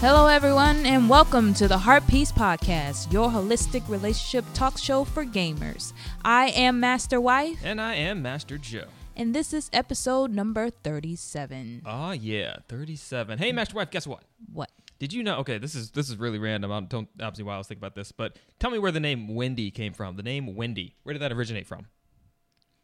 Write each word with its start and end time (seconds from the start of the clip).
Hello, 0.00 0.28
everyone, 0.28 0.86
and 0.86 1.08
welcome 1.10 1.52
to 1.54 1.66
the 1.66 1.76
Heart 1.78 2.06
Piece 2.06 2.30
Podcast, 2.30 3.12
your 3.12 3.28
holistic 3.28 3.88
relationship 3.88 4.44
talk 4.54 4.78
show 4.78 5.02
for 5.04 5.24
gamers. 5.24 5.92
I 6.24 6.48
am 6.50 6.78
Master 6.78 7.20
Wife, 7.20 7.58
And 7.64 7.80
I 7.80 7.94
am 7.96 8.22
Master 8.22 8.58
Joe. 8.58 8.84
and 9.16 9.34
this 9.34 9.52
is 9.52 9.68
episode 9.72 10.30
number 10.32 10.70
37. 10.70 11.82
Oh 11.84 12.12
yeah, 12.12 12.56
37. 12.68 13.38
Hey 13.38 13.50
Master 13.50 13.74
Wife, 13.76 13.90
guess 13.90 14.06
what? 14.06 14.22
What? 14.52 14.70
Did 15.00 15.12
you 15.12 15.22
know? 15.24 15.38
Okay, 15.38 15.58
this 15.58 15.74
is 15.74 15.90
this 15.90 16.08
is 16.10 16.16
really 16.16 16.38
random. 16.38 16.70
I 16.72 16.80
don't 16.80 17.08
obviously 17.20 17.44
why 17.44 17.54
I 17.54 17.58
was 17.58 17.66
thinking 17.66 17.80
about 17.80 17.94
this, 17.96 18.12
but 18.12 18.36
tell 18.60 18.70
me 18.70 18.78
where 18.78 18.92
the 18.92 19.00
name 19.00 19.34
Wendy 19.34 19.70
came 19.72 19.92
from. 19.92 20.16
The 20.16 20.22
name 20.22 20.54
Wendy. 20.54 20.94
Where 21.02 21.12
did 21.12 21.22
that 21.22 21.32
originate 21.32 21.66
from? 21.66 21.86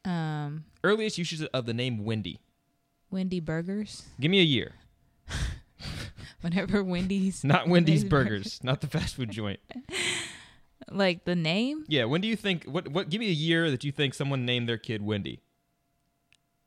Um, 0.05 0.65
Earliest 0.83 1.17
usage 1.19 1.47
of 1.55 1.67
the 1.67 1.75
name 1.75 2.05
Wendy. 2.05 2.41
Wendy 3.11 3.39
Burgers. 3.41 4.03
Give 4.21 4.31
me 4.31 4.41
a 4.41 4.45
year. 4.45 4.73
Whenever 6.45 6.85
Wendy's, 6.85 7.43
Not 7.43 7.69
Wendy's 7.73 8.05
Burgers, 8.05 8.61
not 8.63 8.81
the 8.83 8.87
fast 8.87 9.17
food 9.17 9.31
joint. 9.31 9.61
like 10.91 11.25
the 11.25 11.35
name, 11.35 11.85
Yeah, 11.89 12.05
when 12.05 12.21
do 12.21 12.29
you 12.29 12.37
think? 12.37 12.65
What? 12.65 12.89
What? 12.89 13.09
Give 13.09 13.19
me 13.21 13.29
a 13.29 13.33
year 13.33 13.71
that 13.71 13.83
you 13.85 13.91
think 13.93 14.13
someone 14.15 14.45
named 14.45 14.69
their 14.69 14.77
kid 14.79 15.01
Wendy. 15.03 15.41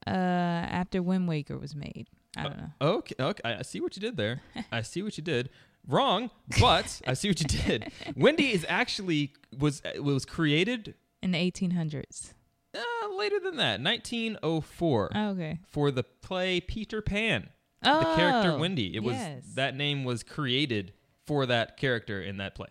uh, 0.05 0.09
after 0.09 1.01
Wind 1.03 1.27
Waker 1.27 1.57
was 1.57 1.75
made. 1.75 2.07
I 2.35 2.43
don't 2.43 2.57
know. 2.57 2.69
Okay, 2.81 3.15
okay. 3.19 3.41
I 3.45 3.59
I 3.59 3.61
see 3.61 3.79
what 3.81 3.95
you 3.95 4.01
did 4.01 4.17
there. 4.17 4.41
I 4.71 4.81
see 4.81 5.01
what 5.03 5.17
you 5.17 5.23
did. 5.23 5.49
Wrong, 5.87 6.29
but 6.59 7.01
I 7.07 7.13
see 7.13 7.29
what 7.29 7.39
you 7.39 7.47
did. 7.47 7.91
Wendy 8.15 8.51
is 8.51 8.65
actually 8.67 9.33
was 9.57 9.81
was 9.99 10.25
created 10.25 10.95
In 11.21 11.31
the 11.31 11.51
1800s. 11.51 12.33
uh, 12.75 13.15
later 13.15 13.39
than 13.39 13.55
that, 13.57 13.79
1904, 13.81 15.11
Oh, 15.15 15.29
okay. 15.29 15.59
for 15.67 15.89
the 15.91 16.03
play 16.03 16.59
Peter 16.59 17.01
Pan. 17.01 17.49
Oh, 17.83 17.99
The 17.99 18.15
character 18.15 18.57
Wendy. 18.57 18.95
It 18.95 19.03
was 19.03 19.15
that 19.55 19.75
name 19.75 20.03
was 20.03 20.23
created 20.23 20.93
for 21.25 21.45
that 21.45 21.77
character 21.77 22.21
in 22.21 22.37
that 22.37 22.55
play. 22.55 22.67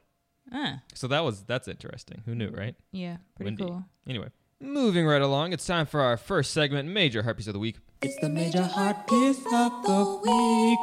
Ah, 0.52 0.80
So 0.94 1.08
that 1.08 1.20
was 1.24 1.42
that's 1.44 1.68
interesting. 1.68 2.22
Who 2.26 2.34
knew, 2.34 2.50
right? 2.50 2.74
yeah, 2.92 3.16
pretty 3.36 3.46
Wendy. 3.48 3.64
cool. 3.64 3.84
Anyway, 4.08 4.28
moving 4.60 5.06
right 5.06 5.22
along, 5.22 5.52
it's 5.52 5.66
time 5.66 5.86
for 5.86 6.00
our 6.00 6.16
first 6.16 6.52
segment, 6.52 6.88
major 6.88 7.22
heart 7.22 7.36
piece 7.36 7.46
of 7.48 7.52
the 7.52 7.58
week. 7.58 7.76
It's 8.02 8.16
the 8.20 8.28
major 8.28 8.62
heart 8.62 9.06
piece 9.08 9.38
of 9.38 9.72
the 9.84 10.20
week. 10.24 10.78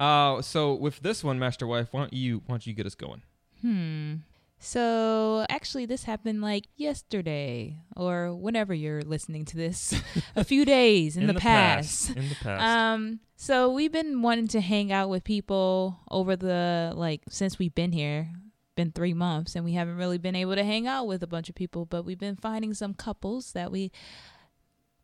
Uh, 0.00 0.40
so 0.42 0.74
with 0.74 1.00
this 1.00 1.22
one, 1.24 1.38
Master 1.38 1.66
Wife, 1.66 1.88
why 1.90 2.00
don't 2.00 2.12
you 2.12 2.38
why 2.46 2.54
don't 2.54 2.66
you 2.66 2.72
get 2.72 2.86
us 2.86 2.94
going? 2.94 3.22
Hmm. 3.60 4.14
So 4.58 5.46
actually, 5.48 5.86
this 5.86 6.04
happened 6.04 6.42
like 6.42 6.66
yesterday 6.76 7.78
or 7.96 8.34
whenever 8.34 8.74
you're 8.74 9.02
listening 9.02 9.44
to 9.46 9.56
this, 9.56 9.94
a 10.36 10.44
few 10.44 10.64
days 10.64 11.16
in, 11.16 11.26
the, 11.26 11.34
past. 11.34 12.10
In 12.10 12.28
the 12.28 12.34
past. 12.42 12.62
Um. 12.62 13.20
So 13.36 13.70
we've 13.72 13.92
been 13.92 14.20
wanting 14.22 14.48
to 14.48 14.60
hang 14.60 14.90
out 14.90 15.08
with 15.08 15.22
people 15.22 16.00
over 16.10 16.34
the 16.34 16.92
like 16.96 17.22
since 17.28 17.58
we've 17.58 17.74
been 17.74 17.92
here. 17.92 18.30
Been 18.74 18.92
three 18.92 19.14
months 19.14 19.56
and 19.56 19.64
we 19.64 19.72
haven't 19.72 19.96
really 19.96 20.18
been 20.18 20.36
able 20.36 20.54
to 20.54 20.62
hang 20.62 20.86
out 20.86 21.08
with 21.08 21.22
a 21.22 21.26
bunch 21.26 21.48
of 21.48 21.56
people, 21.56 21.84
but 21.84 22.04
we've 22.04 22.18
been 22.18 22.36
finding 22.36 22.74
some 22.74 22.94
couples 22.94 23.52
that 23.52 23.72
we 23.72 23.90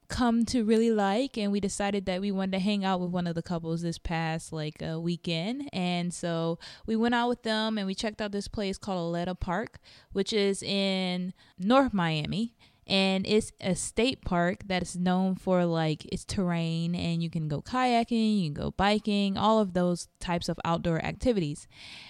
come 0.08 0.44
to 0.46 0.64
really 0.64 0.90
like 0.90 1.36
and 1.36 1.50
we 1.50 1.60
decided 1.60 2.06
that 2.06 2.20
we 2.20 2.30
wanted 2.30 2.52
to 2.52 2.58
hang 2.58 2.84
out 2.84 3.00
with 3.00 3.10
one 3.10 3.26
of 3.26 3.34
the 3.34 3.42
couples 3.42 3.82
this 3.82 3.98
past 3.98 4.52
like 4.52 4.82
uh, 4.82 5.00
weekend. 5.00 5.68
And 5.72 6.12
so 6.12 6.58
we 6.86 6.96
went 6.96 7.14
out 7.14 7.28
with 7.28 7.42
them 7.42 7.78
and 7.78 7.86
we 7.86 7.94
checked 7.94 8.20
out 8.20 8.32
this 8.32 8.48
place 8.48 8.78
called 8.78 8.98
Oleta 8.98 9.34
Park 9.34 9.78
which 10.12 10.32
is 10.32 10.62
in 10.62 11.32
North 11.58 11.92
Miami 11.92 12.54
and 12.86 13.26
it's 13.26 13.52
a 13.60 13.74
state 13.74 14.22
park 14.22 14.60
that 14.66 14.82
is 14.82 14.96
known 14.96 15.36
for 15.36 15.64
like 15.64 16.04
its 16.06 16.24
terrain 16.24 16.94
and 16.94 17.22
you 17.22 17.30
can 17.30 17.48
go 17.48 17.62
kayaking 17.62 18.40
you 18.40 18.52
can 18.52 18.62
go 18.62 18.70
biking 18.72 19.38
all 19.38 19.58
of 19.58 19.72
those 19.72 20.08
types 20.20 20.48
of 20.48 20.58
outdoor 20.64 21.02
activities. 21.04 21.66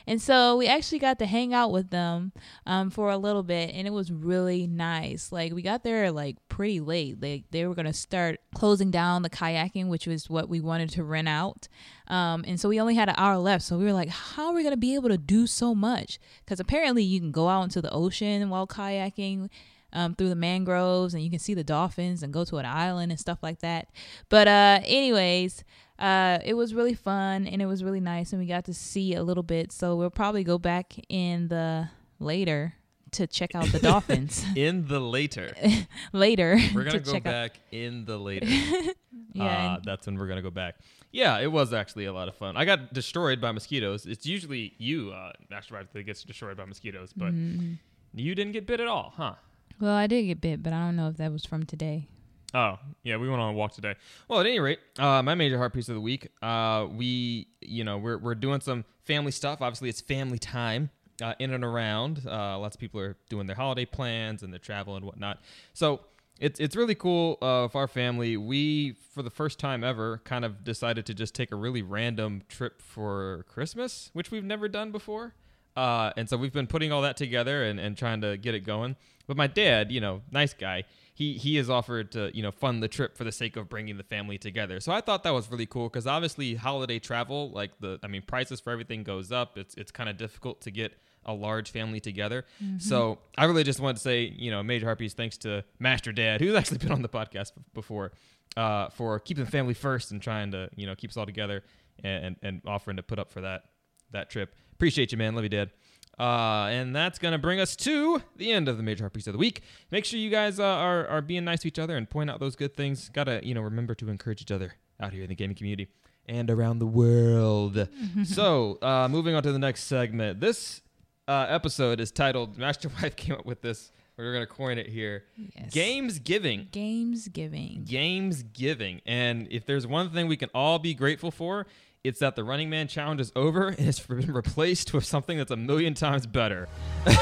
And 0.06 0.20
so 0.20 0.56
we 0.56 0.66
actually 0.66 0.98
got 0.98 1.18
to 1.20 1.26
hang 1.26 1.54
out 1.54 1.70
with 1.70 1.90
them 1.90 2.32
um, 2.66 2.90
for 2.90 3.10
a 3.10 3.16
little 3.16 3.42
bit 3.42 3.70
and 3.74 3.86
it 3.86 3.92
was 3.92 4.10
really 4.10 4.66
nice. 4.66 5.30
Like 5.30 5.52
we 5.52 5.62
got 5.62 5.84
there 5.84 6.10
like 6.10 6.36
pretty 6.48 6.80
late. 6.80 7.22
Like 7.22 7.44
they 7.50 7.66
were 7.66 7.74
going 7.74 7.86
to 7.86 7.92
start 7.92 8.40
closing 8.54 8.90
down 8.90 9.22
the 9.22 9.30
kayaking 9.30 9.88
which 9.88 10.06
was 10.06 10.28
what 10.28 10.48
we 10.48 10.60
wanted 10.60 10.90
to 10.90 11.04
rent 11.04 11.28
out. 11.28 11.68
Um, 12.08 12.44
and 12.46 12.58
so 12.58 12.68
we 12.68 12.80
only 12.80 12.94
had 12.94 13.08
an 13.08 13.14
hour 13.16 13.36
left. 13.38 13.64
So 13.64 13.78
we 13.78 13.84
were 13.84 13.92
like 13.92 14.08
how 14.08 14.48
are 14.48 14.54
we 14.54 14.62
going 14.62 14.74
to 14.74 14.76
be 14.76 14.94
able 14.94 15.08
to 15.08 15.18
do 15.18 15.46
so 15.46 15.74
much? 15.74 16.18
Because 16.44 16.58
apparently 16.58 17.04
you 17.04 17.20
can 17.20 17.30
go 17.30 17.48
out 17.48 17.62
into 17.62 17.80
the 17.80 17.90
ocean 17.90 18.50
while 18.50 18.66
kayaking 18.66 19.50
um, 19.94 20.14
through 20.14 20.28
the 20.28 20.34
mangroves 20.36 21.14
and 21.14 21.22
you 21.22 21.30
can 21.30 21.38
see 21.38 21.54
the 21.54 21.64
dolphins 21.64 22.22
and 22.22 22.32
go 22.32 22.44
to 22.44 22.58
an 22.58 22.66
island 22.66 23.10
and 23.12 23.18
stuff 23.20 23.38
like 23.42 23.60
that. 23.60 23.88
But 24.28 24.48
uh, 24.48 24.80
anyways, 24.84 25.64
uh, 25.98 26.38
it 26.44 26.54
was 26.54 26.74
really 26.74 26.94
fun 26.94 27.46
and 27.46 27.62
it 27.62 27.66
was 27.66 27.82
really 27.84 28.00
nice 28.00 28.32
and 28.32 28.40
we 28.40 28.46
got 28.46 28.64
to 28.66 28.74
see 28.74 29.14
a 29.14 29.22
little 29.22 29.42
bit. 29.44 29.72
So 29.72 29.96
we'll 29.96 30.10
probably 30.10 30.44
go 30.44 30.58
back 30.58 30.94
in 31.08 31.48
the 31.48 31.88
later 32.18 32.74
to 33.12 33.26
check 33.28 33.54
out 33.54 33.66
the 33.66 33.78
dolphins 33.78 34.44
in 34.56 34.88
the 34.88 34.98
later, 35.00 35.54
later. 36.12 36.58
we're 36.74 36.82
gonna 36.82 36.98
to 36.98 37.04
go 37.04 37.12
check 37.12 37.26
out- 37.26 37.32
back 37.52 37.60
in 37.70 38.04
the 38.04 38.18
later. 38.18 38.46
Yeah, 39.36 39.74
Uh, 39.74 39.80
that's 39.84 40.06
when 40.06 40.16
we're 40.16 40.28
gonna 40.28 40.42
go 40.42 40.50
back. 40.50 40.76
Yeah, 41.10 41.40
it 41.40 41.50
was 41.50 41.72
actually 41.72 42.04
a 42.04 42.12
lot 42.12 42.28
of 42.28 42.36
fun. 42.36 42.56
I 42.56 42.64
got 42.64 42.92
destroyed 42.92 43.40
by 43.40 43.50
mosquitoes. 43.50 44.06
It's 44.06 44.26
usually 44.26 44.74
you, 44.78 45.10
uh, 45.10 45.32
Wife, 45.72 45.86
that 45.92 46.02
gets 46.04 46.22
destroyed 46.22 46.56
by 46.56 46.64
mosquitoes, 46.66 47.12
but 47.16 47.32
Mm-hmm. 47.32 47.74
you 48.14 48.34
didn't 48.36 48.52
get 48.52 48.64
bit 48.66 48.78
at 48.78 48.86
all, 48.86 49.12
huh? 49.16 49.34
Well, 49.80 49.94
I 49.94 50.06
did 50.06 50.24
get 50.24 50.40
bit, 50.40 50.62
but 50.62 50.72
I 50.72 50.84
don't 50.84 50.96
know 50.96 51.08
if 51.08 51.16
that 51.16 51.32
was 51.32 51.44
from 51.44 51.64
today. 51.64 52.08
Oh, 52.54 52.78
yeah, 53.02 53.16
we 53.16 53.28
went 53.28 53.42
on 53.42 53.50
a 53.50 53.52
walk 53.52 53.72
today. 53.72 53.96
Well, 54.28 54.40
at 54.40 54.46
any 54.46 54.60
rate, 54.60 54.78
uh, 54.98 55.22
my 55.22 55.34
major 55.34 55.58
heart 55.58 55.72
piece 55.72 55.88
of 55.88 55.96
the 55.96 56.00
week, 56.00 56.28
uh, 56.40 56.86
we, 56.88 57.48
you 57.60 57.82
know, 57.82 57.98
we're, 57.98 58.16
we're 58.16 58.36
doing 58.36 58.60
some 58.60 58.84
family 59.02 59.32
stuff. 59.32 59.60
Obviously, 59.60 59.88
it's 59.88 60.00
family 60.00 60.38
time 60.38 60.90
uh, 61.20 61.34
in 61.40 61.52
and 61.52 61.64
around. 61.64 62.22
Uh, 62.24 62.56
lots 62.58 62.76
of 62.76 62.80
people 62.80 63.00
are 63.00 63.16
doing 63.28 63.48
their 63.48 63.56
holiday 63.56 63.84
plans 63.84 64.44
and 64.44 64.52
their 64.52 64.60
travel 64.60 64.94
and 64.94 65.04
whatnot. 65.04 65.40
So 65.72 66.02
it's, 66.38 66.60
it's 66.60 66.76
really 66.76 66.94
cool 66.94 67.38
uh, 67.42 67.66
for 67.66 67.78
our 67.78 67.88
family. 67.88 68.36
We, 68.36 68.92
for 69.12 69.22
the 69.24 69.30
first 69.30 69.58
time 69.58 69.82
ever, 69.82 70.18
kind 70.24 70.44
of 70.44 70.62
decided 70.62 71.06
to 71.06 71.14
just 71.14 71.34
take 71.34 71.50
a 71.50 71.56
really 71.56 71.82
random 71.82 72.42
trip 72.48 72.80
for 72.80 73.44
Christmas, 73.48 74.10
which 74.12 74.30
we've 74.30 74.44
never 74.44 74.68
done 74.68 74.92
before. 74.92 75.34
Uh, 75.76 76.12
and 76.16 76.28
so 76.28 76.36
we've 76.36 76.52
been 76.52 76.66
putting 76.66 76.92
all 76.92 77.02
that 77.02 77.16
together 77.16 77.64
and, 77.64 77.80
and 77.80 77.96
trying 77.96 78.20
to 78.20 78.36
get 78.36 78.54
it 78.54 78.60
going. 78.60 78.96
But 79.26 79.36
my 79.36 79.46
dad, 79.46 79.90
you 79.90 80.00
know, 80.00 80.22
nice 80.30 80.54
guy, 80.54 80.84
he 81.14 81.34
he 81.34 81.56
has 81.56 81.70
offered 81.70 82.12
to 82.12 82.36
you 82.36 82.42
know 82.42 82.50
fund 82.50 82.82
the 82.82 82.88
trip 82.88 83.16
for 83.16 83.24
the 83.24 83.32
sake 83.32 83.56
of 83.56 83.68
bringing 83.68 83.96
the 83.96 84.02
family 84.02 84.36
together. 84.36 84.80
So 84.80 84.92
I 84.92 85.00
thought 85.00 85.22
that 85.22 85.32
was 85.32 85.50
really 85.50 85.66
cool 85.66 85.88
because 85.88 86.06
obviously 86.06 86.56
holiday 86.56 86.98
travel, 86.98 87.50
like 87.50 87.70
the 87.80 87.98
I 88.02 88.08
mean 88.08 88.22
prices 88.22 88.60
for 88.60 88.70
everything 88.70 89.04
goes 89.04 89.32
up. 89.32 89.56
It's 89.56 89.74
it's 89.76 89.90
kind 89.92 90.10
of 90.10 90.16
difficult 90.16 90.60
to 90.62 90.70
get 90.70 90.92
a 91.24 91.32
large 91.32 91.70
family 91.70 92.00
together. 92.00 92.44
So 92.78 93.18
I 93.38 93.46
really 93.46 93.64
just 93.64 93.80
wanted 93.80 93.94
to 93.96 94.02
say 94.02 94.32
you 94.36 94.50
know 94.50 94.62
major 94.62 94.86
heart 94.86 94.98
piece 94.98 95.14
thanks 95.14 95.38
to 95.38 95.64
Master 95.78 96.12
Dad 96.12 96.40
who's 96.40 96.54
actually 96.54 96.78
been 96.78 96.92
on 96.92 97.02
the 97.02 97.08
podcast 97.08 97.52
before 97.72 98.12
uh, 98.56 98.88
for 98.90 99.18
keeping 99.20 99.46
family 99.46 99.74
first 99.74 100.10
and 100.10 100.20
trying 100.20 100.50
to 100.50 100.68
you 100.76 100.86
know 100.86 100.94
keep 100.94 101.10
us 101.10 101.16
all 101.16 101.26
together 101.26 101.62
and, 102.02 102.24
and 102.24 102.36
and 102.42 102.62
offering 102.66 102.96
to 102.96 103.02
put 103.02 103.18
up 103.18 103.30
for 103.32 103.40
that 103.40 103.64
that 104.10 104.30
trip. 104.30 104.54
Appreciate 104.84 105.12
you, 105.12 105.16
man. 105.16 105.34
Love 105.34 105.44
you, 105.44 105.48
Dad. 105.48 105.70
Uh, 106.18 106.66
and 106.66 106.94
that's 106.94 107.18
gonna 107.18 107.38
bring 107.38 107.58
us 107.58 107.74
to 107.74 108.20
the 108.36 108.52
end 108.52 108.68
of 108.68 108.76
the 108.76 108.82
major 108.82 109.04
heart 109.04 109.14
piece 109.14 109.26
of 109.26 109.32
the 109.32 109.38
week. 109.38 109.62
Make 109.90 110.04
sure 110.04 110.20
you 110.20 110.28
guys 110.28 110.60
uh, 110.60 110.64
are 110.64 111.06
are 111.06 111.22
being 111.22 111.42
nice 111.42 111.60
to 111.62 111.68
each 111.68 111.78
other 111.78 111.96
and 111.96 112.08
point 112.10 112.28
out 112.28 112.38
those 112.38 112.54
good 112.54 112.76
things. 112.76 113.08
Gotta 113.08 113.40
you 113.42 113.54
know 113.54 113.62
remember 113.62 113.94
to 113.94 114.10
encourage 114.10 114.42
each 114.42 114.50
other 114.50 114.74
out 115.00 115.14
here 115.14 115.22
in 115.22 115.30
the 115.30 115.34
gaming 115.34 115.56
community 115.56 115.88
and 116.26 116.50
around 116.50 116.80
the 116.80 116.86
world. 116.86 117.88
so 118.26 118.76
uh, 118.82 119.08
moving 119.10 119.34
on 119.34 119.42
to 119.44 119.52
the 119.52 119.58
next 119.58 119.84
segment. 119.84 120.38
This 120.38 120.82
uh, 121.28 121.46
episode 121.48 121.98
is 121.98 122.10
titled 122.10 122.58
Master 122.58 122.90
Wife 123.02 123.16
came 123.16 123.36
up 123.36 123.46
with 123.46 123.62
this. 123.62 123.90
We're 124.18 124.34
gonna 124.34 124.46
coin 124.46 124.76
it 124.76 124.90
here. 124.90 125.24
Yes. 125.56 125.72
Games 125.72 126.18
giving. 126.18 126.68
Games 126.72 127.26
giving. 127.28 127.84
Games 127.86 128.42
giving. 128.42 129.00
And 129.06 129.48
if 129.50 129.64
there's 129.64 129.86
one 129.86 130.10
thing 130.10 130.28
we 130.28 130.36
can 130.36 130.50
all 130.54 130.78
be 130.78 130.92
grateful 130.92 131.30
for, 131.30 131.66
it's 132.04 132.20
that 132.20 132.36
the 132.36 132.44
Running 132.44 132.68
Man 132.68 132.86
challenge 132.86 133.20
is 133.20 133.32
over 133.34 133.68
and 133.68 133.80
it's 133.80 133.98
been 134.00 134.32
replaced 134.32 134.92
with 134.92 135.04
something 135.04 135.38
that's 135.38 135.50
a 135.50 135.56
million 135.56 135.94
times 135.94 136.26
better. 136.26 136.68
Gosh. 137.06 137.16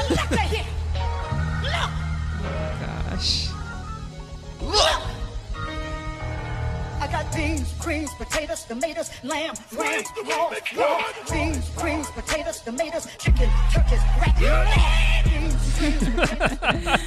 I 6.99 7.07
got 7.09 7.33
beans, 7.33 7.73
greens, 7.79 8.13
potatoes, 8.15 8.65
tomatoes, 8.65 9.09
lamb, 9.23 9.53
ram, 9.73 10.03
raw, 10.25 10.51
raw. 10.75 11.01
Beans, 11.31 11.69
greens, 11.77 12.09
potatoes, 12.11 12.59
tomatoes, 12.59 13.07
chicken, 13.17 13.49
turkeys, 13.71 13.99
rat. 14.19 14.35
Beans, 15.23 15.79
greens, 15.79 16.09
potatoes, 16.09 16.99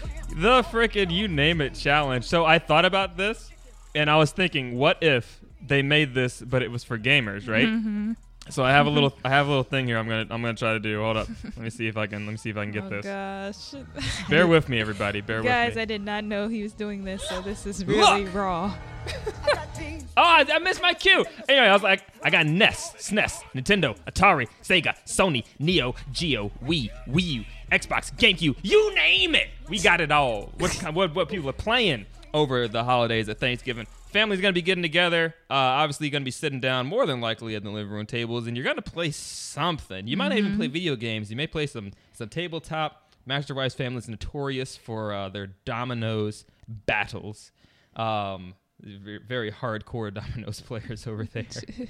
The 0.36 0.64
frickin' 0.64 1.12
you 1.12 1.28
name 1.28 1.60
it 1.60 1.74
challenge. 1.74 2.24
So 2.24 2.44
I 2.44 2.58
thought 2.58 2.84
about 2.84 3.16
this 3.16 3.52
and 3.94 4.10
I 4.10 4.16
was 4.16 4.32
thinking, 4.32 4.76
what 4.76 5.00
if 5.00 5.40
they 5.66 5.82
made 5.82 6.14
this 6.14 6.40
but 6.40 6.62
it 6.62 6.70
was 6.70 6.84
for 6.84 6.98
gamers, 6.98 7.48
right? 7.48 7.68
Mm-hmm. 7.68 8.12
So 8.50 8.62
I 8.62 8.72
have 8.72 8.86
a 8.86 8.90
little 8.90 9.16
I 9.24 9.30
have 9.30 9.46
a 9.46 9.48
little 9.48 9.64
thing 9.64 9.86
here 9.86 9.96
I'm 9.96 10.06
gonna 10.06 10.26
I'm 10.30 10.42
gonna 10.42 10.54
try 10.54 10.74
to 10.74 10.80
do. 10.80 11.00
Hold 11.00 11.16
up. 11.16 11.28
Let 11.44 11.58
me 11.58 11.70
see 11.70 11.86
if 11.86 11.96
I 11.96 12.06
can 12.06 12.26
let 12.26 12.32
me 12.32 12.36
see 12.36 12.50
if 12.50 12.56
I 12.56 12.64
can 12.64 12.72
get 12.72 12.84
oh 12.84 12.88
this. 12.90 13.74
gosh. 13.74 13.82
Bear 14.28 14.46
with 14.46 14.68
me 14.68 14.80
everybody. 14.80 15.20
Bear 15.22 15.42
Guys, 15.42 15.70
with 15.70 15.76
me. 15.76 15.82
I 15.82 15.84
did 15.86 16.02
not 16.02 16.24
know 16.24 16.48
he 16.48 16.62
was 16.62 16.72
doing 16.72 17.04
this, 17.04 17.26
so 17.28 17.40
this 17.40 17.66
is 17.66 17.84
really 17.84 18.26
raw. 18.26 18.74
I 19.06 19.66
Oh, 20.16 20.22
I, 20.22 20.46
I 20.48 20.58
missed 20.60 20.80
my 20.80 20.94
cue. 20.94 21.24
Anyway, 21.48 21.66
I 21.66 21.72
was 21.72 21.82
like, 21.82 22.04
I 22.22 22.30
got 22.30 22.46
NES, 22.46 22.94
SNES, 22.98 23.42
Nintendo, 23.54 23.98
Atari, 24.06 24.46
Sega, 24.62 24.94
Sony, 25.06 25.44
Neo, 25.58 25.96
Geo, 26.12 26.52
Wii, 26.64 26.88
Wii 27.08 27.22
U, 27.22 27.44
Xbox, 27.72 28.14
GameCube, 28.14 28.56
you 28.62 28.94
name 28.94 29.34
it. 29.34 29.48
We 29.68 29.80
got 29.80 30.00
it 30.00 30.12
all. 30.12 30.52
What 30.58 30.72
what 30.94 31.14
what 31.14 31.28
people 31.28 31.48
are 31.50 31.54
playing 31.54 32.06
over 32.32 32.68
the 32.68 32.84
holidays 32.84 33.28
at 33.28 33.40
Thanksgiving? 33.40 33.86
Family's 34.14 34.40
gonna 34.40 34.52
be 34.52 34.62
getting 34.62 34.82
together. 34.82 35.34
Uh, 35.50 35.54
obviously, 35.54 36.08
gonna 36.08 36.24
be 36.24 36.30
sitting 36.30 36.60
down 36.60 36.86
more 36.86 37.04
than 37.04 37.20
likely 37.20 37.56
at 37.56 37.64
the 37.64 37.70
living 37.70 37.92
room 37.92 38.06
tables, 38.06 38.46
and 38.46 38.56
you're 38.56 38.64
gonna 38.64 38.80
play 38.80 39.10
something. 39.10 40.06
You 40.06 40.16
might 40.16 40.28
not 40.28 40.38
even 40.38 40.56
play 40.56 40.68
video 40.68 40.94
games. 40.94 41.30
You 41.30 41.36
may 41.36 41.48
play 41.48 41.66
some 41.66 41.90
some 42.12 42.28
tabletop. 42.28 43.12
Master 43.26 43.54
Wife's 43.54 43.74
family 43.74 43.98
is 43.98 44.08
notorious 44.08 44.76
for 44.76 45.12
uh, 45.12 45.28
their 45.30 45.48
dominoes 45.64 46.44
battles. 46.68 47.50
Um, 47.96 48.54
very 48.80 49.50
hardcore 49.50 50.14
dominoes 50.22 50.60
players 50.60 51.08
over 51.08 51.24
there. 51.24 51.44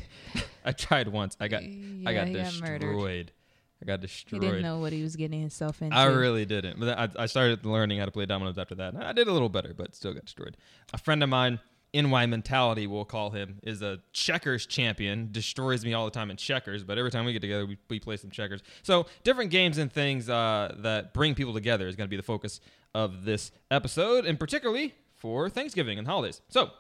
I 0.65 0.73
tried 0.73 1.09
once. 1.09 1.37
I 1.39 1.49
got 1.49 1.63
I 1.63 1.67
Yeah, 1.67 2.13
got 2.15 2.29
he 2.29 2.35
got 2.35 2.45
destroyed. 2.45 2.81
murdered. 2.83 3.33
I 3.83 3.85
got 3.85 4.01
destroyed. 4.01 4.43
He 4.43 4.49
didn't 4.49 4.63
know 4.63 4.79
what 4.79 4.95
he 4.95 5.03
was 5.03 5.15
getting 5.15 5.41
himself 5.41 5.83
into. 5.83 5.95
I 5.95 6.07
really 6.07 6.47
didn't. 6.47 6.81
But 6.81 6.99
I, 6.99 7.25
I 7.25 7.27
started 7.27 7.67
learning 7.67 7.99
how 7.99 8.07
to 8.07 8.11
play 8.13 8.25
dominoes 8.25 8.57
after 8.57 8.77
that. 8.77 8.97
I 8.97 9.13
did 9.13 9.29
a 9.29 9.33
little 9.33 9.51
better, 9.51 9.75
but 9.77 9.95
still 9.95 10.15
got 10.15 10.25
destroyed. 10.25 10.57
A 10.95 10.99
friend 10.99 11.23
of 11.23 11.29
mine, 11.29 11.59
NY 11.95 12.27
Mentality, 12.27 12.87
we'll 12.87 13.05
call 13.05 13.31
him, 13.31 13.59
is 13.63 13.81
a 13.83 14.01
checkers 14.13 14.67
champion. 14.67 15.29
Destroys 15.31 15.85
me 15.85 15.95
all 15.95 16.05
the 16.05 16.11
time 16.11 16.31
in 16.31 16.37
checkers, 16.37 16.83
but 16.83 16.99
every 16.99 17.11
time 17.11 17.25
we 17.25 17.33
get 17.33 17.41
together, 17.41 17.65
we, 17.65 17.79
we 17.89 18.01
play 18.01 18.17
some 18.17 18.31
checkers. 18.31 18.63
So 18.83 19.07
different 19.23 19.51
games 19.51 19.79
and 19.79 19.93
things 19.93 20.29
uh, 20.29 20.75
that 20.79 21.15
bring 21.15 21.35
people 21.35 21.55
together 21.55 21.87
is 21.87 21.97
going 21.97 22.07
to 22.07 22.11
be 22.11 22.17
the 22.17 22.23
focus 22.23 22.61
of 22.95 23.25
this 23.25 23.53
episode, 23.71 24.27
and 24.27 24.39
particularly 24.39 24.95
for 25.15 25.49
Thanksgiving 25.49 25.99
and 25.99 26.07
holidays. 26.07 26.41
So 26.49 26.71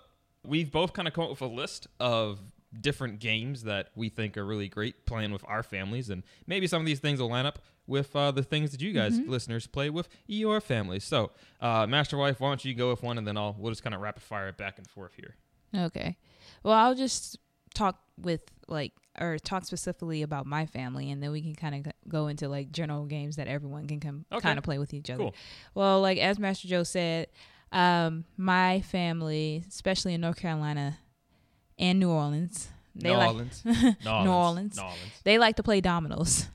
we've 0.45 0.71
both 0.71 0.93
kind 0.93 1.09
of 1.09 1.15
come 1.15 1.25
up 1.25 1.31
with 1.31 1.41
a 1.43 1.47
list 1.47 1.87
of 2.01 2.41
different 2.81 3.21
games 3.21 3.63
that 3.63 3.91
we 3.95 4.09
think 4.09 4.37
are 4.37 4.45
really 4.45 4.69
great 4.69 5.07
playing 5.07 5.33
with 5.33 5.45
our 5.47 5.63
families 5.63 6.11
and 6.11 6.25
maybe 6.47 6.67
some 6.67 6.81
of 6.81 6.87
these 6.87 6.99
things 6.99 7.21
will 7.21 7.29
line 7.29 7.47
up 7.47 7.61
with 7.87 8.15
uh, 8.17 8.31
the 8.31 8.43
things 8.43 8.71
that 8.73 8.81
you 8.81 8.93
guys 8.93 9.19
listeners 9.27 9.67
play 9.67 9.91
with 9.91 10.09
your 10.27 10.61
family. 10.61 10.99
so 11.01 11.31
uh, 11.61 11.87
master 11.87 12.17
wife 12.17 12.41
why 12.41 12.49
don't 12.49 12.65
you 12.65 12.75
go 12.75 12.91
with 12.91 13.03
one 13.03 13.19
and 13.19 13.27
then 13.27 13.37
i'll 13.37 13.55
we'll 13.59 13.71
just 13.73 13.83
kind 13.83 13.95
of 13.95 14.01
rapid 14.01 14.23
fire 14.23 14.49
it 14.49 14.57
back 14.57 14.79
and 14.79 14.89
forth 14.89 15.13
here 15.17 15.35
Okay. 15.77 16.17
Well, 16.63 16.73
I'll 16.75 16.95
just 16.95 17.37
talk 17.75 17.99
with 18.17 18.43
like 18.69 18.93
or 19.19 19.39
talk 19.41 19.65
specifically 19.65 20.23
about 20.23 20.47
my 20.47 20.67
family 20.67 21.11
and 21.11 21.21
then 21.21 21.33
we 21.33 21.43
can 21.43 21.57
kind 21.57 21.75
of 21.87 21.93
go 22.09 22.29
into 22.29 22.49
like 22.49 22.71
general 22.71 23.07
games 23.07 23.35
that 23.37 23.49
everyone 23.49 23.89
can 23.89 23.99
come 23.99 24.25
Okay. 24.31 24.41
kind 24.41 24.57
of 24.57 24.63
play 24.63 24.79
with 24.79 24.95
each 24.95 25.11
other. 25.11 25.19
Cool. 25.25 25.35
Well, 25.75 26.01
like 26.01 26.19
as 26.19 26.39
Master 26.39 26.69
Joe 26.69 26.85
said, 26.85 27.27
um 27.73 28.25
my 28.37 28.83
family, 28.83 29.65
especially 29.69 30.15
in 30.15 30.21
North 30.21 30.37
Carolina 30.37 30.99
and 31.77 31.99
New 31.99 32.11
Orleans, 32.11 32.69
they 32.95 33.09
New 33.11 33.17
like 33.17 33.29
Orleans. 33.31 33.63
New 33.65 33.73
Orleans. 34.31 34.77
New 34.77 34.83
Orleans. 34.85 35.21
they 35.25 35.39
like 35.39 35.57
to 35.57 35.65
play 35.65 35.81
dominoes. 35.81 36.47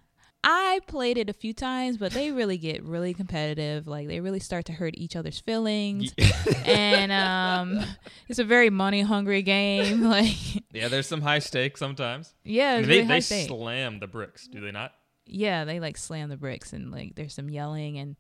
I 0.44 0.80
played 0.88 1.18
it 1.18 1.30
a 1.30 1.34
few 1.34 1.54
times, 1.54 1.98
but 1.98 2.14
they 2.14 2.32
really 2.32 2.58
get 2.58 2.84
really 2.84 3.14
competitive. 3.14 3.88
Like 3.88 4.08
they 4.08 4.20
really 4.20 4.40
start 4.40 4.66
to 4.66 4.74
hurt 4.74 4.96
each 4.98 5.16
other's 5.16 5.40
feelings, 5.40 6.14
and 6.66 7.12
um, 7.12 7.86
it's 8.28 8.40
a 8.40 8.46
very 8.46 8.70
money 8.70 9.02
hungry 9.02 9.42
game. 9.42 10.04
Like 10.10 10.64
yeah 10.72 10.88
there's 10.88 11.08
some 11.08 11.22
high 11.22 11.40
stakes 11.40 11.80
sometimes 11.80 12.34
yeah, 12.44 12.74
I 12.74 12.80
mean, 12.80 12.90
they, 12.90 13.02
really 13.02 13.20
they 13.20 13.46
slam 13.46 14.00
the 14.00 14.08
bricks 14.08 14.48
do 14.48 14.60
they 14.60 14.72
not 14.72 14.94
yeah, 15.30 15.64
they 15.64 15.80
like 15.80 15.98
slam 15.98 16.30
the 16.30 16.38
bricks, 16.38 16.74
and 16.74 16.92
like 16.92 17.16
there's 17.16 17.34
some 17.34 17.50
yelling 17.50 17.98
and 17.98 18.16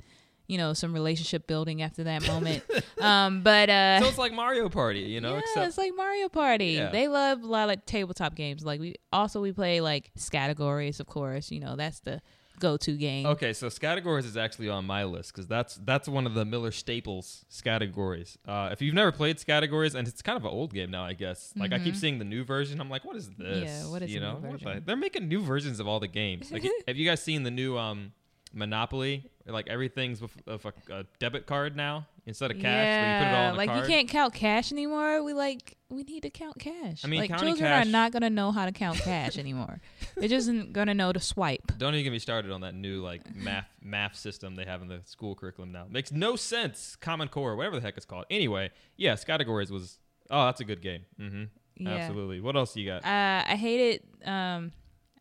you 0.50 0.58
know 0.58 0.74
some 0.74 0.92
relationship 0.92 1.48
building 1.48 1.82
after 1.82 2.04
that 2.04 2.28
moment. 2.28 2.64
um, 3.02 3.44
but 3.44 3.70
uh, 3.70 4.02
so 4.02 4.08
it's 4.08 4.18
like 4.18 4.34
mario 4.34 4.68
party 4.68 5.02
you 5.02 5.22
know 5.22 5.34
yeah, 5.34 5.40
except 5.40 5.68
it's 5.68 5.78
like 5.78 5.94
Mario 5.96 6.28
Party. 6.30 6.72
Yeah. 6.74 6.90
They 6.90 7.08
love 7.08 7.44
a 7.44 7.46
lot 7.46 7.64
of 7.64 7.68
like 7.70 7.86
tabletop 7.86 8.36
games. 8.36 8.66
Like 8.66 8.80
we 8.80 8.96
also 9.14 9.42
we 9.42 9.52
play 9.52 9.80
like 9.80 10.12
Scattergories, 10.18 11.00
of 11.00 11.08
course. 11.08 11.52
You 11.52 11.60
know 11.60 11.76
that's 11.76 12.00
the 12.00 12.22
go-to 12.60 12.98
game. 12.98 13.26
Okay, 13.26 13.54
so 13.54 13.68
Scattergories 13.68 14.26
is 14.26 14.36
actually 14.36 14.70
on 14.70 14.86
my 14.86 15.04
list 15.06 15.32
because 15.34 15.48
that's 15.48 15.76
that's 15.86 16.08
one 16.08 16.26
of 16.26 16.34
the 16.34 16.46
Miller 16.46 16.72
staples 16.72 17.46
Scattergories. 17.50 18.38
Uh, 18.46 18.70
if 18.72 18.82
you've 18.82 18.96
never 18.96 19.12
played 19.12 19.38
Scattergories, 19.38 19.96
and 19.96 20.08
it's 20.08 20.22
kind 20.22 20.38
of 20.38 20.44
an 20.46 20.52
old 20.52 20.74
game 20.74 20.92
now, 20.92 21.04
I 21.06 21.14
guess. 21.14 21.54
Like 21.56 21.74
I 21.74 21.80
keep 21.80 21.96
seeing 21.96 22.20
the 22.20 22.26
new 22.26 22.44
version, 22.44 22.80
I'm 22.82 22.90
like, 22.90 23.06
what 23.06 23.16
is 23.16 23.30
this? 23.30 23.48
Mm-hmm. 23.48 23.64
Yeah, 23.64 23.92
what 23.92 24.02
is 24.02 24.14
you 24.14 24.20
know? 24.20 24.40
the- 24.42 24.82
they're 24.86 24.96
making 24.98 25.28
new 25.28 25.42
versions 25.42 25.80
of 25.80 25.88
all 25.88 26.00
the 26.00 26.08
games. 26.08 26.52
Like, 26.52 26.64
have 26.88 26.98
you 26.98 27.08
guys 27.08 27.22
seen 27.22 27.44
the 27.44 27.52
new 27.52 27.78
um, 27.78 28.12
Monopoly? 28.54 29.30
Like 29.46 29.68
everything's 29.68 30.22
with, 30.22 30.32
a, 30.48 30.60
a 30.92 31.06
debit 31.20 31.48
card 31.48 31.76
now 31.76 32.06
instead 32.26 32.52
of 32.52 32.58
cash. 32.58 32.66
where 32.66 33.18
you 33.20 33.26
put 33.26 33.32
it 33.32 33.36
all 33.36 33.50
on 33.52 33.58
like 33.58 33.70
card. 33.70 33.82
you 33.82 33.88
can't 33.88 34.08
count 34.08 34.34
cash 34.34 34.72
anymore. 34.72 35.24
We 35.24 35.34
like 35.34 35.76
we 35.90 36.04
need 36.04 36.22
to 36.22 36.30
count 36.30 36.60
cash. 36.60 37.04
I 37.04 37.08
mean, 37.08 37.20
like 37.22 37.30
children 37.32 37.58
cash- 37.58 37.88
are 37.88 37.90
not 37.90 38.12
gonna 38.12 38.30
know 38.30 38.52
how 38.52 38.66
to 38.66 38.72
count 38.72 38.98
cash 39.00 39.38
anymore. 39.40 39.82
They're 40.16 40.30
just 40.30 40.50
gonna 40.72 40.94
know 40.94 41.12
to 41.12 41.20
swipe. 41.20 41.72
Don't 41.78 41.94
even 41.96 42.04
get 42.04 42.12
me 42.12 42.20
started 42.20 42.52
on 42.52 42.62
that 42.62 42.76
new 42.76 43.02
like 43.02 43.36
math 43.36 43.68
math 43.82 44.16
system 44.16 44.56
they 44.56 44.66
have 44.66 44.82
in 44.84 44.88
the 44.88 45.02
school 45.06 45.34
curriculum 45.36 45.72
now. 45.72 45.86
Makes 45.90 46.12
no 46.12 46.36
sense. 46.36 46.96
Common 46.96 47.28
Core, 47.28 47.56
whatever 47.56 47.78
the 47.78 47.82
heck 47.82 47.98
it's 47.98 48.06
called. 48.06 48.26
Anyway, 48.30 48.70
yeah, 48.98 49.14
Scattergories 49.14 49.72
was. 49.72 49.98
Oh, 50.30 50.46
that's 50.46 50.62
a 50.62 50.66
good 50.66 50.82
game. 50.82 51.06
Mm-hmm. 51.20 51.44
Yeah. 51.78 51.90
Absolutely. 51.96 52.40
What 52.42 52.56
else 52.56 52.76
you 52.76 52.86
got? 52.86 53.04
Uh, 53.04 53.44
I 53.48 53.56
hate 53.56 53.80
it. 53.96 54.28
Um, 54.28 54.74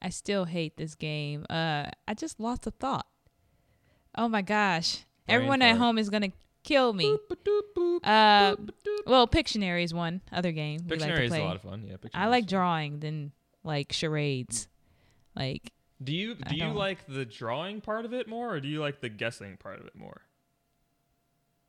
I 0.02 0.10
still 0.10 0.44
hate 0.44 0.76
this 0.76 0.94
game. 0.94 1.46
Uh, 1.48 1.86
I 2.06 2.14
just 2.14 2.38
lost 2.40 2.66
a 2.66 2.70
thought. 2.70 3.06
Oh 4.18 4.28
my 4.28 4.42
gosh! 4.42 5.04
Brain 5.26 5.36
Everyone 5.36 5.62
at 5.62 5.76
home 5.76 5.96
is 5.96 6.10
gonna 6.10 6.32
kill 6.64 6.92
me. 6.92 7.16
Uh, 8.02 8.56
well, 9.06 9.28
Pictionary 9.28 9.84
is 9.84 9.94
one 9.94 10.20
other 10.32 10.50
game 10.50 10.80
we 10.88 10.96
like 10.96 11.08
Pictionary 11.08 11.16
to 11.16 11.24
is 11.24 11.32
a 11.34 11.44
lot 11.44 11.56
of 11.56 11.62
fun. 11.62 11.84
Yeah, 11.86 11.94
Pictionary 11.94 12.10
I 12.14 12.26
like 12.26 12.46
drawing 12.48 12.98
than 12.98 13.30
like 13.62 13.92
charades. 13.92 14.66
Like 15.36 15.72
Do 16.02 16.12
you 16.12 16.34
do 16.34 16.56
you 16.56 16.66
like 16.66 17.06
the 17.06 17.24
drawing 17.24 17.80
part 17.80 18.04
of 18.04 18.12
it 18.12 18.28
more, 18.28 18.54
or 18.54 18.60
do 18.60 18.66
you 18.66 18.80
like 18.80 19.00
the 19.00 19.08
guessing 19.08 19.56
part 19.56 19.78
of 19.78 19.86
it 19.86 19.94
more? 19.94 20.22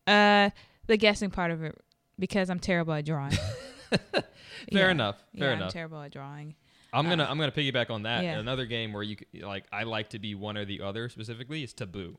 uh, 0.08 0.50
the 0.88 0.98
guessing 0.98 1.30
part 1.30 1.52
of 1.52 1.64
it 1.64 1.78
because 2.18 2.50
I'm 2.50 2.60
terrible 2.60 2.94
at 2.94 3.06
drawing. 3.06 3.38
Fair 3.92 4.24
Yeah. 4.72 4.90
enough. 4.90 5.24
Fair 5.38 5.50
yeah, 5.50 5.56
enough. 5.56 5.66
I'm 5.68 5.72
terrible 5.72 6.02
at 6.02 6.12
drawing. 6.12 6.56
I'm 6.92 7.08
gonna 7.08 7.26
I'm 7.30 7.38
gonna 7.38 7.52
piggyback 7.52 7.92
on 7.92 8.04
that. 8.04 8.24
yeah. 8.24 8.40
Another 8.40 8.66
game 8.66 8.92
where 8.92 9.04
you 9.04 9.18
like 9.42 9.66
I 9.72 9.84
like 9.84 10.10
to 10.10 10.20
be 10.20 10.34
one 10.34 10.58
or 10.58 10.66
the 10.66 10.82
other 10.82 11.10
specifically 11.10 11.64
is 11.64 11.74
Taboo. 11.74 12.18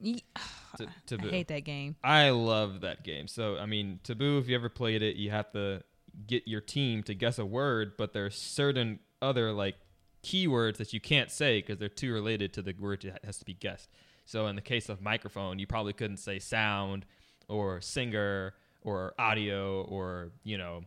Ye- 0.00 0.22
T- 0.78 0.84
I 0.84 0.88
taboo. 1.06 1.28
hate 1.28 1.48
that 1.48 1.64
game. 1.64 1.96
I 2.04 2.30
love 2.30 2.82
that 2.82 3.02
game. 3.02 3.28
So 3.28 3.56
I 3.56 3.66
mean, 3.66 4.00
Taboo. 4.02 4.38
If 4.38 4.48
you 4.48 4.54
ever 4.54 4.68
played 4.68 5.02
it, 5.02 5.16
you 5.16 5.30
have 5.30 5.50
to 5.52 5.82
get 6.26 6.46
your 6.46 6.60
team 6.60 7.02
to 7.04 7.14
guess 7.14 7.38
a 7.38 7.46
word, 7.46 7.92
but 7.96 8.12
there's 8.12 8.36
certain 8.36 8.98
other 9.22 9.52
like 9.52 9.76
keywords 10.22 10.76
that 10.78 10.92
you 10.92 11.00
can't 11.00 11.30
say 11.30 11.60
because 11.60 11.78
they're 11.78 11.88
too 11.88 12.12
related 12.12 12.52
to 12.54 12.62
the 12.62 12.74
word 12.78 13.02
that 13.02 13.24
has 13.24 13.38
to 13.38 13.44
be 13.44 13.54
guessed. 13.54 13.88
So 14.24 14.46
in 14.48 14.56
the 14.56 14.62
case 14.62 14.88
of 14.88 15.00
microphone, 15.00 15.58
you 15.58 15.66
probably 15.66 15.92
couldn't 15.92 16.16
say 16.18 16.38
sound 16.38 17.06
or 17.48 17.80
singer 17.80 18.54
or 18.82 19.14
audio 19.18 19.82
or 19.82 20.32
you 20.44 20.58
know 20.58 20.82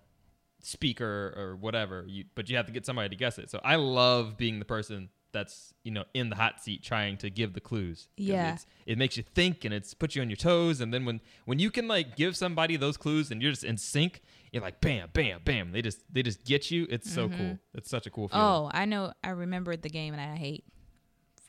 speaker 0.62 1.34
or 1.36 1.56
whatever. 1.56 2.06
You 2.08 2.26
but 2.36 2.50
you 2.50 2.58
have 2.58 2.66
to 2.68 2.72
get 2.72 2.86
somebody 2.86 3.10
to 3.10 3.16
guess 3.16 3.40
it. 3.40 3.50
So 3.50 3.60
I 3.64 3.76
love 3.78 4.38
being 4.38 4.60
the 4.60 4.66
person 4.66 5.10
that's 5.32 5.74
you 5.84 5.92
know 5.92 6.06
in 6.14 6.30
the 6.30 6.36
hot 6.36 6.62
seat 6.62 6.84
trying 6.84 7.18
to 7.18 7.30
give 7.30 7.54
the 7.54 7.62
clues. 7.62 8.08
Yeah. 8.18 8.54
it's- 8.54 8.66
it 8.86 8.98
makes 8.98 9.18
you 9.18 9.24
think 9.24 9.66
and 9.66 9.74
it's 9.74 9.94
puts 9.94 10.16
you 10.16 10.22
on 10.22 10.30
your 10.30 10.38
toes. 10.38 10.82
And 10.82 10.94
then 10.94 11.06
when 11.06 11.22
when 11.46 11.60
you 11.60 11.70
can 11.72 11.88
like 11.88 12.16
give 12.16 12.36
somebody 12.36 12.76
those 12.76 12.98
clues 12.98 13.32
and 13.32 13.42
you're 13.42 13.52
just 13.52 13.64
in 13.64 13.78
sync, 13.78 14.22
you're 14.52 14.64
like 14.64 14.82
bam, 14.82 15.10
bam, 15.14 15.42
bam. 15.46 15.72
They 15.72 15.82
just 15.82 16.02
they 16.12 16.24
just 16.24 16.44
get 16.46 16.72
you. 16.72 16.88
It's 16.90 17.12
so 17.12 17.28
mm-hmm. 17.28 17.38
cool. 17.38 17.60
It's 17.76 17.90
such 17.90 18.08
a 18.08 18.10
cool 18.10 18.28
feeling. 18.28 18.44
Oh, 18.44 18.70
I 18.74 18.86
know. 18.86 19.14
I 19.24 19.30
remembered 19.30 19.82
the 19.84 19.90
game 19.90 20.14
and 20.14 20.22
I 20.22 20.36
hate 20.36 20.64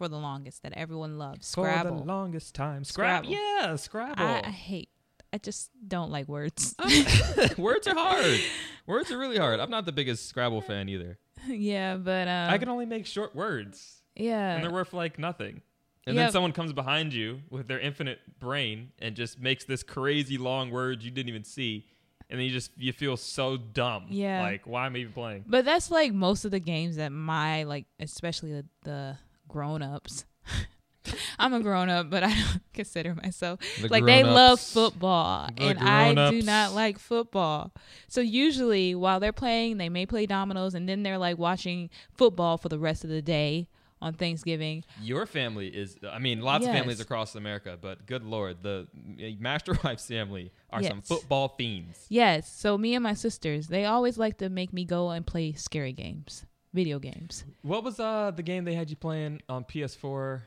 for 0.01 0.09
the 0.09 0.19
longest 0.19 0.63
that 0.63 0.73
everyone 0.75 1.19
loves 1.19 1.55
For 1.55 1.69
Scrabble. 1.69 1.99
the 1.99 2.05
longest 2.05 2.55
time, 2.55 2.85
Scrabble. 2.85 3.31
Scrabble. 3.31 3.63
Yeah, 3.63 3.77
Scrabble. 3.77 4.25
I, 4.25 4.41
I 4.45 4.51
hate. 4.51 4.89
I 5.33 5.39
just 5.39 5.71
don't 5.87 6.11
like 6.11 6.27
words. 6.27 6.75
Words 7.59 7.87
are 7.87 7.95
hard. 7.95 8.41
Words 8.87 9.13
are 9.13 9.19
really 9.19 9.37
hard. 9.37 9.61
I'm 9.61 9.71
not 9.71 9.87
the 9.87 9.93
biggest 9.93 10.27
Scrabble 10.29 10.61
fan 10.61 10.89
either. 10.89 11.19
yeah, 11.49 11.97
but 11.97 12.29
um, 12.29 12.51
I 12.51 12.59
can 12.59 12.69
only 12.69 12.87
make 12.87 13.07
short 13.07 13.35
words. 13.35 14.03
yeah. 14.17 14.55
and 14.55 14.65
they're 14.65 14.71
worth 14.71 14.93
like 14.93 15.19
nothing. 15.19 15.63
And 16.07 16.19
then 16.19 16.33
someone 16.33 16.53
comes 16.53 16.73
behind 16.73 17.13
you 17.13 17.41
with 17.51 17.69
their 17.69 17.79
infinite 17.79 18.19
brain 18.41 18.91
and 18.99 19.15
just 19.15 19.39
makes 19.39 19.65
this 19.65 19.83
crazy 19.85 20.39
long 20.39 20.71
word 20.71 21.03
you 21.05 21.11
didn't 21.11 21.29
even 21.29 21.45
see, 21.45 21.87
and 22.29 22.41
then 22.41 22.47
you 22.47 22.53
just 22.53 22.73
you 22.77 22.93
feel 22.93 23.17
so 23.17 23.57
dumb. 23.57 24.07
Yeah. 24.09 24.43
Like 24.43 24.67
why 24.67 24.87
am 24.87 24.97
I 24.97 25.01
even 25.01 25.13
playing? 25.13 25.45
But 25.47 25.65
that's 25.65 25.91
like 25.91 26.13
most 26.13 26.45
of 26.45 26.51
the 26.51 26.59
games 26.59 26.97
that 26.97 27.13
my 27.13 27.63
like, 27.65 27.85
especially 28.01 28.53
the, 28.53 28.65
the 28.83 29.19
grown 29.47 29.83
ups. 29.83 30.25
I'm 31.39 31.55
a 31.55 31.61
grown 31.61 31.89
up, 31.89 32.11
but 32.11 32.23
I 32.23 32.29
don't 32.29 32.63
consider 32.75 33.15
myself 33.15 33.61
The 33.81 33.89
like 33.89 34.05
they 34.05 34.23
love 34.25 34.61
football, 34.61 35.49
The 35.57 35.63
and 35.63 35.79
I 35.79 36.31
do 36.31 36.43
not 36.43 36.75
like 36.75 36.99
football. 36.99 37.73
So 38.09 38.21
usually, 38.21 38.95
while 38.95 39.21
they're 39.21 39.33
playing, 39.33 39.79
they 39.79 39.89
may 39.89 40.07
play 40.07 40.27
dominoes, 40.27 40.75
and 40.75 40.89
then 40.89 41.03
they're 41.03 41.19
like 41.19 41.39
watching 41.39 41.91
football 42.17 42.59
for 42.59 42.69
the 42.69 42.79
rest 42.79 43.05
of 43.05 43.11
the 43.11 43.23
day, 43.23 43.69
on 44.03 44.15
Thanksgiving. 44.15 44.85
Your 45.03 45.27
family 45.27 45.69
is, 45.69 45.97
I 46.11 46.19
mean, 46.19 46.41
lots 46.41 46.65
of 46.65 46.73
families 46.73 47.01
across 47.01 47.35
America, 47.35 47.79
but 47.81 48.07
good 48.07 48.25
lord, 48.25 48.63
the 48.63 48.89
uh, 48.95 49.25
Master 49.39 49.77
Wife's 49.85 50.07
family 50.07 50.53
are 50.71 50.83
some 50.83 51.03
football 51.03 51.49
fiends. 51.49 52.07
Yes, 52.09 52.51
so 52.51 52.79
me 52.79 52.95
and 52.95 53.03
my 53.03 53.15
sisters, 53.15 53.69
they 53.69 53.85
always 53.85 54.19
like 54.19 54.39
to 54.39 54.49
make 54.49 54.73
me 54.73 54.85
go 54.85 55.11
and 55.11 55.27
play 55.27 55.53
scary 55.53 55.93
games, 55.93 56.47
video 56.73 56.99
games. 56.99 57.45
What 57.63 57.85
was 57.85 58.01
uh 58.01 58.33
the 58.35 58.43
game 58.43 58.65
they 58.65 58.75
had 58.75 58.91
you 58.91 58.97
playing 58.97 59.43
on 59.49 59.65
PS4? 59.65 60.43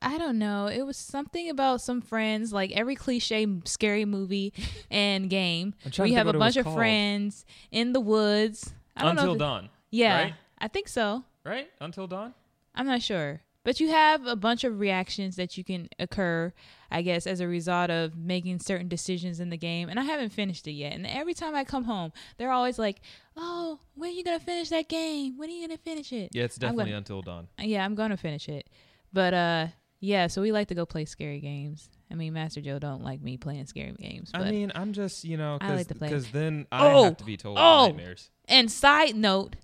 I 0.00 0.16
don't 0.18 0.38
know. 0.38 0.66
It 0.66 0.82
was 0.86 0.96
something 0.96 1.50
about 1.50 1.80
some 1.80 2.00
friends, 2.00 2.52
like 2.52 2.70
every 2.72 2.94
cliche 2.94 3.46
scary 3.64 4.04
movie 4.04 4.52
and 4.90 5.28
game. 5.28 5.74
We 5.98 6.12
have 6.12 6.26
a 6.26 6.28
what 6.28 6.34
it 6.36 6.38
was 6.38 6.44
bunch 6.54 6.56
of 6.58 6.64
called. 6.64 6.76
friends 6.76 7.44
in 7.72 7.92
the 7.92 8.00
woods. 8.00 8.72
I 8.96 9.02
don't 9.04 9.16
know. 9.16 9.22
Until 9.22 9.34
it- 9.34 9.38
Dawn. 9.38 9.68
Yeah, 9.90 10.22
Right? 10.22 10.34
I 10.58 10.68
think 10.68 10.88
so. 10.88 11.24
Right? 11.44 11.68
Until 11.80 12.06
Dawn? 12.06 12.34
I'm 12.74 12.86
not 12.86 13.02
sure. 13.02 13.40
But 13.64 13.80
you 13.80 13.88
have 13.90 14.24
a 14.26 14.36
bunch 14.36 14.64
of 14.64 14.78
reactions 14.80 15.36
that 15.36 15.58
you 15.58 15.64
can 15.64 15.88
occur, 15.98 16.52
I 16.90 17.02
guess, 17.02 17.26
as 17.26 17.40
a 17.40 17.48
result 17.48 17.90
of 17.90 18.16
making 18.16 18.60
certain 18.60 18.88
decisions 18.88 19.40
in 19.40 19.50
the 19.50 19.56
game. 19.58 19.88
And 19.88 19.98
I 19.98 20.04
haven't 20.04 20.30
finished 20.30 20.66
it 20.68 20.72
yet. 20.72 20.92
And 20.94 21.06
every 21.06 21.34
time 21.34 21.54
I 21.54 21.64
come 21.64 21.84
home, 21.84 22.12
they're 22.38 22.52
always 22.52 22.78
like, 22.78 23.00
"Oh, 23.36 23.80
when 23.94 24.10
are 24.10 24.12
you 24.12 24.24
gonna 24.24 24.38
finish 24.40 24.68
that 24.70 24.88
game? 24.88 25.36
When 25.36 25.50
are 25.50 25.52
you 25.52 25.66
gonna 25.66 25.76
finish 25.78 26.12
it?" 26.12 26.30
Yeah, 26.32 26.44
it's 26.44 26.56
definitely 26.56 26.84
gonna- 26.86 26.98
Until 26.98 27.20
Dawn. 27.22 27.48
Yeah, 27.60 27.84
I'm 27.84 27.94
gonna 27.94 28.16
finish 28.16 28.48
it. 28.48 28.68
But 29.12 29.34
uh, 29.34 29.66
yeah. 30.00 30.26
So 30.28 30.42
we 30.42 30.52
like 30.52 30.68
to 30.68 30.74
go 30.74 30.86
play 30.86 31.04
scary 31.04 31.40
games. 31.40 31.88
I 32.10 32.14
mean, 32.14 32.32
Master 32.32 32.60
Joe 32.60 32.78
don't 32.78 33.02
like 33.04 33.20
me 33.20 33.36
playing 33.36 33.66
scary 33.66 33.92
games. 33.92 34.30
But 34.32 34.42
I 34.42 34.50
mean, 34.50 34.72
I'm 34.74 34.92
just, 34.92 35.24
you 35.24 35.36
know, 35.36 35.58
I 35.60 35.74
like 35.74 35.88
to 35.88 35.94
play. 35.94 36.08
because 36.08 36.30
then 36.30 36.66
I 36.72 36.86
Oh! 36.92 37.04
have 37.04 37.16
to 37.18 37.24
be 37.24 37.36
told 37.36 37.58
Oh! 37.58 37.86
nightmares. 37.88 38.30
And 38.46 38.70
side 38.70 39.14
note, 39.14 39.56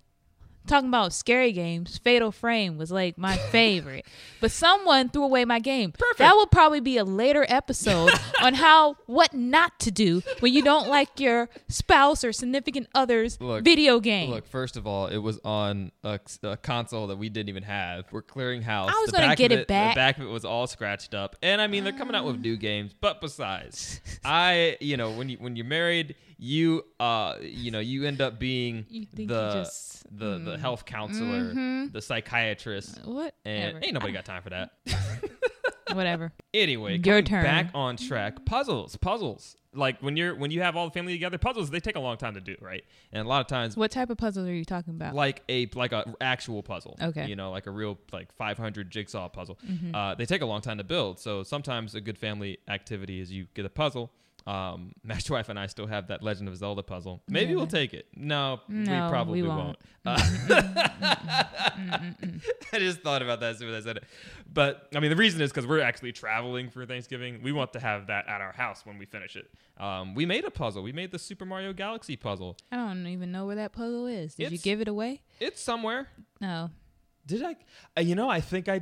talking 0.65 0.89
about 0.89 1.13
scary 1.13 1.51
games, 1.51 1.97
Fatal 1.97 2.31
Frame 2.31 2.77
was 2.77 2.91
like 2.91 3.17
my 3.17 3.37
favorite. 3.51 4.05
but 4.41 4.51
someone 4.51 5.09
threw 5.09 5.23
away 5.23 5.45
my 5.45 5.59
game. 5.59 5.91
Perfect. 5.91 6.19
That 6.19 6.35
will 6.35 6.47
probably 6.47 6.79
be 6.79 6.97
a 6.97 7.03
later 7.03 7.45
episode 7.47 8.11
on 8.41 8.53
how 8.55 8.97
what 9.05 9.33
not 9.33 9.79
to 9.81 9.91
do 9.91 10.21
when 10.39 10.53
you 10.53 10.61
don't 10.63 10.87
like 10.87 11.19
your 11.19 11.49
spouse 11.67 12.23
or 12.23 12.31
significant 12.31 12.87
other's 12.93 13.39
Look, 13.39 13.63
video 13.63 13.99
game. 13.99 14.29
Look, 14.29 14.47
first 14.47 14.77
of 14.77 14.85
all, 14.87 15.07
it 15.07 15.17
was 15.17 15.39
on 15.43 15.91
a, 16.03 16.19
a 16.43 16.57
console 16.57 17.07
that 17.07 17.17
we 17.17 17.29
didn't 17.29 17.49
even 17.49 17.63
have. 17.63 18.05
We're 18.11 18.21
clearing 18.21 18.61
house. 18.61 18.89
I 18.93 18.99
was 19.01 19.11
gonna 19.11 19.35
get 19.35 19.51
of 19.51 19.59
it 19.59 19.67
back. 19.67 19.93
The 19.93 19.99
back 19.99 20.17
of 20.17 20.23
it 20.23 20.29
was 20.29 20.45
all 20.45 20.67
scratched 20.67 21.13
up, 21.13 21.35
and 21.41 21.61
I 21.61 21.67
mean 21.67 21.83
they're 21.83 21.93
coming 21.93 22.15
out 22.15 22.25
with 22.25 22.39
new 22.39 22.57
games. 22.65 22.93
But 22.99 23.21
besides, 23.21 24.01
I, 24.23 24.77
you 24.79 24.97
know, 24.97 25.11
when 25.11 25.29
you 25.29 25.37
when 25.37 25.55
you're 25.55 25.65
married, 25.65 26.15
you 26.45 26.85
uh, 26.99 27.35
you 27.41 27.71
know, 27.71 27.79
you 27.79 28.05
end 28.05 28.21
up 28.21 28.39
being 28.39 28.85
You 28.89 29.05
think 29.05 29.29
you 29.29 29.35
the 29.35 29.51
just- 29.53 30.05
the 30.15 30.37
the 30.37 30.57
health 30.57 30.85
counselor, 30.85 31.53
the 31.91 32.01
psychiatrist, 32.01 32.99
what? 33.05 33.33
and 33.43 33.83
ain't 33.83 33.93
nobody 33.93 34.13
got 34.13 34.25
time 34.25 34.43
for 34.43 34.51
that. 34.51 34.71
Whatever. 35.93 36.33
Anyway, 36.53 36.99
Your 37.03 37.21
turn. 37.21 37.43
back 37.43 37.69
on 37.73 37.95
track. 37.97 38.43
Puzzles, 38.45 38.95
puzzles. 38.97 39.55
Like 39.73 40.01
when 40.01 40.15
you're 40.17 40.35
when 40.35 40.51
you 40.51 40.61
have 40.61 40.75
all 40.75 40.85
the 40.85 40.91
family 40.91 41.13
together, 41.13 41.37
puzzles 41.37 41.69
they 41.69 41.79
take 41.79 41.95
a 41.95 41.99
long 41.99 42.17
time 42.17 42.33
to 42.35 42.41
do, 42.41 42.55
right? 42.61 42.83
And 43.11 43.25
a 43.25 43.27
lot 43.29 43.41
of 43.41 43.47
times 43.47 43.75
What 43.77 43.91
type 43.91 44.09
of 44.09 44.17
puzzles 44.17 44.47
are 44.47 44.53
you 44.53 44.65
talking 44.65 44.95
about? 44.95 45.13
like 45.15 45.43
a 45.49 45.67
like 45.75 45.91
a 45.91 46.13
actual 46.21 46.63
puzzle. 46.63 46.97
Okay. 47.01 47.21
Mm-hmm. 47.21 47.29
You 47.29 47.35
know, 47.35 47.51
like 47.51 47.67
a 47.67 47.71
real 47.71 47.97
like 48.13 48.31
500 48.33 48.89
jigsaw 48.89 49.27
puzzle. 49.29 49.57
Uh, 49.93 50.15
they 50.15 50.25
take 50.25 50.41
a 50.41 50.45
long 50.45 50.61
time 50.61 50.77
to 50.77 50.83
build. 50.83 51.19
So 51.19 51.43
sometimes 51.43 51.93
a 51.95 52.01
good 52.01 52.17
family 52.17 52.57
activity 52.67 53.19
is 53.19 53.31
you 53.31 53.47
get 53.53 53.65
a 53.65 53.69
puzzle. 53.69 54.11
Um, 54.47 54.91
Master 55.03 55.33
Wife 55.33 55.49
and 55.49 55.57
I 55.59 55.65
still 55.67 55.87
have 55.87 56.07
that 56.09 56.21
Legend 56.21 56.47
of 56.47 56.55
Zelda 56.57 56.83
puzzle. 56.83 57.23
Maybe 57.27 57.51
Yeah. 57.51 57.57
we'll 57.57 57.67
take 57.67 57.93
it. 57.93 58.07
No, 58.15 58.59
No, 58.67 59.03
we 59.05 59.09
probably 59.09 59.41
we 59.41 59.47
won't. 59.47 59.77
won't. 59.77 59.77
Uh, 60.05 60.19
I 62.73 62.79
just 62.79 63.01
thought 63.01 63.21
about 63.21 63.39
that 63.39 63.51
as 63.51 63.57
soon 63.59 63.73
as 63.73 63.83
I 63.85 63.87
said 63.89 63.97
it. 63.97 64.03
But 64.51 64.87
I 64.95 64.99
mean, 64.99 65.09
the 65.09 65.15
reason 65.15 65.41
is 65.41 65.51
because 65.51 65.65
we're 65.67 65.81
actually 65.81 66.11
traveling 66.11 66.69
for 66.69 66.85
Thanksgiving. 66.85 67.41
We 67.43 67.51
want 67.51 67.73
to 67.73 67.79
have 67.79 68.07
that 68.07 68.27
at 68.27 68.41
our 68.41 68.51
house 68.53 68.85
when 68.85 68.97
we 68.97 69.05
finish 69.05 69.35
it. 69.35 69.49
Um, 69.81 70.13
we 70.15 70.25
made 70.25 70.45
a 70.45 70.51
puzzle. 70.51 70.83
We 70.83 70.91
made 70.91 71.11
the 71.11 71.19
Super 71.19 71.45
Mario 71.45 71.73
Galaxy 71.73 72.15
puzzle. 72.15 72.57
I 72.71 72.75
don't 72.77 73.07
even 73.07 73.31
know 73.31 73.45
where 73.45 73.55
that 73.55 73.71
puzzle 73.73 74.07
is. 74.07 74.35
Did 74.35 74.51
you 74.51 74.57
give 74.57 74.81
it 74.81 74.87
away? 74.87 75.21
It's 75.39 75.61
somewhere. 75.61 76.07
No. 76.39 76.69
Did 77.25 77.43
I? 77.43 77.55
Uh, 77.97 78.01
you 78.01 78.15
know, 78.15 78.29
I 78.29 78.41
think 78.41 78.69
I, 78.69 78.81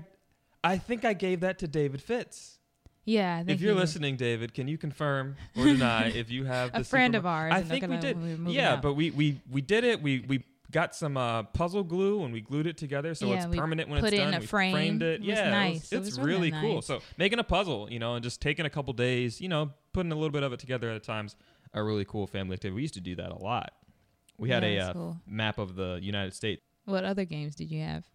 I 0.63 0.77
think 0.77 1.05
I 1.05 1.13
gave 1.13 1.39
that 1.41 1.60
to 1.60 1.67
David 1.67 2.01
Fitz. 2.01 2.60
Yeah, 3.05 3.43
If 3.45 3.60
you're 3.60 3.74
you 3.74 3.77
listening, 3.79 4.15
David, 4.15 4.53
can 4.53 4.67
you 4.67 4.77
confirm 4.77 5.36
or 5.57 5.65
deny 5.65 6.07
if 6.07 6.31
you 6.31 6.45
have 6.45 6.72
A 6.74 6.79
the 6.79 6.83
friend 6.86 7.15
of 7.15 7.25
ours, 7.25 7.51
I 7.53 7.62
think 7.62 7.88
we 7.88 7.98
did. 7.98 8.17
Yeah, 8.48 8.74
out. 8.74 8.81
but 8.81 8.93
we 8.93 9.12
we 9.12 9.41
we 9.51 9.62
did 9.62 9.83
it. 9.83 10.01
We 10.01 10.19
we 10.27 10.45
got 10.72 10.95
some 10.95 11.17
uh, 11.17 11.43
puzzle 11.43 11.83
glue 11.83 12.24
and 12.24 12.33
we 12.33 12.41
glued 12.41 12.65
it 12.65 12.77
together 12.77 13.13
so 13.13 13.27
Yeah, 13.27 13.45
it's 13.45 13.55
permanent 13.55 13.89
when 13.89 14.00
put 14.00 14.12
it's 14.12 14.19
it 14.19 14.25
in 14.25 14.31
done. 14.31 14.33
a 14.36 14.39
we 14.39 14.45
frame. 14.48 14.74
framed 14.74 15.03
it. 15.03 15.15
It 15.15 15.19
was 15.19 15.27
yeah, 15.27 15.50
nice. 15.51 15.91
It 15.91 15.98
it's 15.98 16.05
was 16.12 16.19
really 16.19 16.50
really 16.50 16.62
cool. 16.62 16.81
So 16.81 17.01
making 17.17 17.39
a 17.39 17.43
puzzle, 17.43 17.88
you 17.91 18.00
know, 18.00 18.15
and 18.15 18.24
just 18.24 18.41
taking 18.41 18.65
a 18.65 18.69
couple 18.69 18.93
days, 18.93 19.41
you 19.41 19.50
know, 19.50 19.72
putting 19.91 20.12
a 20.12 20.15
little 20.15 20.31
bit 20.31 20.43
of 20.43 20.53
it 20.53 20.60
together 20.60 20.89
at 20.89 20.95
a 20.95 21.00
time's 21.00 21.36
a 21.74 21.83
really 21.83 22.05
cool 22.05 22.25
family 22.25 22.53
activity. 22.53 22.75
We 22.75 22.81
used 22.83 22.93
to 22.95 23.01
do 23.01 23.15
that 23.17 23.31
a 23.31 23.38
lot. 23.38 23.74
We 24.38 24.50
had 24.50 24.63
Yeah, 24.63 24.69
a 24.69 24.89
uh, 24.89 24.93
cool. 24.93 25.17
map 25.27 25.57
of 25.60 25.75
the 25.75 26.00
United 26.01 26.33
States. 26.33 26.62
What 26.86 27.03
other 27.03 27.25
games 27.25 27.55
did 27.55 27.69
you 27.72 27.81
have? 27.83 28.05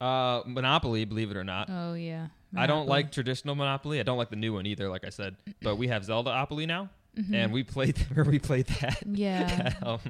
Uh, 0.00 0.42
Monopoly, 0.46 1.04
believe 1.04 1.30
it 1.30 1.36
or 1.36 1.44
not. 1.44 1.68
Oh 1.70 1.94
yeah. 1.94 2.28
I 2.56 2.66
don't 2.66 2.86
like 2.88 3.12
traditional 3.12 3.54
Monopoly. 3.54 4.00
I 4.00 4.02
don't 4.02 4.16
like 4.18 4.30
the 4.30 4.36
new 4.36 4.54
one 4.54 4.66
either, 4.66 4.88
like 4.88 5.04
I 5.04 5.10
said. 5.10 5.36
But 5.62 5.76
we 5.76 5.88
have 5.88 6.04
Zelda 6.04 6.30
Opoly 6.30 6.66
now, 6.66 6.90
Mm-hmm. 7.16 7.34
and 7.34 7.52
we 7.52 7.62
played. 7.64 7.96
We 8.26 8.38
played 8.38 8.66
that? 8.80 9.02
Yeah. 9.06 9.72
um, 9.82 10.00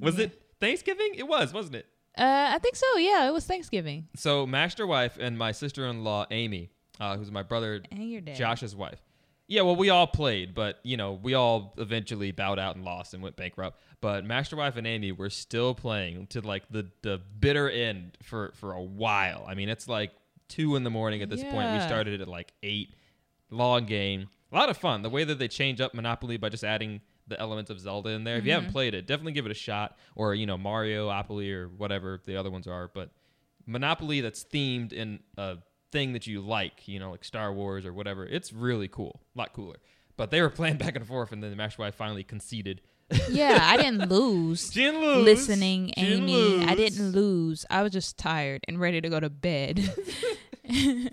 was 0.00 0.18
it 0.18 0.42
Thanksgiving? 0.60 1.14
It 1.16 1.28
was, 1.28 1.52
wasn't 1.52 1.76
it? 1.76 1.86
Uh, 2.18 2.50
I 2.54 2.58
think 2.58 2.74
so. 2.76 2.96
Yeah, 2.96 3.28
it 3.28 3.32
was 3.32 3.44
Thanksgiving. 3.46 4.08
So 4.16 4.46
Master 4.46 4.84
Wife 4.86 5.16
and 5.20 5.38
my 5.38 5.52
sister-in-law 5.52 6.26
Amy, 6.32 6.70
uh, 6.98 7.16
who's 7.18 7.30
my 7.30 7.42
brother 7.44 7.82
And 7.92 8.10
your 8.10 8.20
dad. 8.20 8.34
Josh's 8.36 8.74
wife. 8.74 9.00
Yeah, 9.48 9.62
well, 9.62 9.76
we 9.76 9.90
all 9.90 10.06
played, 10.08 10.54
but 10.54 10.80
you 10.82 10.96
know, 10.96 11.12
we 11.12 11.34
all 11.34 11.74
eventually 11.78 12.32
bowed 12.32 12.58
out 12.58 12.74
and 12.76 12.84
lost 12.84 13.14
and 13.14 13.22
went 13.22 13.36
bankrupt. 13.36 13.80
But 14.00 14.24
Master 14.24 14.56
Wife 14.56 14.76
and 14.76 14.86
Amy 14.86 15.12
were 15.12 15.30
still 15.30 15.74
playing 15.74 16.26
to 16.28 16.40
like 16.40 16.64
the 16.70 16.90
the 17.02 17.20
bitter 17.38 17.70
end 17.70 18.18
for 18.22 18.52
for 18.56 18.72
a 18.72 18.82
while. 18.82 19.44
I 19.48 19.54
mean, 19.54 19.68
it's 19.68 19.88
like 19.88 20.10
two 20.48 20.74
in 20.76 20.82
the 20.84 20.90
morning 20.90 21.22
at 21.22 21.28
this 21.30 21.42
point. 21.44 21.70
We 21.70 21.76
Yeah. 21.78 21.86
started 21.86 22.20
at 22.20 22.28
like 22.28 22.52
eight. 22.62 22.94
Long 23.48 23.86
game, 23.86 24.28
a 24.50 24.56
lot 24.56 24.70
of 24.70 24.76
fun. 24.76 25.02
The 25.02 25.08
way 25.10 25.22
that 25.22 25.38
they 25.38 25.46
change 25.46 25.80
up 25.80 25.94
Monopoly 25.94 26.36
by 26.36 26.48
just 26.48 26.64
adding 26.64 27.00
the 27.28 27.38
elements 27.38 27.70
of 27.70 27.78
Zelda 27.78 28.08
in 28.10 28.24
there. 28.24 28.36
If 28.38 28.44
you 28.44 28.50
Mm-hmm. 28.50 28.54
haven't 28.56 28.72
played 28.72 28.92
it, 28.94 29.06
definitely 29.06 29.32
give 29.32 29.46
it 29.46 29.52
a 29.52 29.54
shot. 29.54 29.96
Or 30.16 30.34
you 30.34 30.46
know, 30.46 30.58
Mario, 30.58 31.08
Opoly, 31.08 31.52
or 31.52 31.68
whatever 31.68 32.20
the 32.24 32.34
other 32.36 32.50
ones 32.50 32.66
are. 32.66 32.88
But 32.92 33.10
Monopoly 33.64 34.20
that's 34.20 34.42
themed 34.44 34.92
in 34.92 35.20
a 35.38 35.58
thing 35.92 36.12
that 36.12 36.26
you 36.26 36.40
like, 36.40 36.86
you 36.88 36.98
know, 36.98 37.10
like 37.10 37.24
Star 37.24 37.52
Wars 37.52 37.86
or 37.86 37.92
whatever. 37.92 38.24
It's 38.26 38.52
really 38.52 38.88
cool, 38.88 39.20
a 39.34 39.38
lot 39.38 39.52
cooler. 39.52 39.76
But 40.16 40.30
they 40.30 40.40
were 40.40 40.50
playing 40.60 40.76
back 40.78 40.96
and 40.96 41.06
forth, 41.06 41.32
and 41.32 41.42
then 41.42 41.50
the 41.50 41.56
Master 41.56 41.82
Wife 41.82 41.94
finally 41.94 42.24
conceded. 42.24 42.80
Yeah, 43.30 43.58
I 43.62 43.76
didn't 43.82 44.08
lose. 44.08 44.72
She 44.72 44.80
didn't 44.82 45.00
lose. 45.00 45.24
Listening, 45.24 45.92
She 45.96 46.04
didn't 46.04 46.28
Amy. 46.28 46.64
I 46.64 46.74
didn't 46.74 47.12
lose. 47.12 47.64
I 47.70 47.82
was 47.82 47.92
just 47.92 48.18
tired 48.18 48.62
and 48.66 48.80
ready 48.80 49.00
to 49.00 49.08
go 49.08 49.20
to 49.20 49.30
bed. 49.30 49.94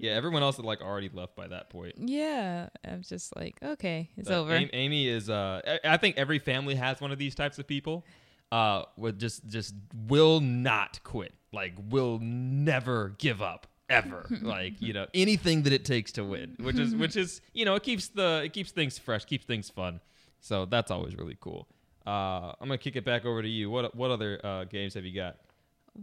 Yeah, 0.00 0.12
everyone 0.12 0.44
else 0.44 0.56
had 0.58 0.64
like 0.64 0.80
already 0.80 1.10
left 1.12 1.34
by 1.34 1.48
that 1.48 1.70
point. 1.70 1.96
yeah, 1.98 2.68
I 2.88 2.94
was 2.96 3.08
just 3.08 3.34
like, 3.34 3.58
okay, 3.60 4.10
it's 4.16 4.28
But 4.28 4.36
over. 4.36 4.52
Am- 4.54 4.70
Amy 4.72 5.08
is. 5.08 5.28
Uh, 5.28 5.60
I 5.84 5.94
I 5.94 5.96
think 5.96 6.16
every 6.16 6.38
family 6.38 6.76
has 6.76 7.00
one 7.00 7.10
of 7.10 7.18
these 7.18 7.34
types 7.34 7.58
of 7.58 7.66
people. 7.66 8.04
Uh, 8.52 8.84
would 8.96 9.18
just 9.18 9.48
just 9.48 9.74
will 10.06 10.38
not 10.38 11.00
quit. 11.02 11.34
Like 11.52 11.74
will 11.90 12.20
never 12.22 13.16
give 13.18 13.42
up 13.42 13.66
ever. 13.88 14.26
like 14.42 14.80
you 14.80 14.92
know 14.92 15.06
anything 15.14 15.62
that 15.62 15.72
it 15.72 15.84
takes 15.84 16.12
to 16.12 16.24
win, 16.24 16.56
which 16.60 16.78
is 16.78 16.94
which 16.94 17.16
is 17.16 17.40
you 17.52 17.64
know 17.64 17.74
it 17.74 17.82
keeps 17.82 18.08
the 18.08 18.42
it 18.44 18.52
keeps 18.52 18.70
things 18.70 18.98
fresh, 18.98 19.24
keeps 19.24 19.44
things 19.44 19.70
fun. 19.70 20.00
So 20.40 20.66
that's 20.66 20.90
always 20.90 21.16
really 21.16 21.36
cool. 21.40 21.68
Uh, 22.06 22.52
I'm 22.60 22.68
gonna 22.68 22.78
kick 22.78 22.96
it 22.96 23.04
back 23.04 23.24
over 23.24 23.42
to 23.42 23.48
you. 23.48 23.70
What 23.70 23.94
what 23.94 24.10
other 24.10 24.40
uh, 24.44 24.64
games 24.64 24.94
have 24.94 25.04
you 25.04 25.14
got? 25.14 25.36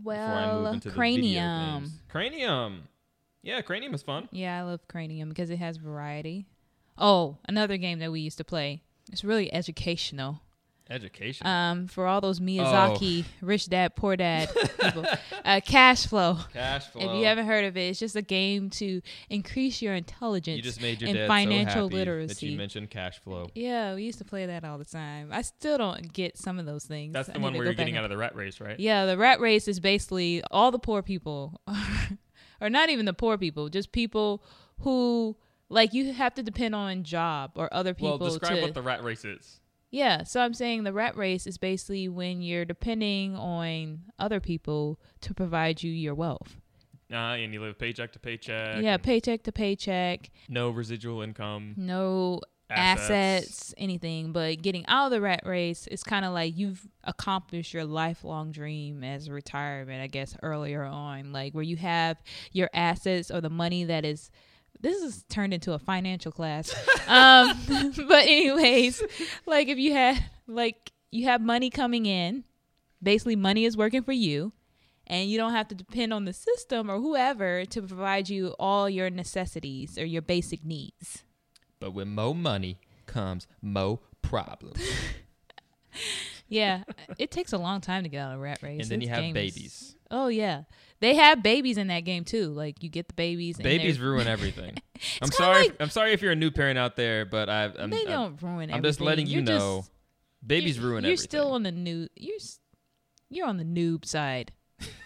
before 0.04 0.14
I 0.14 0.54
move 0.54 0.64
well, 0.64 0.74
into 0.74 0.90
the 0.90 0.96
video 0.96 0.96
Cranium. 0.96 1.92
Cranium. 2.10 2.88
Yeah, 3.42 3.62
Cranium 3.62 3.94
is 3.94 4.04
fun. 4.04 4.28
Yeah, 4.32 4.60
I 4.60 4.64
love 4.64 4.88
Cranium 4.88 5.30
because 5.30 5.50
it 5.50 5.58
has 5.58 5.78
variety. 5.78 6.48
Oh, 6.98 7.38
another 7.48 7.78
game 7.78 8.00
that 8.00 8.12
we 8.12 8.22
used 8.22 8.38
to 8.38 8.44
play. 8.44 8.82
It's 9.12 9.24
really 9.24 9.54
educational. 9.54 10.42
Education. 10.90 11.48
Um, 11.48 11.88
for 11.88 12.06
all 12.06 12.18
Oh. 12.18 12.22
those 12.22 12.40
Kiyosaki, 12.40 13.26
rich 13.42 13.68
dad, 13.68 13.96
poor 13.96 14.16
dad 14.16 14.50
people. 14.80 15.06
uh, 15.44 15.60
cash 15.66 16.06
flow. 16.06 16.38
Cash 16.54 16.88
flow. 16.88 17.02
If 17.02 17.20
you 17.20 17.26
haven't 17.26 17.48
heard 17.48 17.66
of 17.66 17.76
it, 17.76 17.90
it's 17.90 18.00
just 18.00 18.16
a 18.16 18.22
game 18.22 18.70
to 18.72 19.02
increase 19.30 19.82
your 19.82 19.96
intelligence 19.96 20.58
You 20.58 20.62
just 20.62 20.82
made 20.82 21.02
your 21.02 21.10
and 21.10 21.18
dad 21.18 21.28
financial 21.28 21.74
so 21.74 21.80
happy 21.84 21.90
that 21.90 21.96
literacy. 21.98 22.48
you 22.48 22.58
mentioned 22.58 22.90
cash 22.92 23.18
flow. 23.20 23.50
yeah, 23.56 23.96
we 23.96 24.04
used 24.04 24.20
to 24.20 24.26
play 24.26 24.46
that 24.46 24.64
all 24.64 24.78
the 24.78 24.86
time. 24.86 25.30
I 25.32 25.42
still 25.42 25.78
don't 25.80 26.14
get 26.14 26.38
some 26.38 26.60
of 26.60 26.66
those 26.68 26.86
things. 26.86 27.14
That's 27.14 27.30
the 27.30 27.34
need 27.34 27.42
one 27.44 27.54
where 27.56 27.64
you're 27.66 27.74
getting 27.74 27.98
out 27.98 28.04
of 28.04 28.12
the 28.12 28.18
rat 28.18 28.36
race, 28.36 28.62
right? 28.62 28.80
Yeah, 28.80 29.06
the 29.06 29.18
rat 29.18 29.40
race 29.40 29.68
is 29.68 29.80
basically 29.80 30.44
all 30.52 30.70
the 30.72 30.80
poor 30.80 31.02
people, 31.02 31.60
or 32.62 32.70
not 32.70 32.90
even 32.90 33.06
the 33.06 33.14
poor 33.14 33.38
people, 33.38 33.70
just 33.70 33.92
people 33.92 34.44
who 34.82 35.36
like 35.70 35.94
you 35.94 36.14
have 36.14 36.36
to 36.36 36.44
depend 36.44 36.76
on 36.76 37.04
job 37.04 37.54
or 37.56 37.74
other 37.74 37.94
people 37.96 38.20
Well, 38.20 38.30
describe 38.30 38.58
to. 38.58 38.62
what 38.62 38.74
the 38.76 38.82
rat 38.84 39.04
race 39.04 39.26
is. 39.26 39.60
Yeah, 39.96 40.24
so 40.24 40.42
I'm 40.42 40.54
saying 40.54 40.84
the 40.84 40.92
rat 40.92 41.16
race 41.16 41.48
is 41.48 41.58
basically 41.58 42.10
when 42.10 42.42
you're 42.42 42.66
depending 42.66 43.36
on 43.36 44.02
other 44.20 44.42
people 44.42 45.00
to 45.22 45.34
provide 45.34 45.82
you 45.82 45.92
your 45.92 46.14
wealth. 46.14 46.58
Uh, 47.10 47.16
and 47.16 47.54
you 47.54 47.62
live 47.62 47.80
paycheck 47.80 48.12
to 48.12 48.20
paycheck. 48.20 48.82
yeah, 48.82 48.98
paycheck 48.98 49.44
to 49.44 49.54
paycheck, 49.54 50.32
no 50.50 50.70
residual 50.70 51.22
income. 51.22 51.76
no 51.78 52.42
Assets. 52.70 53.10
assets, 53.10 53.74
anything. 53.78 54.34
But 54.34 54.62
getting 54.62 54.86
out 54.88 55.06
of 55.06 55.12
the 55.12 55.22
rat 55.22 55.44
race, 55.46 55.88
is 55.88 56.04
kind 56.04 56.26
of 56.26 56.34
like 56.34 56.58
you've 56.58 56.86
accomplished 57.04 57.74
your 57.74 57.86
lifelong 57.86 58.52
dream 58.52 59.04
as 59.04 59.30
retirement, 59.30 60.02
I 60.02 60.08
guess, 60.08 60.36
earlier 60.42 60.84
on, 60.84 61.32
like 61.32 61.54
where 61.54 61.64
you 61.64 61.78
have 61.78 62.18
your 62.52 62.70
assets 62.74 63.32
or 63.32 63.40
the 63.40 63.50
money 63.50 63.86
that 63.86 64.04
is. 64.04 64.30
This 64.86 65.02
is 65.02 65.24
turned 65.30 65.52
into 65.52 65.74
a 65.74 65.80
financial 65.80 66.32
class. 66.32 66.72
um, 67.08 67.60
but 68.08 68.24
anyways, 68.24 69.02
like 69.48 69.68
if 69.68 69.80
you 69.80 69.94
had 69.94 70.24
like 70.46 70.92
you 71.10 71.26
have 71.26 71.42
money 71.42 71.72
coming 71.72 72.06
in, 72.06 72.44
basically 73.02 73.36
money 73.36 73.66
is 73.66 73.76
working 73.76 74.04
for 74.04 74.12
you 74.12 74.54
and 75.08 75.28
you 75.28 75.40
don't 75.40 75.54
have 75.54 75.68
to 75.70 75.76
depend 75.76 76.14
on 76.14 76.26
the 76.26 76.34
system 76.34 76.92
or 76.92 77.00
whoever 77.00 77.66
to 77.66 77.82
provide 77.82 78.30
you 78.30 78.54
all 78.60 78.88
your 78.88 79.10
necessities 79.10 79.98
or 79.98 80.06
your 80.06 80.22
basic 80.22 80.64
needs. 80.64 81.24
But 81.80 81.96
with 81.96 82.08
mo 82.08 82.36
money 82.36 82.78
comes 83.08 83.48
mo 83.64 84.02
problems. 84.22 84.80
Yeah, 86.48 86.84
uh, 86.88 87.14
it 87.18 87.32
takes 87.32 87.54
a 87.54 87.58
long 87.58 87.82
time 87.82 88.04
to 88.04 88.10
get 88.10 88.20
out 88.20 88.34
of 88.34 88.40
a 88.40 88.42
rat 88.42 88.62
race. 88.62 88.82
and 88.82 88.90
then 88.90 89.02
you 89.02 89.10
have 89.10 89.24
is- 89.24 89.34
babies. 89.34 89.96
oh 90.12 90.28
yeah, 90.28 90.64
they 91.00 91.16
have 91.16 91.42
babies 91.42 91.78
in 91.78 91.88
that 91.88 92.02
game 92.02 92.24
too. 92.24 92.50
Like 92.50 92.84
you 92.84 92.90
get 92.90 93.08
the 93.08 93.14
babies. 93.16 93.58
Babies 93.58 94.00
ruin 94.00 94.28
everything. 94.36 94.76
I'm 95.22 95.32
sorry. 95.32 95.64
like- 95.70 95.78
I'm 95.80 95.90
sorry 95.90 96.14
if 96.14 96.22
you're 96.22 96.32
a 96.32 96.36
new 96.36 96.52
parent 96.52 96.78
out 96.78 96.96
there, 96.96 97.26
but 97.26 97.50
I, 97.50 97.66
I'm, 97.78 97.90
they 97.90 98.02
I'm, 98.02 98.06
don't 98.08 98.42
ruin. 98.42 98.72
I'm 98.72 98.84
just 98.84 99.02
letting 99.02 99.26
you 99.28 99.36
You're 99.38 99.44
know, 99.44 99.78
just- 99.80 99.92
babies 100.46 100.80
ruin 100.80 101.04
You're 101.04 101.14
everything. 101.14 101.30
still 101.30 101.52
on 101.54 101.64
the 101.64 101.72
new. 101.72 102.08
You're 102.16 102.38
you're 103.30 103.48
on 103.48 103.58
the 103.58 103.64
noob 103.66 104.06
side. 104.06 104.52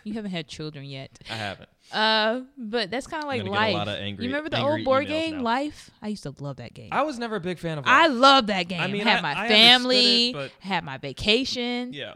you 0.04 0.14
haven't 0.14 0.32
had 0.32 0.48
children 0.48 0.84
yet. 0.86 1.20
I 1.30 1.36
haven't. 1.36 1.70
Uh, 1.92 2.42
but 2.58 2.92
that's 2.92 3.08
kind 3.08 3.24
of 3.24 3.28
like 3.28 3.42
gonna 3.44 3.52
a 3.52 3.54
life. 3.56 3.74
lot 3.74 3.88
of 3.88 3.96
angry- 3.96 4.26
you 4.26 4.30
remember 4.32 4.50
the 4.50 4.62
old 4.62 4.84
board 4.84 5.08
game 5.08 5.38
now. 5.38 5.44
Life? 5.44 5.90
I 6.02 6.10
used 6.10 6.24
to 6.24 6.34
love 6.40 6.58
that 6.58 6.74
game. 6.74 6.90
I 6.92 7.02
was 7.04 7.18
never 7.20 7.36
a 7.38 7.40
big 7.40 7.58
fan 7.60 7.78
of. 7.78 7.86
I 7.88 8.08
love 8.08 8.48
that 8.48 8.64
game. 8.68 8.80
I 8.82 8.88
mean, 8.88 9.02
had 9.02 9.20
I- 9.20 9.22
my 9.22 9.46
I 9.46 9.48
family, 9.48 10.30
it, 10.30 10.34
but- 10.34 10.52
had 10.60 10.84
my 10.84 10.98
vacation. 10.98 11.94
Yeah, 11.94 12.14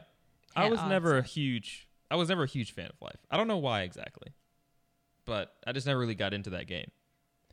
I 0.55 0.69
was 0.69 0.79
all 0.79 0.89
never 0.89 1.17
a 1.17 1.23
huge. 1.23 1.87
I 2.11 2.15
was 2.15 2.29
never 2.29 2.43
a 2.43 2.47
huge 2.47 2.73
fan 2.73 2.85
of 2.87 2.95
life. 3.01 3.17
I 3.31 3.37
don't 3.37 3.47
know 3.47 3.57
why 3.57 3.81
exactly, 3.81 4.33
but 5.25 5.55
I 5.65 5.71
just 5.71 5.87
never 5.87 5.99
really 5.99 6.13
got 6.15 6.33
into 6.33 6.51
that 6.51 6.67
game. 6.67 6.91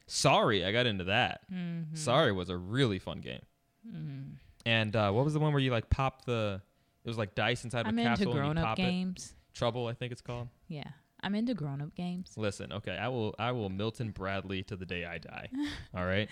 Sorry, 0.06 0.64
I 0.64 0.72
got 0.72 0.86
into 0.86 1.04
that. 1.04 1.40
Mm-hmm. 1.52 1.94
Sorry 1.94 2.32
was 2.32 2.50
a 2.50 2.56
really 2.56 2.98
fun 2.98 3.20
game. 3.20 3.40
And 4.66 4.94
uh, 4.94 5.10
what 5.12 5.24
was 5.24 5.32
the 5.34 5.40
one 5.40 5.52
where 5.52 5.62
you 5.62 5.70
like 5.70 5.88
pop 5.88 6.24
the? 6.26 6.60
It 7.04 7.08
was 7.08 7.16
like 7.16 7.34
dice 7.34 7.64
inside 7.64 7.86
I'm 7.86 7.98
of 7.98 8.04
a 8.04 8.08
into 8.08 8.10
capsule 8.10 8.32
and 8.32 8.40
grown-up 8.40 8.64
pop 8.64 8.78
it. 8.78 8.82
games. 8.82 9.32
Trouble, 9.54 9.86
I 9.86 9.94
think 9.94 10.12
it's 10.12 10.20
called. 10.20 10.48
Yeah, 10.68 10.84
I'm 11.22 11.34
into 11.34 11.54
grown 11.54 11.80
up 11.80 11.94
games. 11.94 12.32
Listen, 12.36 12.72
okay, 12.72 12.96
I 12.96 13.08
will 13.08 13.34
I 13.38 13.52
will 13.52 13.68
Milton 13.68 14.10
Bradley 14.10 14.62
to 14.64 14.76
the 14.76 14.86
day 14.86 15.04
I 15.04 15.18
die. 15.18 15.48
All 15.94 16.06
right? 16.06 16.28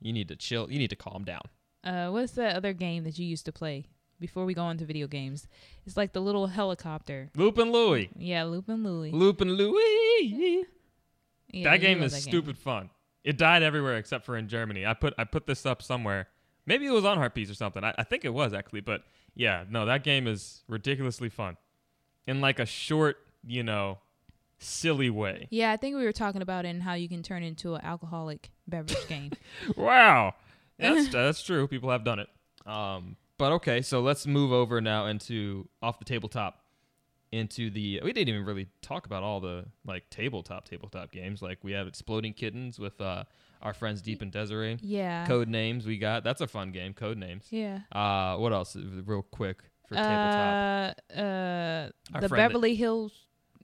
You 0.00 0.12
need 0.12 0.28
to 0.28 0.36
chill. 0.36 0.70
You 0.70 0.78
need 0.78 0.90
to 0.90 0.96
calm 0.96 1.24
down. 1.24 1.42
Uh, 1.84 2.10
what's 2.10 2.32
that 2.32 2.56
other 2.56 2.72
game 2.72 3.04
that 3.04 3.18
you 3.18 3.26
used 3.26 3.44
to 3.46 3.52
play 3.52 3.86
before 4.20 4.44
we 4.44 4.54
go 4.54 4.68
into 4.68 4.84
video 4.84 5.06
games? 5.06 5.46
It's 5.86 5.96
like 5.96 6.12
the 6.12 6.20
little 6.20 6.48
helicopter. 6.48 7.30
Loopin' 7.36 7.72
Louie. 7.72 8.10
Yeah, 8.16 8.44
Loopin' 8.44 8.84
Louie. 8.84 9.12
Loopin' 9.12 9.52
Louie. 9.54 10.64
Yeah, 11.50 11.70
that 11.70 11.80
game 11.80 12.02
is 12.02 12.12
that 12.12 12.24
game. 12.24 12.30
stupid 12.30 12.58
fun. 12.58 12.90
It 13.24 13.36
died 13.36 13.62
everywhere 13.62 13.96
except 13.96 14.24
for 14.24 14.36
in 14.36 14.48
Germany. 14.48 14.86
I 14.86 14.94
put 14.94 15.14
I 15.18 15.24
put 15.24 15.46
this 15.46 15.66
up 15.66 15.82
somewhere. 15.82 16.28
Maybe 16.66 16.86
it 16.86 16.90
was 16.90 17.04
on 17.04 17.16
Heartbeats 17.16 17.50
or 17.50 17.54
something. 17.54 17.82
I, 17.82 17.94
I 17.96 18.04
think 18.04 18.24
it 18.24 18.34
was 18.34 18.52
actually, 18.52 18.82
but 18.82 19.02
yeah, 19.34 19.64
no, 19.70 19.86
that 19.86 20.04
game 20.04 20.26
is 20.26 20.62
ridiculously 20.68 21.30
fun. 21.30 21.56
In 22.26 22.40
like 22.42 22.58
a 22.58 22.66
short, 22.66 23.16
you 23.46 23.62
know, 23.62 23.98
silly 24.58 25.10
way. 25.10 25.46
Yeah, 25.50 25.72
I 25.72 25.76
think 25.76 25.96
we 25.96 26.04
were 26.04 26.12
talking 26.12 26.42
about 26.42 26.64
it 26.64 26.68
and 26.68 26.82
how 26.82 26.94
you 26.94 27.08
can 27.08 27.22
turn 27.22 27.42
into 27.42 27.74
an 27.74 27.84
alcoholic 27.84 28.50
beverage 28.66 28.96
game. 29.08 29.32
Wow. 29.76 30.34
That's 30.78 31.08
that's 31.08 31.42
true. 31.42 31.66
People 31.66 31.90
have 31.90 32.04
done 32.04 32.20
it. 32.20 32.28
Um, 32.64 33.16
but 33.36 33.50
okay, 33.54 33.82
so 33.82 34.00
let's 34.00 34.26
move 34.28 34.52
over 34.52 34.80
now 34.80 35.06
into 35.06 35.68
off 35.82 35.98
the 35.98 36.04
tabletop 36.04 36.62
into 37.32 37.68
the 37.68 38.00
we 38.04 38.12
didn't 38.12 38.28
even 38.32 38.44
really 38.46 38.68
talk 38.80 39.04
about 39.04 39.22
all 39.24 39.40
the 39.40 39.64
like 39.84 40.08
tabletop 40.08 40.66
tabletop 40.68 41.10
games. 41.10 41.42
Like 41.42 41.58
we 41.64 41.72
have 41.72 41.88
Exploding 41.88 42.32
Kittens 42.32 42.78
with 42.78 43.00
uh 43.00 43.24
our 43.60 43.74
friends 43.74 44.00
Deep 44.02 44.22
and 44.22 44.30
Desiree. 44.30 44.78
Yeah. 44.80 45.26
Code 45.26 45.48
names 45.48 45.84
we 45.84 45.98
got. 45.98 46.22
That's 46.22 46.40
a 46.40 46.46
fun 46.46 46.70
game. 46.70 46.94
Code 46.94 47.18
names. 47.18 47.46
Yeah. 47.50 47.80
Uh, 47.90 48.36
what 48.36 48.52
else? 48.52 48.76
Real 48.76 49.22
quick 49.22 49.58
for 49.88 49.96
tabletop. 49.96 50.96
Uh, 51.10 51.20
uh, 51.20 51.90
Our 52.14 52.20
the 52.20 52.28
that- 52.28 52.36
Beverly 52.36 52.76
Hills. 52.76 53.12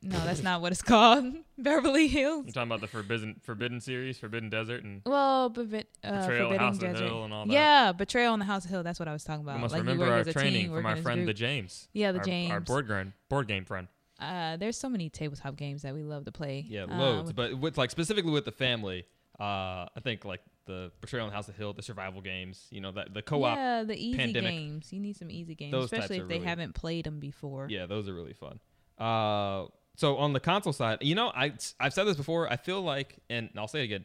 No, 0.07 0.19
that's 0.25 0.43
not 0.43 0.61
what 0.61 0.71
it's 0.73 0.83
called. 0.83 1.35
Beverly 1.59 2.09
Hills. 2.09 2.45
You're 2.47 2.53
talking 2.53 2.69
about 2.69 2.81
the 2.83 2.87
Forbidden 2.87 3.41
Forbidden 3.43 3.81
series, 3.81 4.19
Forbidden 4.19 4.51
Desert, 4.51 4.85
and 4.85 5.01
Well, 5.07 5.49
Bevi- 5.51 5.85
uh, 6.05 6.21
Betrayal 6.21 6.23
on 6.23 6.27
Forbidden 6.27 6.59
House 6.59 6.75
of 6.77 6.81
Desert. 6.81 7.05
Hill 7.07 7.25
and 7.25 7.33
all 7.33 7.47
that. 7.47 7.53
Yeah, 7.53 7.93
Betrayal 7.93 8.33
on 8.35 8.39
the 8.39 8.45
House 8.45 8.65
of 8.65 8.71
Hill. 8.71 8.83
That's 8.83 8.99
what 8.99 9.09
I 9.09 9.13
was 9.13 9.25
talking 9.25 9.43
about. 9.43 9.57
we 9.57 9.63
must 9.63 9.73
like 9.73 9.81
remember 9.81 10.05
work 10.07 10.27
our 10.27 10.33
training 10.33 10.53
team, 10.53 10.65
from 10.67 10.85
working 10.85 10.87
our 10.99 11.03
friend 11.03 11.27
the. 11.29 11.33
James. 11.35 11.89
Yeah, 11.93 12.13
the 12.13 12.19
our, 12.19 12.23
Our 12.23 12.27
James. 12.27 12.65
board 12.67 12.89
game 12.89 13.13
board 13.29 13.49
game 13.49 13.65
friend. 13.65 13.89
Uh, 14.21 14.57
there's 14.59 14.77
so 14.77 14.89
many 14.89 15.09
tabletop 15.11 15.57
games 15.57 15.83
that 15.83 15.95
we 15.95 16.03
love 16.03 16.25
to 16.27 16.33
play. 16.33 16.65
Yeah, 16.69 16.85
Uh, 16.85 16.97
loads. 16.99 17.33
but 17.33 17.59
with 17.59 17.77
like 17.79 17.91
specifically 17.91 18.31
with 18.31 18.45
the 18.45 18.53
family, 18.53 19.07
uh, 19.41 19.43
I 19.43 20.01
think 20.03 20.25
like 20.25 20.41
the 20.67 20.93
Betrayal 21.01 21.25
on 21.25 21.31
the 21.31 21.35
House 21.37 21.49
of 21.49 21.57
Hill, 21.57 21.73
the 21.73 21.83
survival 21.83 22.21
games, 22.21 22.67
you 22.71 22.81
know, 22.81 22.93
that 22.93 23.13
the 23.15 23.23
co-op. 23.23 23.57
Yeah, 23.57 23.79
Yeah, 23.79 23.85
the 23.85 23.97
easy 23.97 24.17
pandemic. 24.19 24.51
games. 24.53 24.93
You 24.93 25.01
need 25.01 25.17
some 25.17 25.31
easy 25.31 25.55
games, 25.55 25.73
Those 25.73 25.91
types 25.91 26.05
especially 26.05 26.21
are 26.21 26.23
if 26.25 26.29
they 26.29 26.35
really- 26.37 26.47
haven't 26.47 26.75
played 26.75 27.05
them 27.07 27.21
before. 27.21 27.67
Yeah, 27.71 27.87
those 27.87 28.09
are 28.09 28.15
really 28.15 28.35
fun. 28.35 28.61
Uh, 28.99 29.67
so 29.97 30.17
on 30.17 30.33
the 30.33 30.41
console 30.41 30.73
side, 30.73 30.99
you 31.03 31.15
know, 31.15 31.29
I 31.29 31.53
I've 31.79 31.93
said 31.93 32.05
this 32.05 32.17
before. 32.17 32.51
I 32.51 32.57
feel 32.57 32.83
like, 32.83 33.17
and 33.31 33.51
I'll 33.57 33.69
say 33.69 33.81
it 33.81 33.85
again. 33.85 34.05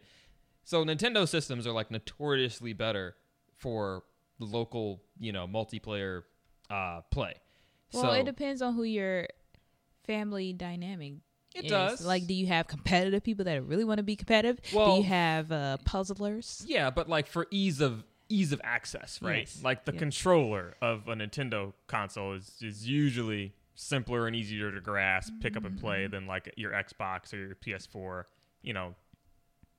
So 0.64 0.84
Nintendo 0.86 1.28
systems 1.28 1.66
are 1.66 1.72
like 1.72 1.90
notoriously 1.90 2.74
better 2.74 3.16
for 3.58 4.04
local, 4.40 5.02
you 5.20 5.32
know, 5.32 5.48
multiplayer 5.48 6.24
uh, 6.70 7.02
play. 7.12 7.34
Well, 7.92 8.04
so 8.04 8.12
it 8.12 8.26
depends 8.26 8.62
on 8.62 8.76
who 8.76 8.84
your 8.84 9.28
family 10.06 10.54
dynamic. 10.54 11.14
It 11.56 11.66
is. 11.66 11.72
does. 11.72 12.06
Like, 12.06 12.28
do 12.28 12.36
you 12.36 12.46
have 12.48 12.68
competitive 12.68 13.24
people 13.24 13.46
that 13.46 13.64
really 13.64 13.84
want 13.84 13.98
to 13.98 14.04
be 14.04 14.16
competitive? 14.16 14.60
do 14.72 14.78
you 14.98 15.04
have 15.04 15.52
uh, 15.52 15.78
puzzlers? 15.86 16.64
Yeah, 16.68 16.92
but 16.92 17.10
like 17.10 17.28
for 17.28 17.48
ease 17.50 17.82
of 17.82 18.04
ease 18.30 18.52
of 18.52 18.62
access, 18.64 19.20
right? 19.22 19.40
Yes, 19.40 19.62
Like 19.64 19.86
the 19.86 19.92
controller 19.94 20.76
of 20.82 21.08
a 21.08 21.16
Nintendo 21.16 21.74
console 21.88 22.34
is 22.34 22.54
is 22.62 22.88
usually 22.88 23.54
simpler 23.82 24.28
and 24.28 24.36
easier 24.36 24.72
to 24.72 24.82
grasp, 24.82 25.32
pick 25.42 25.56
up 25.56 25.64
and 25.64 25.80
play 25.80 26.04
Mm-hmm. 26.04 26.12
than 26.12 26.28
like 26.28 26.54
your 26.58 26.72
Xbox 26.72 27.34
or 27.34 27.38
your 27.38 27.56
PS4. 27.56 28.24
You 28.62 28.74
know, 28.74 28.96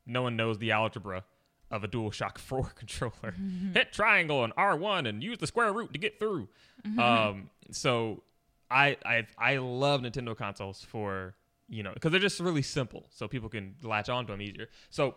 no 0.07 0.23
one 0.23 0.37
knows 0.37 0.59
the 0.59 0.71
algebra 0.73 1.25
of 1.71 1.85
a 1.85 1.89
DualShock 1.89 2.39
4 2.39 2.73
controller. 2.75 3.13
Mm-hmm. 3.39 3.73
Hit 3.75 3.93
triangle 3.93 4.43
and 4.43 4.55
R1 4.57 5.07
and 5.07 5.23
use 5.23 5.39
the 5.39 5.47
square 5.47 5.73
root 5.73 5.93
to 5.93 5.99
get 5.99 6.19
through. 6.19 6.49
Mm-hmm. 6.87 6.99
Um, 6.99 7.51
so 7.71 8.23
I 8.71 8.97
I 9.05 9.27
I 9.37 9.57
love 9.59 10.01
Nintendo 10.01 10.35
consoles 10.37 10.83
for 10.83 11.35
you 11.69 11.83
know 11.83 11.93
because 11.93 12.11
they're 12.11 12.21
just 12.21 12.41
really 12.41 12.63
simple, 12.63 13.05
so 13.11 13.29
people 13.29 13.49
can 13.51 13.75
latch 13.83 14.09
onto 14.09 14.33
them 14.33 14.41
easier. 14.41 14.69
So 14.89 15.15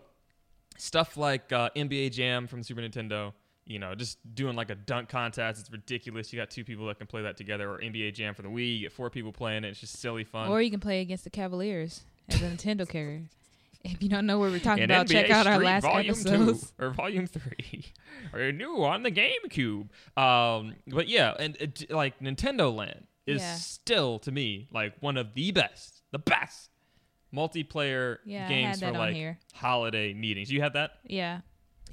stuff 0.77 1.15
like 1.15 1.53
uh, 1.53 1.69
NBA 1.75 2.11
Jam 2.11 2.47
from 2.47 2.63
Super 2.63 2.81
Nintendo. 2.81 3.31
You 3.65 3.79
know, 3.79 3.95
just 3.95 4.17
doing 4.35 4.55
like 4.55 4.69
a 4.69 4.75
dunk 4.75 5.07
contest. 5.09 5.59
It's 5.61 5.71
ridiculous. 5.71 6.33
You 6.33 6.39
got 6.39 6.49
two 6.51 6.63
people 6.65 6.85
that 6.87 6.97
can 6.97 7.07
play 7.07 7.21
that 7.21 7.37
together, 7.37 7.69
or 7.71 7.79
NBA 7.79 8.13
Jam 8.13 8.33
for 8.35 8.41
the 8.41 8.49
Wii. 8.49 8.75
You 8.75 8.79
get 8.81 8.91
four 8.91 9.09
people 9.09 9.31
playing 9.31 9.63
it. 9.63 9.69
It's 9.69 9.79
just 9.79 9.99
silly 9.99 10.23
fun. 10.25 10.49
Or 10.49 10.61
you 10.61 10.69
can 10.69 10.79
play 10.81 10.99
against 11.01 11.23
the 11.23 11.29
Cavaliers 11.29 12.01
as 12.27 12.41
a 12.41 12.45
Nintendo 12.49 12.87
character. 12.87 13.29
If 13.85 14.01
you 14.01 14.07
don't 14.07 14.25
know 14.25 14.39
what 14.39 14.51
we're 14.51 14.59
talking 14.59 14.85
about, 14.85 15.09
check 15.09 15.29
out 15.29 15.45
our 15.45 15.55
Street 15.55 15.65
last 15.65 15.81
Volume 15.83 16.11
episodes. 16.11 16.61
two 16.61 16.67
or 16.85 16.91
Volume 16.91 17.27
three, 17.27 17.83
or 18.33 18.39
you're 18.39 18.53
new 18.53 18.81
on 18.85 19.03
the 19.03 19.11
GameCube. 19.11 19.89
Um, 20.17 20.75
but 20.87 21.09
yeah, 21.09 21.33
and 21.37 21.57
it, 21.57 21.91
like 21.91 22.17
Nintendo 22.21 22.73
Land 22.73 23.07
is 23.27 23.41
Yeah. 23.41 23.55
still 23.55 24.19
to 24.19 24.31
me 24.31 24.69
like 24.71 24.93
one 25.01 25.17
of 25.17 25.33
the 25.33 25.51
best, 25.51 26.01
the 26.13 26.19
best 26.19 26.69
multiplayer 27.33 28.19
Yeah, 28.25 28.47
games 28.47 28.79
for 28.79 28.91
like 28.91 29.35
holiday 29.53 30.13
meetings. 30.13 30.51
You 30.51 30.61
had 30.61 30.73
that? 30.73 30.91
Yeah. 31.05 31.41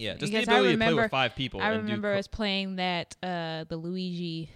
Yeah, 0.00 0.14
just 0.14 0.32
Because 0.32 0.46
the 0.46 0.52
I 0.52 0.54
ability 0.56 0.72
to 0.72 0.78
play 0.78 0.86
remember- 0.86 1.02
with 1.02 1.10
five 1.10 1.36
people. 1.36 1.60
I 1.60 1.68
remember 1.68 2.12
co- 2.14 2.18
us 2.18 2.26
playing 2.26 2.76
that 2.76 3.14
uh 3.22 3.64
the 3.68 3.76
Luigi 3.76 4.50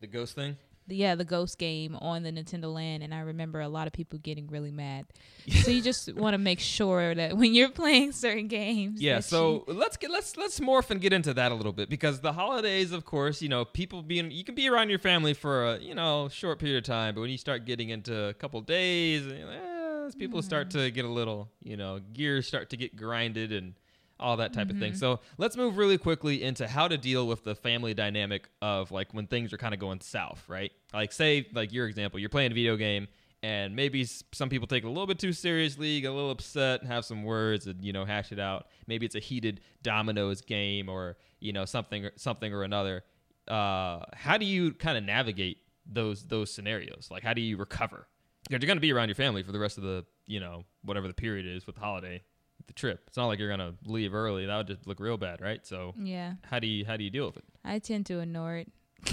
the 0.00 0.06
ghost 0.06 0.34
thing. 0.34 0.56
the, 0.86 0.96
yeah, 0.96 1.14
the 1.16 1.24
ghost 1.24 1.58
game 1.58 1.94
on 1.96 2.22
the 2.22 2.30
Nintendo 2.32 2.72
Land 2.72 3.02
and 3.02 3.12
I 3.12 3.20
remember 3.20 3.60
a 3.60 3.68
lot 3.68 3.86
of 3.86 3.92
people 3.92 4.18
getting 4.18 4.46
really 4.46 4.70
mad. 4.70 5.04
so 5.62 5.70
you 5.70 5.82
just 5.82 6.14
want 6.14 6.32
to 6.34 6.38
make 6.38 6.60
sure 6.60 7.14
that 7.14 7.36
when 7.36 7.52
you're 7.52 7.68
playing 7.70 8.12
certain 8.12 8.48
games 8.48 9.00
Yeah, 9.02 9.20
so 9.20 9.64
let's 9.66 9.96
get 9.98 10.10
let's 10.10 10.36
let's 10.38 10.58
morph 10.60 10.90
and 10.90 11.00
get 11.00 11.12
into 11.12 11.34
that 11.34 11.52
a 11.52 11.54
little 11.54 11.72
bit 11.74 11.90
because 11.90 12.20
the 12.20 12.32
holidays, 12.32 12.90
of 12.92 13.04
course, 13.04 13.42
you 13.42 13.48
know, 13.50 13.64
people 13.66 14.02
being 14.02 14.30
you 14.30 14.44
can 14.44 14.54
be 14.54 14.68
around 14.68 14.88
your 14.88 14.98
family 15.00 15.34
for 15.34 15.74
a 15.74 15.78
you 15.80 15.94
know 15.94 16.28
short 16.30 16.58
period 16.58 16.78
of 16.78 16.84
time, 16.84 17.14
but 17.14 17.20
when 17.20 17.30
you 17.30 17.38
start 17.38 17.66
getting 17.66 17.90
into 17.90 18.16
a 18.28 18.32
couple 18.34 18.58
days, 18.62 19.26
you 19.26 19.46
eh, 19.50 20.10
people 20.18 20.40
start 20.40 20.70
to 20.70 20.90
get 20.90 21.04
a 21.04 21.08
little 21.20 21.50
you 21.62 21.76
know 21.76 22.00
gears 22.14 22.46
start 22.46 22.70
to 22.70 22.76
get 22.78 22.96
grinded 22.96 23.52
and 23.52 23.74
all 24.20 24.36
that 24.38 24.52
type 24.52 24.70
of 24.70 24.78
thing. 24.78 24.94
So 24.94 25.20
let's 25.36 25.56
move 25.56 25.76
really 25.76 25.98
quickly 25.98 26.42
into 26.42 26.66
how 26.66 26.88
to 26.88 26.98
deal 26.98 27.26
with 27.26 27.44
the 27.44 27.54
family 27.54 27.94
dynamic 27.94 28.48
of 28.60 28.90
like 28.90 29.12
when 29.12 29.26
things 29.26 29.52
are 29.52 29.58
kind 29.58 29.74
of 29.74 29.80
going 29.80 30.00
south, 30.00 30.44
right? 30.48 30.72
Like 30.92 31.12
say 31.12 31.46
like 31.52 31.72
your 31.72 31.86
example, 31.86 32.18
you're 32.18 32.28
playing 32.28 32.52
a 32.52 32.54
video 32.54 32.76
game 32.76 33.08
and 33.42 33.76
maybe 33.76 34.04
some 34.04 34.48
people 34.48 34.66
take 34.66 34.82
it 34.82 34.86
a 34.86 34.90
little 34.90 35.06
bit 35.06 35.18
too 35.18 35.32
seriously, 35.32 36.00
get 36.00 36.10
a 36.10 36.14
little 36.14 36.30
upset, 36.30 36.80
and 36.80 36.90
have 36.90 37.04
some 37.04 37.22
words, 37.22 37.66
and 37.66 37.84
you 37.84 37.92
know 37.92 38.04
hash 38.04 38.32
it 38.32 38.40
out. 38.40 38.66
Maybe 38.86 39.06
it's 39.06 39.14
a 39.14 39.20
heated 39.20 39.60
dominoes 39.82 40.40
game 40.40 40.88
or 40.88 41.16
you 41.40 41.52
know 41.52 41.64
something 41.64 42.08
something 42.16 42.52
or 42.52 42.64
another. 42.64 43.04
Uh, 43.46 44.00
how 44.12 44.36
do 44.36 44.44
you 44.44 44.72
kind 44.72 44.98
of 44.98 45.04
navigate 45.04 45.58
those 45.86 46.24
those 46.24 46.52
scenarios? 46.52 47.08
Like 47.10 47.22
how 47.22 47.32
do 47.32 47.40
you 47.40 47.56
recover? 47.56 48.08
You're 48.50 48.58
going 48.58 48.76
to 48.76 48.80
be 48.80 48.92
around 48.92 49.08
your 49.08 49.14
family 49.14 49.42
for 49.42 49.52
the 49.52 49.58
rest 49.58 49.78
of 49.78 49.84
the 49.84 50.04
you 50.26 50.40
know 50.40 50.64
whatever 50.82 51.06
the 51.06 51.14
period 51.14 51.46
is 51.46 51.66
with 51.66 51.76
the 51.76 51.80
holiday, 51.80 52.22
the 52.68 52.72
trip. 52.74 53.02
It's 53.08 53.16
not 53.16 53.26
like 53.26 53.38
you're 53.40 53.48
going 53.54 53.58
to 53.58 53.74
leave 53.90 54.14
early. 54.14 54.46
That 54.46 54.56
would 54.56 54.66
just 54.68 54.86
look 54.86 55.00
real 55.00 55.16
bad, 55.16 55.40
right? 55.40 55.66
So 55.66 55.94
Yeah, 55.98 56.34
how 56.44 56.60
do 56.60 56.66
you 56.68 56.84
how 56.84 56.96
do 56.96 57.02
you 57.04 57.10
deal 57.10 57.26
with 57.26 57.38
it? 57.38 57.44
I 57.64 57.80
tend 57.80 58.06
to 58.06 58.20
ignore 58.20 58.56
it. 58.56 58.68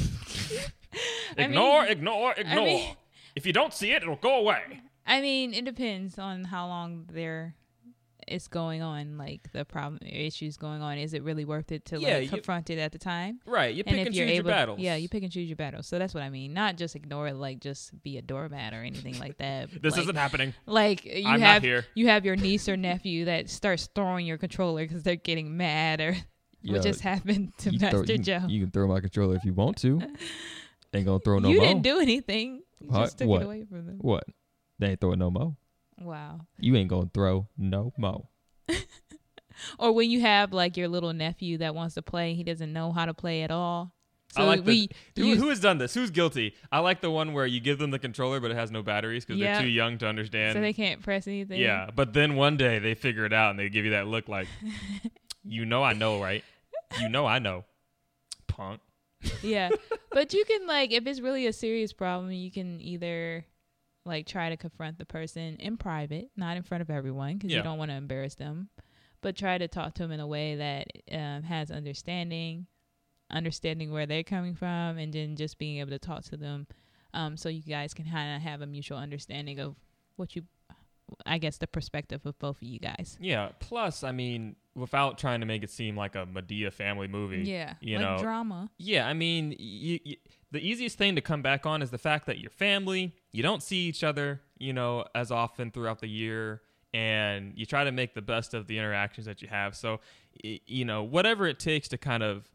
I 1.38 1.44
Ignore, 1.44 1.82
mean- 1.84 1.92
ignore, 1.92 2.34
ignore. 2.38 2.66
mean- 2.66 2.96
if 3.36 3.46
you 3.46 3.52
don't 3.52 3.74
see 3.74 3.92
it, 3.92 4.02
it'll 4.04 4.16
go 4.16 4.36
away. 4.40 4.82
I 5.06 5.20
mean, 5.22 5.54
it 5.54 5.66
depends 5.66 6.18
on 6.18 6.46
how 6.46 6.68
long 6.68 7.06
there 7.12 7.56
it's 8.28 8.48
going 8.48 8.82
on, 8.82 9.18
like 9.18 9.52
the 9.52 9.66
problem 9.66 10.00
issues 10.06 10.58
going 10.58 10.82
on. 10.82 10.98
Is 10.98 11.14
it 11.14 11.24
really 11.24 11.46
worth 11.46 11.72
it 11.72 11.86
to 11.86 12.00
Yeah, 12.00 12.16
like 12.16 12.24
you- 12.24 12.30
confront 12.30 12.70
it 12.70 12.80
at 12.80 12.92
the 12.92 12.98
time? 12.98 13.40
Right. 13.46 13.74
You 13.76 13.84
pick 13.84 13.94
and, 13.98 14.08
choose 14.08 14.18
you're 14.18 14.28
your 14.28 14.44
battles. 14.44 14.80
yeah, 14.80 14.96
you 14.96 15.08
pick 15.10 15.24
and 15.24 15.32
choose 15.32 15.48
your 15.48 15.56
battles. 15.56 15.88
So 15.88 16.00
that's 16.00 16.14
what 16.14 16.24
I 16.24 16.30
mean. 16.30 16.54
Not 16.54 16.78
just 16.78 16.96
ignore 16.96 17.28
it, 17.28 17.36
like 17.36 17.60
just 17.60 18.02
be 18.04 18.18
a 18.18 18.22
doormat 18.22 18.74
or 18.74 18.82
anything 18.82 19.20
like 19.20 19.38
that. 19.38 19.70
This 19.82 19.94
like, 19.94 20.02
isn't 20.04 20.16
happening. 20.16 20.54
like 20.66 21.06
you 21.06 21.26
I'm 21.28 21.40
not 21.40 21.48
have 21.48 21.64
here. 21.64 21.86
you 21.96 22.08
have 22.08 22.26
your 22.26 22.36
niece 22.36 22.68
or 22.70 22.76
nephew 22.78 23.26
that 23.26 23.50
starts 23.50 23.88
throwing 23.94 24.26
your 24.26 24.38
controller 24.38 24.84
because 24.86 25.04
they're 25.04 25.16
getting 25.16 25.56
mad 25.58 26.02
or 26.02 26.16
what 26.64 26.82
just 26.82 27.02
happened 27.02 27.52
to 27.60 27.72
Master 27.72 27.90
throw- 27.90 28.02
you, 28.08 28.18
Joe. 28.18 28.42
you 28.48 28.62
can 28.62 28.72
throw 28.72 28.88
my 28.88 29.00
controller 29.00 29.36
if 29.36 29.44
you 29.46 29.54
want 29.54 29.78
to. 29.78 30.02
Ain't 30.94 31.06
gonna 31.06 31.20
throw 31.20 31.40
no 31.40 31.50
you 31.50 31.58
more. 31.58 31.68
didn't 31.68 31.84
do 31.84 32.00
anything. 32.00 32.62
You 32.80 32.90
What? 32.90 33.00
just 33.02 33.18
took 33.18 33.28
What? 33.28 33.42
it 33.42 33.46
away 33.46 33.66
from 33.66 33.86
them. 33.86 33.98
what? 34.00 34.24
They 34.80 34.92
ain't 34.92 35.02
throwing 35.02 35.20
no 35.20 35.30
more. 35.30 35.56
Wow. 36.00 36.42
You 36.60 36.76
ain't 36.76 36.90
gonna 36.90 37.10
throw 37.14 37.48
no 37.58 37.94
mo. 37.98 38.30
Or 39.80 39.94
when 39.94 40.10
you 40.12 40.20
have 40.20 40.52
like 40.52 40.76
your 40.76 40.90
little 40.90 41.14
nephew 41.14 41.60
that 41.60 41.74
wants 41.74 41.96
to 41.96 42.02
play, 42.02 42.34
he 42.34 42.44
doesn't 42.44 42.74
know 42.74 42.92
how 42.92 43.06
to 43.06 43.14
play 43.14 43.42
at 43.44 43.52
all. 43.52 43.94
So 44.34 44.42
I 44.42 44.46
like 44.46 44.66
we 44.66 44.90
the, 45.14 45.22
who, 45.22 45.36
who 45.36 45.48
has 45.50 45.62
done 45.62 45.78
this? 45.78 45.94
Who's 45.94 46.12
guilty? 46.12 46.56
I 46.74 46.80
like 46.80 47.00
the 47.00 47.10
one 47.10 47.32
where 47.32 47.46
you 47.46 47.62
give 47.62 47.78
them 47.80 47.90
the 47.92 48.00
controller, 48.00 48.42
but 48.42 48.52
it 48.52 48.58
has 48.58 48.70
no 48.70 48.84
batteries 48.84 49.24
because 49.24 49.40
Yeah. 49.40 49.54
they're 49.54 49.62
too 49.64 49.70
young 49.70 49.98
to 50.00 50.08
understand. 50.08 50.56
so 50.56 50.60
they 50.62 50.74
can't 50.74 51.02
press 51.02 51.26
anything. 51.26 51.62
yeah, 51.62 51.90
but 51.96 52.12
then 52.12 52.36
one 52.36 52.58
day 52.58 52.80
they 52.80 52.96
figure 52.96 53.26
it 53.26 53.32
out 53.32 53.52
and 53.52 53.60
they 53.60 53.70
give 53.70 53.86
you 53.86 53.92
that 53.92 54.08
look 54.08 54.28
like, 54.28 54.50
you 55.46 55.64
know, 55.66 55.82
I 55.84 55.94
know, 55.94 56.22
right? 56.22 56.44
You 57.00 57.08
know, 57.08 57.26
I 57.26 57.40
know, 57.40 57.64
punk. 58.48 58.82
yeah. 59.42 59.70
But 60.12 60.34
you 60.34 60.44
can 60.44 60.68
like 60.68 60.92
if 60.92 61.08
it's 61.08 61.22
really 61.22 61.48
a 61.48 61.54
serious 61.54 61.94
problem, 61.94 62.32
you 62.34 62.52
can 62.52 62.82
either 62.82 63.46
like 64.06 64.28
try 64.28 64.50
to 64.50 64.58
confront 64.58 64.98
the 65.00 65.06
person 65.06 65.56
in 65.58 65.78
private, 65.78 66.30
not 66.38 66.58
in 66.58 66.64
front 66.64 66.82
of 66.82 66.90
everyone 66.90 67.34
because 67.38 67.52
Yeah. 67.52 67.58
you 67.58 67.64
don't 67.64 67.78
want 67.78 67.92
to 67.92 67.96
embarrass 67.98 68.36
them, 68.36 68.70
but 69.22 69.36
try 69.36 69.58
to 69.58 69.68
talk 69.68 69.94
to 69.96 70.04
them 70.04 70.12
in 70.12 70.20
a 70.20 70.28
way 70.28 70.56
that 70.56 70.88
um, 71.12 71.44
has 71.44 71.72
understanding, 71.72 72.68
understanding 73.32 73.92
where 73.92 74.06
they're 74.06 74.24
coming 74.24 74.54
from, 74.56 74.98
and 74.98 75.12
then 75.14 75.36
just 75.36 75.58
being 75.58 75.80
able 75.80 75.90
to 75.92 76.00
talk 76.00 76.24
to 76.26 76.38
them, 76.38 76.68
um, 77.14 77.36
so 77.38 77.50
you 77.50 77.64
guys 77.64 77.94
can 77.94 78.06
kind 78.06 78.36
of 78.36 78.42
have 78.42 78.62
a 78.62 78.68
mutual 78.68 78.98
understanding 78.98 79.60
of 79.60 79.76
what 80.18 80.36
you, 80.36 80.44
I 81.26 81.38
guess, 81.38 81.58
the 81.58 81.68
perspective 81.68 82.26
of 82.26 82.38
both 82.40 82.58
of 82.58 82.64
you 82.68 82.80
guys. 82.80 83.18
Yeah. 83.20 83.50
Plus, 83.60 84.04
I 84.04 84.12
mean, 84.12 84.56
without 84.76 85.18
trying 85.18 85.40
to 85.42 85.46
make 85.46 85.64
it 85.64 85.70
seem 85.70 85.96
like 85.96 86.16
a 86.16 86.26
Madea 86.26 86.72
family 86.74 87.08
movie. 87.08 87.44
Yeah, 87.44 87.76
You 87.80 87.98
like 87.98 88.06
know, 88.06 88.18
drama. 88.24 88.70
Yeah, 88.78 89.08
I 89.08 89.14
mean, 89.14 89.56
y 89.60 90.00
y 90.06 90.16
the 90.52 90.60
easiest 90.68 90.98
thing 90.98 91.16
to 91.16 91.22
come 91.22 91.42
back 91.42 91.66
on 91.66 91.82
is 91.82 91.92
the 91.92 91.98
fact 91.98 92.26
that 92.28 92.40
your 92.40 92.50
family, 92.50 93.14
you 93.32 93.44
don't 93.44 93.62
see 93.62 93.88
each 93.88 94.04
other, 94.04 94.42
you 94.58 94.74
know, 94.74 95.06
as 95.14 95.32
often 95.32 95.70
throughout 95.72 96.00
the 96.00 96.08
year, 96.08 96.62
and 96.94 97.54
you 97.58 97.66
try 97.66 97.84
to 97.84 97.92
make 97.92 98.14
the 98.14 98.22
best 98.22 98.54
of 98.54 98.68
the 98.68 98.78
interactions 98.78 99.26
that 99.28 99.42
you 99.42 99.48
have. 99.50 99.76
So, 99.76 100.00
you 100.44 100.86
know, 100.86 101.04
whatever 101.04 101.46
it 101.46 101.60
takes 101.60 101.88
to 101.90 101.98
kind 101.98 102.24
of 102.24 102.50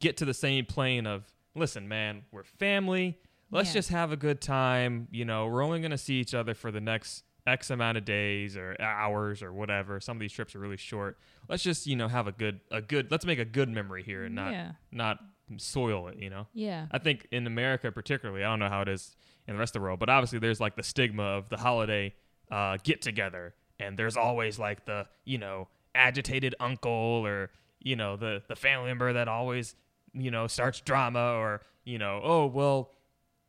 get 0.00 0.16
to 0.18 0.24
the 0.24 0.32
same 0.34 0.64
plane 0.64 1.06
of, 1.06 1.30
listen, 1.54 1.88
man, 1.88 2.22
we're 2.32 2.42
family. 2.44 3.18
Let's 3.50 3.68
Yeah. 3.68 3.74
just 3.74 3.90
have 3.90 4.10
a 4.12 4.16
good 4.16 4.40
time. 4.40 5.08
You 5.10 5.26
know, 5.26 5.46
we're 5.46 5.62
only 5.62 5.80
going 5.80 5.90
to 5.90 5.98
see 5.98 6.14
each 6.20 6.32
other 6.34 6.54
for 6.54 6.70
the 6.70 6.80
next 6.80 7.22
X 7.46 7.70
amount 7.70 7.98
of 7.98 8.04
days 8.04 8.56
or 8.56 8.76
hours 8.80 9.42
or 9.42 9.52
whatever. 9.52 10.00
Some 10.00 10.16
of 10.16 10.20
these 10.20 10.32
trips 10.32 10.54
are 10.54 10.58
really 10.60 10.76
short. 10.76 11.18
Let's 11.48 11.62
just, 11.62 11.86
you 11.86 11.96
know, 11.96 12.08
have 12.08 12.26
a 12.28 12.32
good, 12.32 12.60
a 12.70 12.80
good, 12.80 13.10
let's 13.10 13.24
make 13.26 13.38
a 13.38 13.44
good 13.44 13.68
memory 13.68 14.02
here 14.02 14.24
and 14.24 14.34
not, 14.34 14.52
Yeah. 14.52 14.72
not 14.92 15.18
soil 15.56 16.08
it, 16.08 16.18
you 16.18 16.30
know? 16.30 16.46
Yeah. 16.54 16.86
I 16.92 16.98
think 16.98 17.26
in 17.32 17.46
America, 17.46 17.90
particularly, 17.90 18.44
I 18.44 18.48
don't 18.50 18.58
know 18.60 18.68
how 18.68 18.82
it 18.82 18.88
is 18.88 19.16
in 19.48 19.54
the 19.54 19.58
rest 19.58 19.74
of 19.74 19.80
the 19.80 19.84
world, 19.84 19.98
but 19.98 20.08
obviously 20.08 20.38
there's 20.38 20.60
like 20.60 20.76
the 20.76 20.82
stigma 20.84 21.22
of 21.24 21.48
the 21.48 21.56
holiday 21.56 22.14
uh, 22.50 22.78
get 22.84 23.02
together, 23.02 23.54
and 23.80 23.98
there's 23.98 24.16
always 24.16 24.58
like 24.58 24.84
the 24.84 25.06
you 25.24 25.38
know 25.38 25.66
agitated 25.94 26.54
uncle 26.60 26.90
or 27.26 27.50
you 27.80 27.96
know 27.96 28.16
the 28.16 28.42
the 28.48 28.54
family 28.56 28.86
member 28.88 29.12
that 29.14 29.26
always 29.26 29.74
you 30.12 30.30
know 30.30 30.46
starts 30.46 30.80
drama 30.80 31.32
or 31.34 31.62
you 31.84 31.98
know 31.98 32.20
oh 32.22 32.46
well 32.46 32.90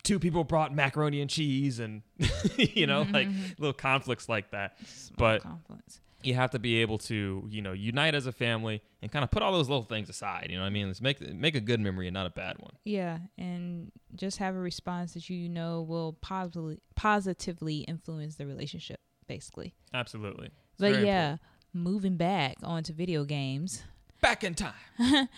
two 0.04 0.18
people 0.20 0.44
brought 0.44 0.72
macaroni 0.72 1.20
and 1.20 1.30
cheese 1.30 1.80
and 1.80 2.02
you 2.56 2.86
know 2.86 3.00
like 3.10 3.26
mm-hmm. 3.26 3.42
little 3.58 3.72
conflicts 3.72 4.28
like 4.28 4.50
that. 4.52 4.76
Small 4.86 5.16
but 5.16 5.42
conflicts. 5.42 6.00
you 6.22 6.34
have 6.34 6.50
to 6.50 6.58
be 6.58 6.76
able 6.76 6.98
to 6.98 7.48
you 7.50 7.62
know 7.62 7.72
unite 7.72 8.14
as 8.14 8.26
a 8.26 8.32
family 8.32 8.82
and 9.02 9.10
kind 9.10 9.24
of 9.24 9.30
put 9.30 9.42
all 9.42 9.52
those 9.52 9.68
little 9.68 9.84
things 9.84 10.08
aside 10.08 10.48
you 10.50 10.56
know 10.56 10.62
what 10.62 10.68
i 10.68 10.70
mean? 10.70 10.86
Let's 10.86 11.00
make 11.00 11.20
make 11.34 11.56
a 11.56 11.60
good 11.60 11.80
memory 11.80 12.06
and 12.06 12.14
not 12.14 12.26
a 12.26 12.30
bad 12.30 12.58
one. 12.58 12.74
Yeah, 12.84 13.18
and 13.36 13.90
just 14.14 14.38
have 14.38 14.54
a 14.54 14.60
response 14.60 15.14
that 15.14 15.28
you 15.28 15.48
know 15.48 15.82
will 15.82 16.12
positively 16.20 16.78
positively 16.94 17.78
influence 17.78 18.36
the 18.36 18.46
relationship, 18.46 19.00
basically. 19.26 19.74
absolutely. 19.92 20.46
It's 20.46 20.80
but 20.80 21.00
yeah, 21.00 21.32
important. 21.32 21.40
moving 21.72 22.16
back 22.16 22.56
onto 22.62 22.92
video 22.92 23.24
games, 23.24 23.82
back 24.20 24.44
in 24.44 24.54
time 24.54 24.74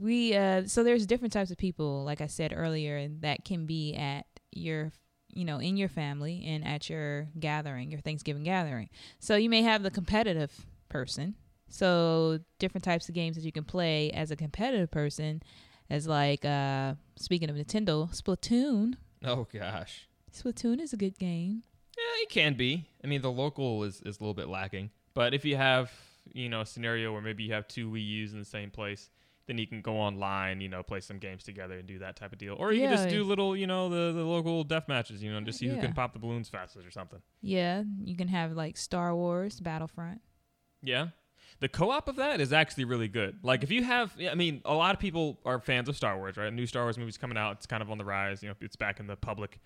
we 0.00 0.34
uh 0.34 0.66
so 0.66 0.82
there's 0.82 1.06
different 1.06 1.32
types 1.32 1.50
of 1.50 1.58
people, 1.58 2.04
like 2.04 2.20
I 2.20 2.26
said 2.26 2.52
earlier, 2.56 3.08
that 3.20 3.44
can 3.44 3.66
be 3.66 3.94
at 3.94 4.26
your 4.52 4.92
you 5.28 5.44
know 5.44 5.58
in 5.58 5.76
your 5.76 5.88
family 5.88 6.44
and 6.46 6.66
at 6.66 6.88
your 6.88 7.28
gathering, 7.38 7.90
your 7.90 8.00
Thanksgiving 8.00 8.44
gathering. 8.44 8.88
So 9.18 9.36
you 9.36 9.50
may 9.50 9.62
have 9.62 9.82
the 9.82 9.90
competitive 9.90 10.66
person. 10.88 11.34
So 11.68 12.38
different 12.58 12.84
types 12.84 13.08
of 13.08 13.14
games 13.14 13.36
that 13.36 13.44
you 13.44 13.52
can 13.52 13.64
play 13.64 14.10
as 14.10 14.30
a 14.30 14.36
competitive 14.36 14.90
person, 14.90 15.42
as 15.90 16.06
like 16.06 16.44
uh 16.44 16.94
speaking 17.16 17.50
of 17.50 17.56
Nintendo, 17.56 18.10
Splatoon. 18.14 18.94
Oh 19.24 19.46
gosh. 19.52 20.08
Splatoon 20.32 20.80
is 20.80 20.92
a 20.92 20.96
good 20.96 21.18
game. 21.18 21.62
Yeah, 21.96 22.22
it 22.22 22.28
can 22.28 22.54
be. 22.54 22.88
I 23.02 23.06
mean, 23.06 23.22
the 23.22 23.30
local 23.30 23.84
is, 23.84 24.00
is 24.04 24.18
a 24.18 24.20
little 24.20 24.34
bit 24.34 24.48
lacking. 24.48 24.90
But 25.14 25.32
if 25.32 25.44
you 25.44 25.56
have, 25.56 25.92
you 26.32 26.48
know, 26.48 26.62
a 26.62 26.66
scenario 26.66 27.12
where 27.12 27.22
maybe 27.22 27.44
you 27.44 27.52
have 27.52 27.68
two 27.68 27.88
Wii 27.88 28.04
U's 28.04 28.32
in 28.32 28.40
the 28.40 28.44
same 28.44 28.70
place, 28.70 29.10
then 29.46 29.58
you 29.58 29.66
can 29.66 29.82
go 29.82 29.94
online, 29.96 30.60
you 30.60 30.68
know, 30.68 30.82
play 30.82 31.00
some 31.00 31.18
games 31.18 31.44
together 31.44 31.78
and 31.78 31.86
do 31.86 31.98
that 31.98 32.16
type 32.16 32.32
of 32.32 32.38
deal. 32.38 32.54
Or 32.58 32.72
you 32.72 32.80
can 32.80 32.90
just 32.90 33.08
do 33.08 33.24
little, 33.24 33.56
you 33.56 33.66
know, 33.66 33.88
the, 33.88 34.12
the 34.12 34.24
local 34.24 34.64
death 34.64 34.88
matches, 34.88 35.22
you 35.22 35.30
know, 35.30 35.36
and 35.36 35.46
just 35.46 35.58
see 35.58 35.68
who 35.68 35.78
can 35.80 35.92
pop 35.92 36.12
the 36.12 36.18
balloons 36.18 36.48
fastest 36.48 36.86
or 36.86 36.90
something. 36.90 37.20
Yeah, 37.42 37.82
you 38.02 38.16
can 38.16 38.28
have 38.28 38.52
like 38.52 38.76
Star 38.76 39.14
Wars 39.14 39.60
Battlefront. 39.60 40.20
Yeah. 40.82 41.08
The 41.60 41.68
co-op 41.68 42.08
of 42.08 42.16
that 42.16 42.40
is 42.40 42.52
actually 42.52 42.84
really 42.84 43.08
good. 43.08 43.38
Like 43.42 43.62
if 43.62 43.70
you 43.70 43.84
have, 43.84 44.14
I 44.30 44.34
mean, 44.34 44.60
a 44.64 44.74
lot 44.74 44.94
of 44.94 45.00
people 45.00 45.38
are 45.44 45.60
fans 45.60 45.88
of 45.88 45.96
Star 45.96 46.16
Wars, 46.16 46.36
right? 46.36 46.52
New 46.52 46.66
Star 46.66 46.82
Wars 46.82 46.98
movies 46.98 47.16
coming 47.16 47.38
out, 47.38 47.56
it's 47.56 47.66
kind 47.66 47.82
of 47.82 47.90
on 47.90 47.98
the 47.98 48.04
rise. 48.04 48.42
You 48.42 48.48
know, 48.48 48.54
it's 48.60 48.76
back 48.76 48.98
in 48.98 49.06
the 49.06 49.16
public, 49.16 49.60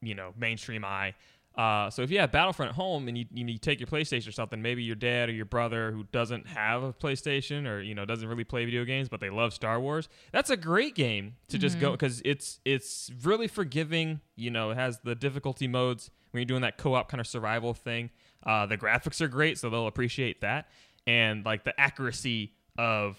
you 0.00 0.14
know, 0.14 0.32
mainstream 0.38 0.84
eye. 0.84 1.14
Uh, 1.58 1.90
so 1.90 2.02
if 2.02 2.10
you 2.12 2.20
have 2.20 2.30
Battlefront 2.30 2.68
at 2.70 2.76
home 2.76 3.08
and 3.08 3.18
you, 3.18 3.24
you, 3.32 3.44
you 3.44 3.58
take 3.58 3.80
your 3.80 3.88
PlayStation 3.88 4.28
or 4.28 4.32
something, 4.32 4.62
maybe 4.62 4.84
your 4.84 4.94
dad 4.94 5.28
or 5.28 5.32
your 5.32 5.44
brother 5.44 5.90
who 5.90 6.04
doesn't 6.12 6.46
have 6.46 6.84
a 6.84 6.92
PlayStation 6.92 7.66
or 7.66 7.80
you 7.80 7.96
know 7.96 8.04
doesn't 8.04 8.28
really 8.28 8.44
play 8.44 8.64
video 8.64 8.84
games, 8.84 9.08
but 9.08 9.18
they 9.18 9.28
love 9.28 9.52
Star 9.52 9.80
Wars, 9.80 10.08
that's 10.30 10.50
a 10.50 10.56
great 10.56 10.94
game 10.94 11.34
to 11.48 11.58
just 11.58 11.80
go 11.80 11.90
because 11.90 12.22
it's 12.24 12.60
it's 12.64 13.10
really 13.24 13.48
forgiving. 13.48 14.20
You 14.36 14.52
know, 14.52 14.70
it 14.70 14.76
has 14.76 15.00
the 15.00 15.16
difficulty 15.16 15.66
modes 15.66 16.12
when 16.30 16.40
you're 16.40 16.46
doing 16.46 16.62
that 16.62 16.78
co-op 16.78 17.08
kind 17.10 17.20
of 17.20 17.26
survival 17.26 17.74
thing. 17.74 18.10
Uh, 18.46 18.66
the 18.66 18.78
graphics 18.78 19.20
are 19.20 19.26
great, 19.26 19.58
so 19.58 19.68
they'll 19.68 19.88
appreciate 19.88 20.42
that, 20.42 20.68
and 21.08 21.44
like 21.44 21.64
the 21.64 21.78
accuracy 21.80 22.52
of 22.78 23.18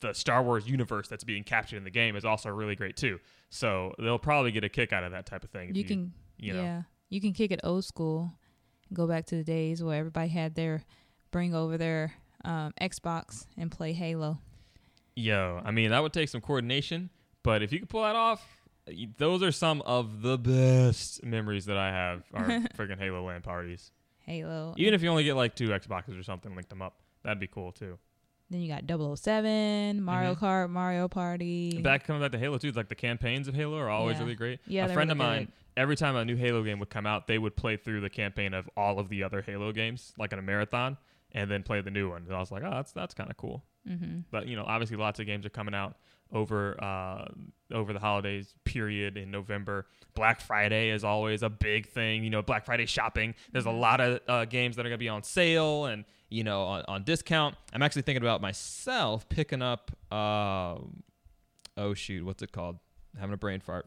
the 0.00 0.12
Star 0.12 0.42
Wars 0.42 0.68
universe 0.68 1.08
that's 1.08 1.24
being 1.24 1.42
captured 1.42 1.78
in 1.78 1.84
the 1.84 1.90
game 1.90 2.16
is 2.16 2.24
also 2.26 2.50
really 2.50 2.76
great 2.76 2.98
too. 2.98 3.18
So 3.48 3.94
they'll 3.98 4.18
probably 4.18 4.50
get 4.50 4.62
a 4.62 4.68
kick 4.68 4.92
out 4.92 5.04
of 5.04 5.12
that 5.12 5.24
type 5.24 5.42
of 5.42 5.48
thing. 5.48 5.70
if 5.70 5.76
You 5.76 5.84
can, 5.84 6.12
you 6.36 6.52
know. 6.52 6.62
yeah, 6.62 6.82
you 7.08 7.20
can 7.20 7.32
kick 7.32 7.50
it 7.50 7.60
old 7.64 7.84
school, 7.84 8.32
and 8.88 8.96
go 8.96 9.06
back 9.06 9.26
to 9.26 9.36
the 9.36 9.44
days 9.44 9.82
where 9.82 9.98
everybody 9.98 10.28
had 10.28 10.54
their 10.54 10.84
bring 11.30 11.54
over 11.54 11.76
their 11.76 12.14
um, 12.44 12.72
Xbox 12.80 13.46
and 13.56 13.70
play 13.70 13.92
Halo. 13.92 14.38
Yo, 15.14 15.60
I 15.64 15.70
mean, 15.70 15.90
that 15.90 16.02
would 16.02 16.12
take 16.12 16.28
some 16.28 16.40
coordination, 16.40 17.10
but 17.42 17.62
if 17.62 17.72
you 17.72 17.80
could 17.80 17.88
pull 17.88 18.02
that 18.02 18.16
off, 18.16 18.46
those 19.18 19.42
are 19.42 19.52
some 19.52 19.82
of 19.82 20.22
the 20.22 20.38
best 20.38 21.24
memories 21.24 21.66
that 21.66 21.76
I 21.76 21.90
have 21.90 22.22
are 22.34 22.46
freaking 22.76 22.98
Halo 22.98 23.26
land 23.26 23.44
parties. 23.44 23.90
Halo. 24.20 24.74
Even 24.76 24.94
if 24.94 25.02
you 25.02 25.08
only 25.08 25.24
get 25.24 25.34
like 25.36 25.54
two 25.54 25.68
Xboxes 25.68 26.18
or 26.18 26.22
something, 26.22 26.54
link 26.54 26.68
them 26.68 26.82
up. 26.82 26.96
That'd 27.22 27.40
be 27.40 27.46
cool 27.46 27.72
too. 27.72 27.98
Then 28.48 28.60
you 28.60 28.68
got 28.68 28.86
007, 28.86 30.00
Mario 30.02 30.34
Mhm. 30.34 30.38
Kart, 30.38 30.70
Mario 30.70 31.08
Party. 31.08 31.80
Back 31.82 32.04
coming 32.04 32.22
back 32.22 32.30
to 32.32 32.38
Halo 32.38 32.58
too, 32.58 32.70
like 32.72 32.88
the 32.88 32.94
campaigns 32.94 33.48
of 33.48 33.54
Halo 33.54 33.76
are 33.78 33.88
always 33.90 34.16
Yeah. 34.16 34.22
really 34.22 34.34
great. 34.36 34.60
Yeah, 34.66 34.84
a 34.86 34.88
friend 34.92 35.10
of 35.10 35.16
mine, 35.16 35.46
good. 35.46 35.52
every 35.76 35.96
time 35.96 36.14
a 36.14 36.24
new 36.24 36.36
Halo 36.36 36.62
game 36.62 36.78
would 36.78 36.90
come 36.90 37.06
out, 37.06 37.26
they 37.26 37.38
would 37.38 37.56
play 37.56 37.76
through 37.76 38.00
the 38.02 38.10
campaign 38.10 38.54
of 38.54 38.68
all 38.76 38.98
of 39.00 39.08
the 39.08 39.22
other 39.24 39.42
Halo 39.42 39.72
games, 39.72 40.12
like 40.16 40.32
in 40.32 40.38
a 40.38 40.42
marathon, 40.42 40.96
and 41.32 41.50
then 41.50 41.62
play 41.64 41.80
the 41.80 41.90
new 41.90 42.08
one. 42.08 42.22
And 42.26 42.34
I 42.34 42.38
was 42.38 42.52
like, 42.52 42.62
oh, 42.62 42.70
that's 42.70 42.92
that's 42.92 43.14
kind 43.14 43.30
of 43.30 43.36
cool. 43.36 43.64
hmm 43.86 44.20
But 44.30 44.46
you 44.46 44.54
know, 44.54 44.64
obviously, 44.64 44.96
lots 44.96 45.18
of 45.18 45.26
games 45.26 45.44
are 45.44 45.50
coming 45.50 45.74
out 45.74 45.96
over 46.32 46.82
uh, 46.82 47.26
over 47.72 47.92
the 47.92 47.98
holidays 48.00 48.54
period 48.64 49.16
in 49.16 49.30
November. 49.30 49.86
Black 50.14 50.40
Friday 50.40 50.90
is 50.90 51.02
always 51.04 51.42
a 51.42 51.50
big 51.50 51.88
thing. 51.88 52.22
You 52.24 52.30
know, 52.30 52.42
Black 52.42 52.64
Friday 52.64 52.86
shopping. 52.86 53.34
There's 53.52 53.66
a 53.66 53.70
lot 53.72 54.00
of 54.00 54.20
uh, 54.28 54.44
games 54.44 54.76
that 54.76 54.86
are 54.86 54.88
gonna 54.88 54.98
be 54.98 55.08
on 55.08 55.22
sale 55.24 55.86
and 55.86 56.04
you 56.28 56.44
know 56.44 56.62
on, 56.62 56.84
on 56.88 57.02
discount. 57.04 57.54
I'm 57.72 57.82
actually 57.82 58.02
thinking 58.02 58.22
about 58.22 58.40
myself 58.40 59.28
picking 59.28 59.62
up. 59.62 59.90
Uh, 60.10 60.76
oh 61.76 61.94
shoot, 61.94 62.24
what's 62.24 62.42
it 62.42 62.52
called? 62.52 62.78
Having 63.18 63.34
a 63.34 63.38
brain 63.38 63.60
fart. 63.60 63.86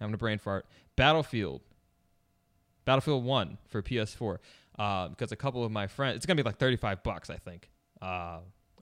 Having 0.00 0.14
a 0.14 0.18
brain 0.18 0.38
fart. 0.38 0.66
Battlefield. 0.96 1.60
Battlefield 2.84 3.24
One 3.24 3.58
for 3.68 3.82
PS4. 3.82 4.38
Uh, 4.78 5.08
because 5.08 5.30
a 5.32 5.36
couple 5.36 5.62
of 5.64 5.70
my 5.70 5.86
friends, 5.86 6.16
it's 6.16 6.26
gonna 6.26 6.36
be 6.36 6.42
like 6.42 6.56
35 6.58 7.02
bucks, 7.02 7.28
I 7.28 7.36
think, 7.36 7.68
uh, 8.00 8.38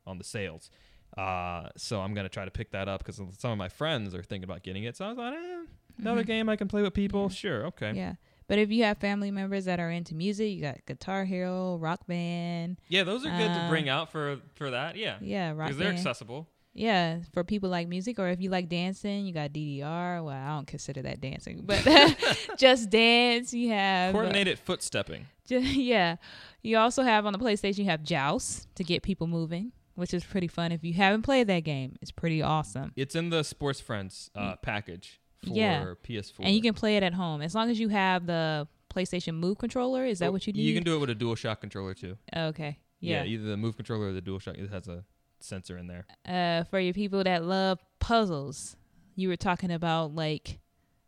on 0.06 0.18
the 0.18 0.24
sales. 0.24 0.70
Uh, 1.16 1.68
so 1.76 2.00
I'm 2.00 2.14
gonna 2.14 2.28
try 2.28 2.44
to 2.44 2.50
pick 2.50 2.70
that 2.70 2.88
up 2.88 3.00
because 3.04 3.20
some 3.38 3.50
of 3.50 3.58
my 3.58 3.68
friends 3.68 4.14
are 4.14 4.22
thinking 4.22 4.44
about 4.48 4.62
getting 4.62 4.84
it. 4.84 4.96
So 4.96 5.06
I 5.06 5.08
was 5.08 5.18
like, 5.18 5.34
eh, 5.34 5.64
another 5.98 6.22
Mhm. 6.22 6.26
game 6.26 6.48
I 6.48 6.54
can 6.56 6.68
play 6.68 6.82
with 6.82 6.94
people. 6.94 7.28
Sure, 7.28 7.66
okay. 7.66 7.92
Yeah. 7.94 8.14
But 8.48 8.58
if 8.58 8.70
you 8.70 8.82
have 8.84 8.98
family 8.98 9.30
members 9.30 9.66
that 9.66 9.78
are 9.78 9.90
into 9.90 10.14
music, 10.14 10.48
you 10.50 10.62
got 10.62 10.84
Guitar 10.87 11.24
Hero, 11.24 11.76
Rock 11.76 12.06
Band. 12.06 12.80
Yeah, 12.88 13.04
those 13.04 13.24
are 13.24 13.30
good 13.30 13.48
to 13.54 13.61
Uh, 13.61 13.68
bring 13.68 13.88
out 13.88 14.11
for 14.11 14.38
for 14.54 14.70
that. 14.70 14.96
Yeah, 14.96 15.18
Yeah, 15.20 15.50
Rock 15.52 15.68
because 15.68 15.76
they're 15.78 15.92
accessible. 15.92 16.48
Yeah, 16.74 17.20
for 17.32 17.42
people 17.44 17.68
like 17.70 17.88
music, 17.88 18.18
or 18.20 18.28
if 18.28 18.40
you 18.40 18.50
like 18.50 18.68
dancing, 18.68 19.26
you 19.26 19.32
got 19.34 19.52
DDR. 19.52 20.22
Well, 20.24 20.28
I 20.28 20.54
don't 20.54 20.66
consider 20.66 21.02
that 21.02 21.20
dancing, 21.20 21.62
but 21.64 21.84
just 22.58 22.88
dance. 22.90 23.52
You 23.52 23.70
have 23.70 24.14
uh, 24.14 24.18
Coordinated 24.18 24.58
foot 24.58 24.82
stepping. 24.82 25.26
ju- 25.46 25.58
yeah. 25.61 26.16
You 26.62 26.78
also 26.78 27.02
have 27.02 27.26
on 27.26 27.32
the 27.32 27.38
PlayStation, 27.38 27.78
you 27.78 27.84
have 27.87 28.02
Joust 28.04 28.72
to 28.76 28.84
get 28.84 29.02
people 29.02 29.26
moving, 29.26 29.72
which 29.96 30.14
is 30.14 30.22
pretty 30.24 30.46
fun. 30.48 30.70
If 30.70 30.84
you 30.84 30.92
haven't 30.94 31.22
played 31.22 31.48
that 31.48 31.64
game, 31.64 31.96
it's 32.00 32.12
pretty 32.12 32.42
awesome. 32.42 32.92
It's 32.96 33.14
in 33.16 33.30
the 33.30 33.42
Sports 33.42 33.80
Friends 33.80 34.30
uh, 34.37 34.54
package 34.62 35.20
for 35.44 35.51
Yeah. 35.55 35.94
PS4. 36.03 36.40
And 36.44 36.55
you 36.55 36.62
can 36.62 36.74
play 36.74 36.96
it 36.96 37.03
at 37.03 37.14
home 37.14 37.42
as 37.42 37.55
long 37.55 37.70
as 37.70 37.79
you 37.79 37.88
have 37.88 38.27
the 38.27 38.66
PlayStation 38.94 39.35
Move 39.35 39.59
controller. 39.59 40.05
Is 40.05 40.18
that 40.20 40.33
what 40.33 40.46
you 40.46 40.53
need? 40.53 40.62
You 40.62 40.74
can 40.74 40.83
do 40.85 40.96
it 40.96 40.98
with 40.98 41.11
a 41.11 41.14
DualShock 41.14 41.61
controller 41.61 41.94
too. 41.94 42.16
Okay. 42.35 42.79
Yeah. 43.01 43.22
Yeah. 43.22 43.29
either 43.31 43.44
the 43.44 43.57
Move 43.57 43.77
controller 43.77 44.09
or 44.09 44.12
the 44.12 44.22
DualShock. 44.22 44.59
It 44.59 44.70
has 44.70 44.88
a 44.88 45.05
sensor 45.40 45.79
in 45.79 45.87
there. 45.87 46.07
uh, 46.27 46.64
for 46.64 46.81
your 46.81 46.94
people 46.94 47.22
that 47.22 47.44
love 47.44 47.79
puzzles, 48.01 48.77
you 49.14 49.29
were 49.29 49.37
talking 49.37 49.70
about 49.70 50.14
like 50.14 50.59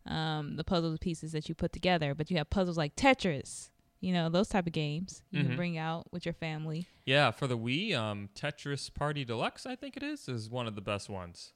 um, 0.05 0.55
the 0.55 0.63
puzzle 0.63 0.97
pieces 0.99 1.31
that 1.33 1.47
you 1.49 1.53
put 1.55 1.71
together, 1.73 2.15
but 2.15 2.31
you 2.31 2.37
have 2.37 2.49
puzzles 2.49 2.77
like 2.77 2.95
Tetris. 2.95 3.69
You 3.99 4.13
know 4.13 4.29
those 4.29 4.47
type 4.49 4.65
of 4.65 4.73
games 4.73 5.21
you 5.29 5.41
Mhm. 5.43 5.47
can 5.47 5.55
bring 5.55 5.77
out 5.77 6.11
with 6.11 6.25
your 6.25 6.33
family. 6.33 6.87
Yeah, 7.05 7.29
for 7.29 7.45
the 7.45 7.55
Wii, 7.57 7.93
um, 7.93 8.29
Tetris 8.33 8.91
Party 8.91 9.23
Deluxe, 9.23 9.67
I 9.67 9.75
think 9.75 9.95
it 9.95 10.01
is, 10.01 10.27
is 10.27 10.49
one 10.49 10.65
of 10.65 10.73
the 10.73 10.81
best 10.81 11.07
ones. 11.07 11.53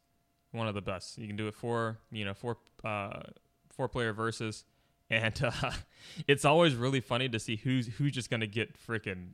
One 0.56 0.68
of 0.68 0.74
the 0.76 0.82
best. 0.82 1.18
You 1.18 1.28
can 1.28 1.36
do 1.36 1.48
it 1.48 1.56
for 1.56 2.00
you 2.12 2.26
know 2.26 2.34
four 2.34 2.58
uh, 2.84 3.22
four 3.76 3.88
player 3.90 4.14
versus, 4.14 4.64
and 5.10 5.40
uh, 5.64 5.72
it's 6.28 6.46
always 6.46 6.76
really 6.76 7.02
funny 7.02 7.28
to 7.30 7.40
see 7.40 7.56
who's 7.58 7.88
who's 7.98 8.12
just 8.14 8.30
gonna 8.30 8.48
get 8.48 8.76
freaking 8.88 9.30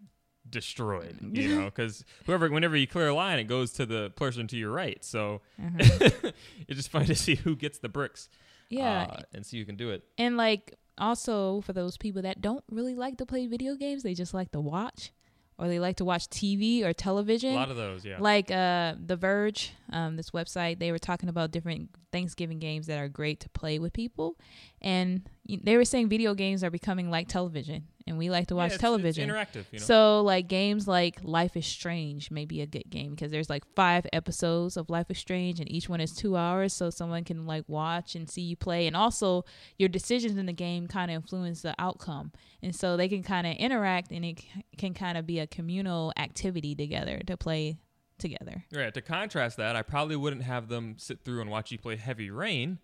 destroyed. 0.50 1.18
You 1.22 1.60
know, 1.60 1.66
because 1.74 2.04
whoever 2.26 2.50
whenever 2.50 2.76
you 2.76 2.88
clear 2.88 3.10
a 3.10 3.14
line, 3.14 3.40
it 3.40 3.46
goes 3.46 3.72
to 3.74 3.86
the 3.86 4.10
person 4.16 4.48
to 4.48 4.58
your 4.58 4.72
right. 4.72 5.04
So 5.04 5.42
Uh-huh. 5.60 6.10
it's 6.68 6.76
just 6.78 6.90
funny 6.90 7.06
to 7.08 7.16
see 7.16 7.36
who 7.36 7.56
gets 7.56 7.80
the 7.80 7.90
bricks. 7.90 8.30
yeah, 8.70 9.08
uh, 9.12 9.22
and 9.34 9.46
see 9.46 9.60
who 9.60 9.66
can 9.66 9.76
do 9.76 9.92
it. 9.92 10.04
and 10.18 10.38
like 10.38 10.74
also 10.98 11.62
for 11.62 11.74
those 11.74 11.98
people 11.98 12.22
that 12.22 12.42
don't 12.42 12.64
really 12.70 12.96
like 12.96 13.18
to 13.18 13.26
play 13.26 13.48
video 13.48 13.76
games, 13.76 14.04
they 14.04 14.14
just 14.14 14.34
like 14.34 14.52
to 14.52 14.60
watch, 14.62 15.12
or 15.58 15.68
they 15.68 15.80
like 15.80 15.96
to 15.98 16.06
watch 16.06 16.28
TV 16.30 16.84
or 16.84 16.94
television. 16.94 17.54
A 17.54 17.56
lot 17.56 17.72
of 17.72 17.78
those, 17.78 18.06
yeah. 18.06 18.18
Like 18.20 18.52
uh, 18.52 18.96
The 19.04 19.16
Verge, 19.16 19.72
um, 19.92 20.16
this 20.16 20.32
website, 20.32 20.80
they 20.80 20.92
were 20.92 21.00
talking 21.00 21.30
about 21.30 21.52
different 21.52 21.90
Thanksgiving 22.12 22.60
games 22.60 22.88
that 22.88 22.98
are 23.00 23.08
great 23.10 23.40
to 23.42 23.50
play 23.50 23.80
with 23.80 23.94
people, 23.94 24.38
and 24.82 25.30
they 25.64 25.76
were 25.78 25.86
saying 25.86 26.10
video 26.10 26.34
games 26.34 26.64
are 26.64 26.70
becoming 26.70 27.10
like 27.10 27.28
television, 27.28 27.88
and 28.08 28.18
we 28.18 28.30
like 28.30 28.48
to 28.48 28.56
watch 28.56 28.68
it's- 28.68 28.76
it's 28.76 28.82
television. 28.82 29.30
interactive, 29.30 29.66
you 29.72 29.80
know. 29.80 29.86
So 29.86 30.22
like 30.22 30.48
games 30.48 30.88
like 30.88 31.24
Life 31.24 31.56
is 31.58 31.66
Strange 31.66 32.32
may 32.32 32.46
be 32.46 32.62
a 32.62 32.66
good 32.66 32.90
game 32.90 33.12
because 33.12 33.32
there's 33.32 33.50
like 33.50 33.64
five 33.76 34.06
episodes 34.14 34.76
of 34.78 34.90
Life 34.90 35.10
is 35.10 35.18
Strange 35.20 35.60
and 35.60 35.72
each 35.72 35.88
one 35.90 36.02
is 36.02 36.14
two 36.14 36.36
hours, 36.36 36.74
so 36.74 36.90
someone 36.90 37.24
can 37.24 37.46
like 37.46 37.64
watch 37.68 38.16
and 38.16 38.30
see 38.30 38.42
you 38.42 38.56
play, 38.56 38.88
and 38.88 38.96
also 38.96 39.44
your 39.78 39.90
decisions 39.90 40.38
in 40.38 40.46
the 40.46 40.54
game 40.54 40.88
kind 40.88 41.12
of 41.12 41.16
influence 41.16 41.62
the 41.62 41.76
outcome, 41.80 42.32
and 42.62 42.76
so 42.76 42.98
they 42.98 43.08
can 43.10 43.24
kind 43.24 43.46
of 43.48 43.56
interact 43.58 44.12
and 44.12 44.26
it 44.26 44.40
c- 44.40 44.48
can 44.78 44.94
kind 44.94 45.18
of 45.18 45.26
be 45.26 45.40
a 45.40 45.48
communal 45.48 46.12
activity 46.18 46.76
together 46.76 47.20
to 47.28 47.36
play 47.38 47.78
together. 48.22 48.64
Right. 48.74 48.94
To 48.94 49.02
contrast 49.02 49.58
that, 49.58 49.76
I 49.76 49.82
probably 49.82 50.16
wouldn't 50.16 50.44
have 50.44 50.70
them 50.70 50.96
sit 50.98 51.26
through 51.26 51.42
and 51.42 51.50
watch 51.50 51.72
you 51.72 51.78
play 51.78 51.96
Heavy 51.98 52.32
Rain. 52.32 52.80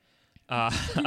Uh, 0.49 0.71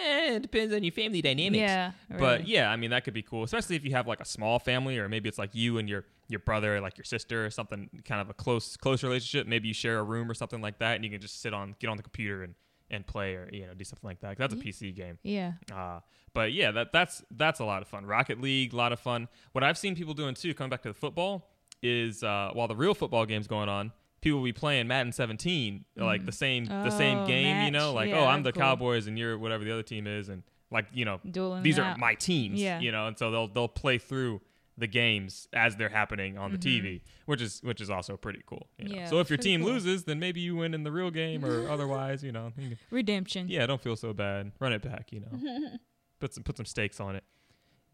eh, 0.00 0.34
it 0.34 0.42
depends 0.42 0.74
on 0.74 0.82
your 0.82 0.92
family 0.92 1.22
dynamics. 1.22 1.60
Yeah, 1.60 1.92
But 2.18 2.46
yeah, 2.46 2.70
I 2.70 2.76
mean 2.76 2.90
that 2.90 3.04
could 3.04 3.14
be 3.14 3.22
cool, 3.22 3.42
especially 3.44 3.76
if 3.76 3.84
you 3.84 3.92
have 3.92 4.06
like 4.06 4.20
a 4.20 4.24
small 4.24 4.58
family, 4.58 4.98
or 4.98 5.08
maybe 5.08 5.28
it's 5.28 5.38
like 5.38 5.54
you 5.54 5.78
and 5.78 5.88
your 5.88 6.04
your 6.28 6.40
brother, 6.40 6.80
like 6.80 6.96
your 6.96 7.04
sister, 7.04 7.44
or 7.46 7.50
something 7.50 7.88
kind 8.04 8.20
of 8.20 8.30
a 8.30 8.34
close 8.34 8.76
close 8.76 9.02
relationship. 9.02 9.46
Maybe 9.46 9.68
you 9.68 9.74
share 9.74 9.98
a 9.98 10.02
room 10.02 10.30
or 10.30 10.34
something 10.34 10.60
like 10.60 10.78
that, 10.78 10.96
and 10.96 11.04
you 11.04 11.10
can 11.10 11.20
just 11.20 11.40
sit 11.40 11.54
on 11.54 11.74
get 11.78 11.88
on 11.88 11.96
the 11.96 12.02
computer 12.02 12.42
and 12.42 12.54
and 12.90 13.06
play, 13.06 13.34
or 13.34 13.48
you 13.52 13.66
know 13.66 13.74
do 13.74 13.84
something 13.84 14.08
like 14.08 14.20
that. 14.20 14.36
That's 14.36 14.54
a 14.54 14.56
PC 14.56 14.94
game. 14.94 15.18
yeah. 15.22 15.52
Uh, 15.72 16.00
but 16.32 16.52
yeah, 16.52 16.70
that 16.70 16.92
that's 16.92 17.22
that's 17.30 17.60
a 17.60 17.64
lot 17.64 17.82
of 17.82 17.88
fun. 17.88 18.06
Rocket 18.06 18.40
League, 18.40 18.72
a 18.72 18.76
lot 18.76 18.92
of 18.92 19.00
fun. 19.00 19.28
What 19.52 19.64
I've 19.64 19.78
seen 19.78 19.96
people 19.96 20.14
doing 20.14 20.34
too, 20.34 20.54
coming 20.54 20.70
back 20.70 20.82
to 20.82 20.88
the 20.88 20.94
football, 20.94 21.48
is 21.82 22.22
uh, 22.22 22.50
while 22.52 22.68
the 22.68 22.76
real 22.76 22.94
football 22.94 23.24
game's 23.26 23.46
going 23.46 23.68
on, 23.68 23.92
people 24.20 24.38
will 24.40 24.44
be 24.44 24.52
playing 24.52 24.86
Madden 24.86 25.12
17, 25.12 25.84
like 25.96 26.24
the 26.26 26.32
same 26.32 26.64
the 26.66 26.90
same 26.90 27.18
Oh, 27.20 27.26
game. 27.26 27.64
You 27.64 27.70
know, 27.70 27.92
like 27.92 28.10
Yeah, 28.10 28.20
oh, 28.20 28.24
I'm 28.26 28.42
the 28.42 28.52
cool. 28.52 28.60
Cowboys 28.62 29.06
and 29.06 29.18
you're 29.18 29.38
whatever 29.38 29.64
the 29.64 29.72
other 29.72 29.82
team 29.82 30.06
is, 30.06 30.28
and 30.28 30.42
like 30.70 30.86
you 30.92 31.04
know, 31.04 31.20
Dueling 31.30 31.62
these 31.62 31.78
are 31.78 31.84
out. 31.84 31.98
my 31.98 32.14
teams. 32.14 32.60
Yeah. 32.60 32.80
you 32.80 32.92
know, 32.92 33.06
and 33.06 33.18
so 33.18 33.30
they'll 33.30 33.48
they'll 33.48 33.68
play 33.68 33.98
through 33.98 34.40
the 34.78 34.86
games 34.86 35.46
as 35.52 35.76
they're 35.76 35.88
happening 35.90 36.38
on 36.38 36.52
the 36.52 36.56
Mm-hmm. 36.58 36.86
TV, 36.86 37.00
which 37.26 37.42
is 37.42 37.60
which 37.62 37.80
is 37.82 37.90
also 37.90 38.16
pretty 38.16 38.40
cool. 38.46 38.66
you 38.78 38.88
know. 38.88 38.94
Yeah, 38.94 39.06
so 39.08 39.20
if 39.20 39.28
your 39.28 39.36
team 39.36 39.62
cool. 39.62 39.72
loses, 39.72 40.04
then 40.04 40.18
maybe 40.18 40.40
you 40.40 40.56
win 40.56 40.72
in 40.74 40.84
the 40.84 40.92
real 40.92 41.10
game, 41.10 41.44
or 41.44 41.68
otherwise, 41.74 42.22
you 42.24 42.32
know, 42.32 42.52
Redemption. 42.90 43.48
yeah, 43.48 43.66
don't 43.66 43.80
feel 43.80 43.96
so 43.96 44.12
bad. 44.14 44.52
Run 44.58 44.72
it 44.72 44.80
back, 44.82 45.12
you 45.12 45.20
know. 45.20 45.70
put 46.20 46.32
some 46.34 46.44
put 46.44 46.56
some 46.56 46.66
stakes 46.66 46.98
on 47.00 47.16
it. 47.16 47.24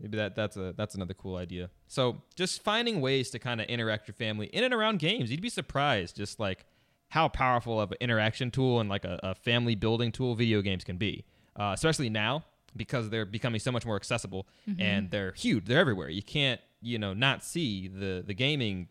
Maybe 0.01 0.17
that 0.19 0.37
that's 0.37 0.57
a 0.57 0.75
that's 0.77 0.95
another 0.95 1.15
cool 1.15 1.37
idea. 1.37 1.71
So 1.87 2.23
just 2.35 2.63
finding 2.63 3.01
ways 3.01 3.31
to 3.31 3.39
kind 3.39 3.61
of 3.61 3.67
interact 3.69 4.07
your 4.09 4.15
family 4.15 4.47
in 4.49 4.63
and 4.65 4.75
around 4.75 4.99
games. 4.99 5.31
You'd 5.31 5.41
be 5.41 5.49
surprised 5.49 6.17
just 6.17 6.39
like 6.39 6.67
how 7.09 7.29
powerful 7.29 7.81
of 7.81 7.93
an 7.93 7.99
interaction 8.01 8.51
tool 8.51 8.81
and 8.81 8.91
like 8.91 9.05
a, 9.05 9.19
a 9.23 9.35
family 9.35 9.75
building 9.75 10.13
tool 10.13 10.35
video 10.35 10.61
games 10.61 10.85
can 10.85 10.97
be, 10.99 11.25
uh, 11.59 11.73
especially 11.75 12.11
now 12.11 12.45
because 12.77 13.09
they're 13.09 13.25
becoming 13.25 13.59
so 13.59 13.73
much 13.73 13.87
more 13.87 13.97
accessible 13.97 14.47
and 14.79 15.11
they're 15.11 15.33
huge. 15.33 15.65
They're 15.65 15.81
everywhere. 15.81 16.11
You 16.11 16.23
can't 16.23 16.61
you 16.83 16.99
know 16.99 17.15
not 17.15 17.43
see 17.43 17.89
the 17.89 18.23
the 18.27 18.35
gaming. 18.35 18.89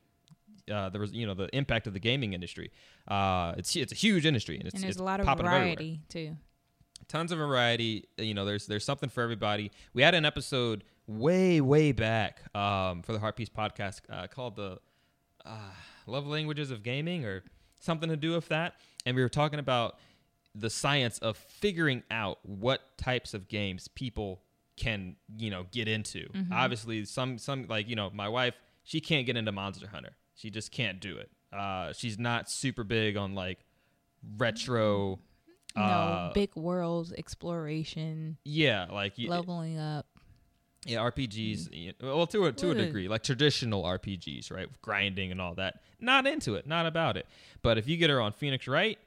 Uh, 0.72 0.90
there 0.90 1.00
was, 1.00 1.12
you 1.12 1.28
know, 1.28 1.36
the 1.36 1.56
impact 1.56 1.86
of 1.86 1.94
the 1.94 2.00
gaming 2.00 2.34
industry. 2.34 2.72
Uh, 3.08 3.54
it's 3.58 3.76
it's 3.76 3.92
a 3.92 3.96
huge 3.96 4.26
industry, 4.26 4.58
and 4.58 4.66
it's 4.66 4.74
and 4.74 4.84
there's 4.84 4.96
it's 4.96 5.00
a 5.00 5.04
lot 5.04 5.20
of 5.20 5.28
popping 5.28 5.46
up 5.46 5.54
everywhere 5.54 5.76
variety 5.76 6.02
too. 6.10 6.36
tons 7.08 7.32
of 7.32 7.38
variety. 7.38 8.06
You 8.18 8.34
know, 8.34 8.46
there's 8.46 8.66
there's 8.66 8.84
something 8.84 9.10
for 9.10 9.22
everybody. 9.22 9.72
We 9.94 10.02
had 10.02 10.16
an 10.16 10.26
episode 10.26 10.84
way 11.08 11.62
way 11.62 11.92
back 11.92 12.42
um, 12.56 13.02
for 13.02 13.14
the 13.14 13.20
Heart 13.20 13.36
Piece 13.36 13.50
podcast 13.50 14.02
uh, 14.10 14.28
called 14.28 14.56
the 14.56 14.80
uh, 15.46 15.72
Love 16.08 16.28
Languages 16.28 16.72
of 16.72 16.84
Gaming 16.84 17.26
or 17.26 17.44
something 17.80 18.10
to 18.10 18.18
do 18.18 18.34
with 18.34 18.48
that, 18.50 18.76
and 19.06 19.16
we 19.16 19.22
were 19.22 19.30
talking 19.30 19.60
about 19.60 19.98
the 20.54 20.70
science 20.70 21.20
of 21.20 21.38
figuring 21.38 22.02
out 22.10 22.40
what 22.44 22.98
types 22.98 23.34
of 23.34 23.48
games 23.48 23.88
people 23.90 24.42
can 24.78 25.16
you 25.38 25.50
know 25.50 25.66
get 25.72 25.88
into. 25.88 26.28
Obviously, 26.52 27.06
some 27.06 27.38
some 27.38 27.66
like 27.68 27.88
you 27.88 27.96
know 27.96 28.10
my 28.14 28.30
wife 28.30 28.56
she 28.84 29.02
can't 29.02 29.26
get 29.26 29.36
into 29.36 29.52
Monster 29.52 29.88
Hunter. 29.88 30.16
She 30.36 30.50
just 30.50 30.72
can't 30.72 31.00
do 31.00 31.18
it. 31.18 31.30
Uh, 31.52 31.94
she's 31.94 32.20
not 32.20 32.50
super 32.50 32.84
big 32.84 33.18
on 33.18 33.34
like 33.36 33.60
retro. 34.38 35.20
No, 35.76 35.82
uh, 35.82 36.34
big 36.34 36.56
worlds, 36.56 37.12
exploration, 37.12 38.38
yeah, 38.46 38.88
like 38.92 39.14
leveling 39.18 39.78
up. 39.78 40.06
Yeah, 40.86 41.00
RPGs. 41.00 41.70
y- 41.72 41.94
Well, 42.02 42.28
to 42.28 42.46
a 42.46 42.52
to 42.54 42.72
a 42.72 42.76
degree, 42.76 43.08
like 43.08 43.24
traditional 43.24 43.84
RPGs, 43.84 44.52
right, 44.52 44.68
with 44.70 44.82
grinding 44.82 45.32
and 45.32 45.42
all 45.42 45.56
that. 45.56 45.82
Not 46.00 46.26
into 46.28 46.56
it, 46.56 46.66
not 46.68 46.86
about 46.86 47.18
it. 47.18 47.26
But 47.62 47.78
if 47.78 47.88
you 47.88 47.98
get 47.98 48.10
her 48.10 48.22
on 48.22 48.32
Phoenix 48.32 48.68
Wright, 48.68 48.98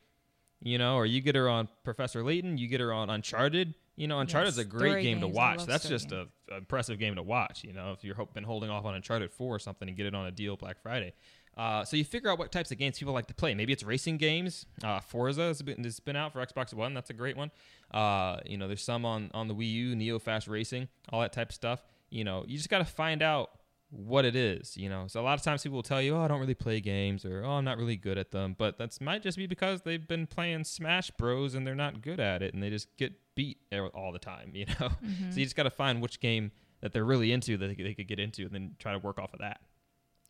you 0.63 0.77
know, 0.79 0.97
or 0.97 1.07
you 1.07 1.21
get 1.21 1.35
her 1.37 1.49
on 1.49 1.69
Professor 1.85 2.23
Layton, 2.25 2.59
you 2.59 2.67
get 2.69 2.81
her 2.81 2.93
on 2.93 3.09
Uncharted. 3.09 3.75
You 3.97 4.07
know, 4.07 4.21
Uncharted's 4.21 4.59
a 4.59 4.65
great 4.65 5.03
game 5.03 5.21
to 5.21 5.27
games, 5.27 5.37
I 5.37 5.41
watch. 5.41 5.67
That's 5.67 5.89
just 5.89 6.13
a, 6.13 6.29
a 6.53 6.57
impressive 6.59 6.99
game 7.01 7.17
to 7.17 7.23
watch. 7.23 7.65
You 7.65 7.73
know, 7.73 7.93
if 7.93 8.05
you've 8.05 8.17
been 8.35 8.45
holding 8.45 8.71
off 8.71 8.85
on 8.85 8.95
Uncharted 8.95 9.33
Four 9.33 9.57
or 9.57 9.59
something 9.59 9.89
and 9.89 9.97
get 9.97 10.07
it 10.07 10.15
on 10.15 10.27
a 10.27 10.31
deal 10.31 10.57
Black 10.57 10.81
Friday, 10.81 11.15
Uh, 11.59 11.85
so 11.85 11.97
you 11.97 12.05
figure 12.05 12.31
out 12.31 12.39
what 12.39 12.53
types 12.53 12.71
of 12.71 12.79
games 12.79 12.99
people 13.01 13.13
like 13.13 13.27
to 13.27 13.35
play. 13.35 13.53
Maybe 13.53 13.73
it's 13.73 13.83
racing 13.83 14.17
games. 14.17 14.65
Uh, 14.85 15.01
Forza 15.01 15.43
has 15.43 15.61
been, 15.61 15.83
has 15.83 15.99
been 15.99 16.15
out 16.15 16.33
for 16.33 16.45
Xbox 16.45 16.73
One. 16.73 16.95
That's 16.95 17.11
a 17.11 17.15
great 17.15 17.37
one. 17.37 17.51
Uh, 17.93 18.39
you 18.47 18.57
know, 18.57 18.69
there's 18.69 18.83
some 18.83 19.05
on 19.05 19.31
on 19.35 19.49
the 19.49 19.55
Wii 19.55 19.73
U, 19.73 19.97
Neo 19.97 20.21
Fast 20.21 20.47
Racing, 20.47 20.87
all 21.13 21.21
that 21.21 21.33
type 21.33 21.49
of 21.49 21.55
stuff. 21.55 21.83
You 22.11 22.23
know, 22.23 22.45
you 22.47 22.57
just 22.57 22.71
got 22.71 22.79
to 22.79 22.85
find 22.85 23.23
out 23.23 23.51
what 23.91 24.25
it 24.25 24.37
is. 24.37 24.77
You 24.77 24.89
know, 24.89 25.07
so 25.09 25.21
a 25.21 25.25
lot 25.25 25.37
of 25.37 25.43
times 25.45 25.65
people 25.65 25.77
will 25.77 25.83
tell 25.83 26.01
you, 26.01 26.15
"Oh, 26.15 26.21
I 26.21 26.29
don't 26.29 26.39
really 26.39 26.55
play 26.55 26.81
games," 26.81 27.25
or 27.25 27.43
"Oh, 27.45 27.51
I'm 27.51 27.65
not 27.65 27.77
really 27.77 27.97
good 27.97 28.19
at 28.19 28.31
them." 28.31 28.55
But 28.57 28.79
that's 28.79 29.01
might 29.01 29.23
just 29.23 29.37
be 29.37 29.49
because 29.49 29.83
they've 29.83 30.07
been 30.07 30.29
playing 30.29 30.63
Smash 30.63 31.11
Bros 31.11 31.55
and 31.55 31.67
they're 31.67 31.75
not 31.75 32.03
good 32.03 32.21
at 32.21 32.41
it, 32.41 32.55
and 32.55 32.63
they 32.63 32.71
just 32.71 32.97
get 32.97 33.15
beat 33.35 33.59
all 33.95 34.13
the 34.13 34.19
time. 34.21 34.53
You 34.55 34.67
know, 34.67 34.91
so 35.31 35.39
you 35.39 35.45
just 35.45 35.57
got 35.57 35.65
to 35.65 35.71
find 35.71 36.01
which 36.01 36.21
game 36.21 36.53
that 36.83 36.93
they're 36.93 37.05
really 37.05 37.33
into 37.33 37.57
that 37.57 37.77
they, 37.77 37.83
they 37.83 37.95
could 37.95 38.07
get 38.07 38.21
into, 38.21 38.43
and 38.43 38.53
then 38.53 38.77
try 38.79 38.93
to 38.93 38.99
work 38.99 39.19
off 39.19 39.33
of 39.33 39.41
that. 39.41 39.61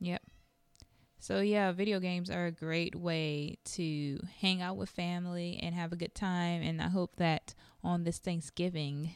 Yep. 0.01 0.23
So 1.19 1.41
yeah, 1.41 1.73
video 1.73 1.99
games 2.01 2.31
are 2.31 2.47
a 2.47 2.53
great 2.53 2.95
way 2.95 3.59
to 3.73 4.21
hang 4.41 4.63
out 4.63 4.77
with 4.77 4.89
family 4.89 5.59
and 5.63 5.75
have 5.75 5.93
a 5.93 5.97
good 5.97 6.15
time. 6.15 6.63
And 6.63 6.81
I 6.81 6.89
hope 6.89 7.17
that 7.17 7.55
on 7.83 8.05
this 8.05 8.19
Thanksgiving, 8.19 9.15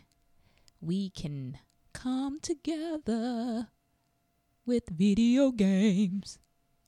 we 0.80 1.10
can 1.10 1.58
come 1.92 2.40
together 2.40 3.68
with 4.66 4.88
video 4.90 5.52
games. 5.52 6.38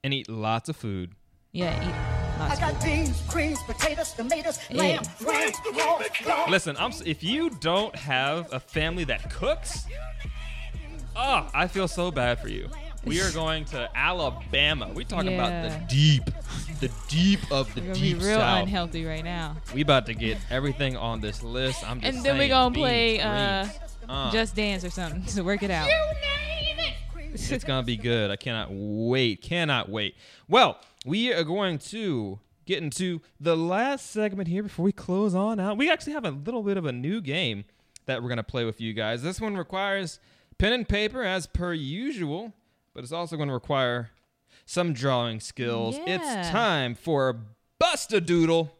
And 0.02 0.12
eat 0.12 0.28
lots 0.28 0.68
of 0.68 0.76
food. 0.76 1.12
Yeah, 1.52 1.88
eat 1.88 2.14
I 2.40 2.56
got 2.56 2.82
beans, 2.82 3.22
greens, 3.28 3.62
potatoes, 3.62 4.12
tomatoes, 4.12 4.58
lamb, 4.72 5.02
ram, 5.24 5.52
raw, 5.76 6.02
raw. 6.26 6.46
Listen, 6.48 6.76
I'm 6.78 6.90
if 7.06 7.22
you 7.22 7.48
don't 7.48 7.94
have 7.94 8.52
a 8.52 8.58
family 8.58 9.04
that 9.04 9.30
cooks, 9.30 9.86
oh, 11.14 11.48
I 11.54 11.68
feel 11.68 11.86
so 11.86 12.10
bad 12.10 12.40
for 12.40 12.48
you. 12.48 12.68
We 13.06 13.20
are 13.20 13.30
going 13.32 13.64
to 13.66 13.90
Alabama. 13.94 14.90
We 14.94 15.04
talking 15.04 15.34
about 15.34 15.50
the 15.70 15.80
deep, 15.88 16.24
the 16.80 16.90
deep 17.08 17.40
of 17.50 17.72
the 17.74 17.80
We're 17.82 17.86
gonna 17.88 17.98
deep 17.98 18.18
be 18.18 18.24
real 18.24 18.38
south. 18.38 18.62
unhealthy 18.62 19.04
right 19.04 19.24
now. 19.24 19.56
We 19.74 19.82
about 19.82 20.06
to 20.06 20.14
get 20.14 20.38
everything 20.50 20.96
on 20.96 21.20
this 21.20 21.42
list. 21.42 21.86
I'm 21.88 22.00
just 22.00 22.16
And 22.16 22.24
then 22.24 22.34
we 22.34 22.40
saying, 22.40 22.50
gonna 22.50 22.70
beans, 22.70 22.82
play 22.82 23.20
uh, 23.20 23.64
greens. 23.64 23.80
Uh, 24.08 24.30
Just 24.32 24.54
Dance 24.56 24.84
or 24.84 24.90
something 24.90 25.22
to 25.26 25.42
work 25.42 25.62
it 25.62 25.70
out. 25.70 25.88
it's 27.34 27.64
gonna 27.64 27.82
be 27.82 27.96
good. 27.96 28.30
I 28.30 28.36
cannot 28.36 28.68
wait. 28.70 29.42
Cannot 29.42 29.88
wait. 29.90 30.14
Well, 30.48 30.78
we 31.04 31.32
are 31.32 31.44
going 31.44 31.78
to 31.78 32.38
get 32.64 32.82
into 32.82 33.20
the 33.38 33.54
last 33.56 34.10
segment 34.12 34.48
here 34.48 34.62
before 34.62 34.84
we 34.84 34.92
close 34.92 35.34
on 35.34 35.60
out. 35.60 35.76
We 35.76 35.90
actually 35.90 36.14
have 36.14 36.24
a 36.24 36.30
little 36.30 36.62
bit 36.62 36.78
of 36.78 36.86
a 36.86 36.92
new 36.92 37.20
game 37.20 37.64
that 38.06 38.22
we're 38.22 38.30
gonna 38.30 38.42
play 38.42 38.64
with 38.64 38.80
you 38.80 38.94
guys. 38.94 39.22
This 39.22 39.40
one 39.42 39.56
requires 39.56 40.20
pen 40.56 40.72
and 40.72 40.88
paper 40.88 41.22
as 41.22 41.46
per 41.46 41.74
usual, 41.74 42.54
but 42.94 43.02
it's 43.02 43.12
also 43.12 43.36
going 43.36 43.48
to 43.48 43.54
require 43.54 44.10
some 44.64 44.92
drawing 44.92 45.40
skills. 45.40 45.96
Yeah. 45.98 46.16
It's 46.40 46.50
time 46.50 46.94
for 46.94 47.40
Bust 47.78 48.12
a 48.12 48.20
Doodle. 48.20 48.72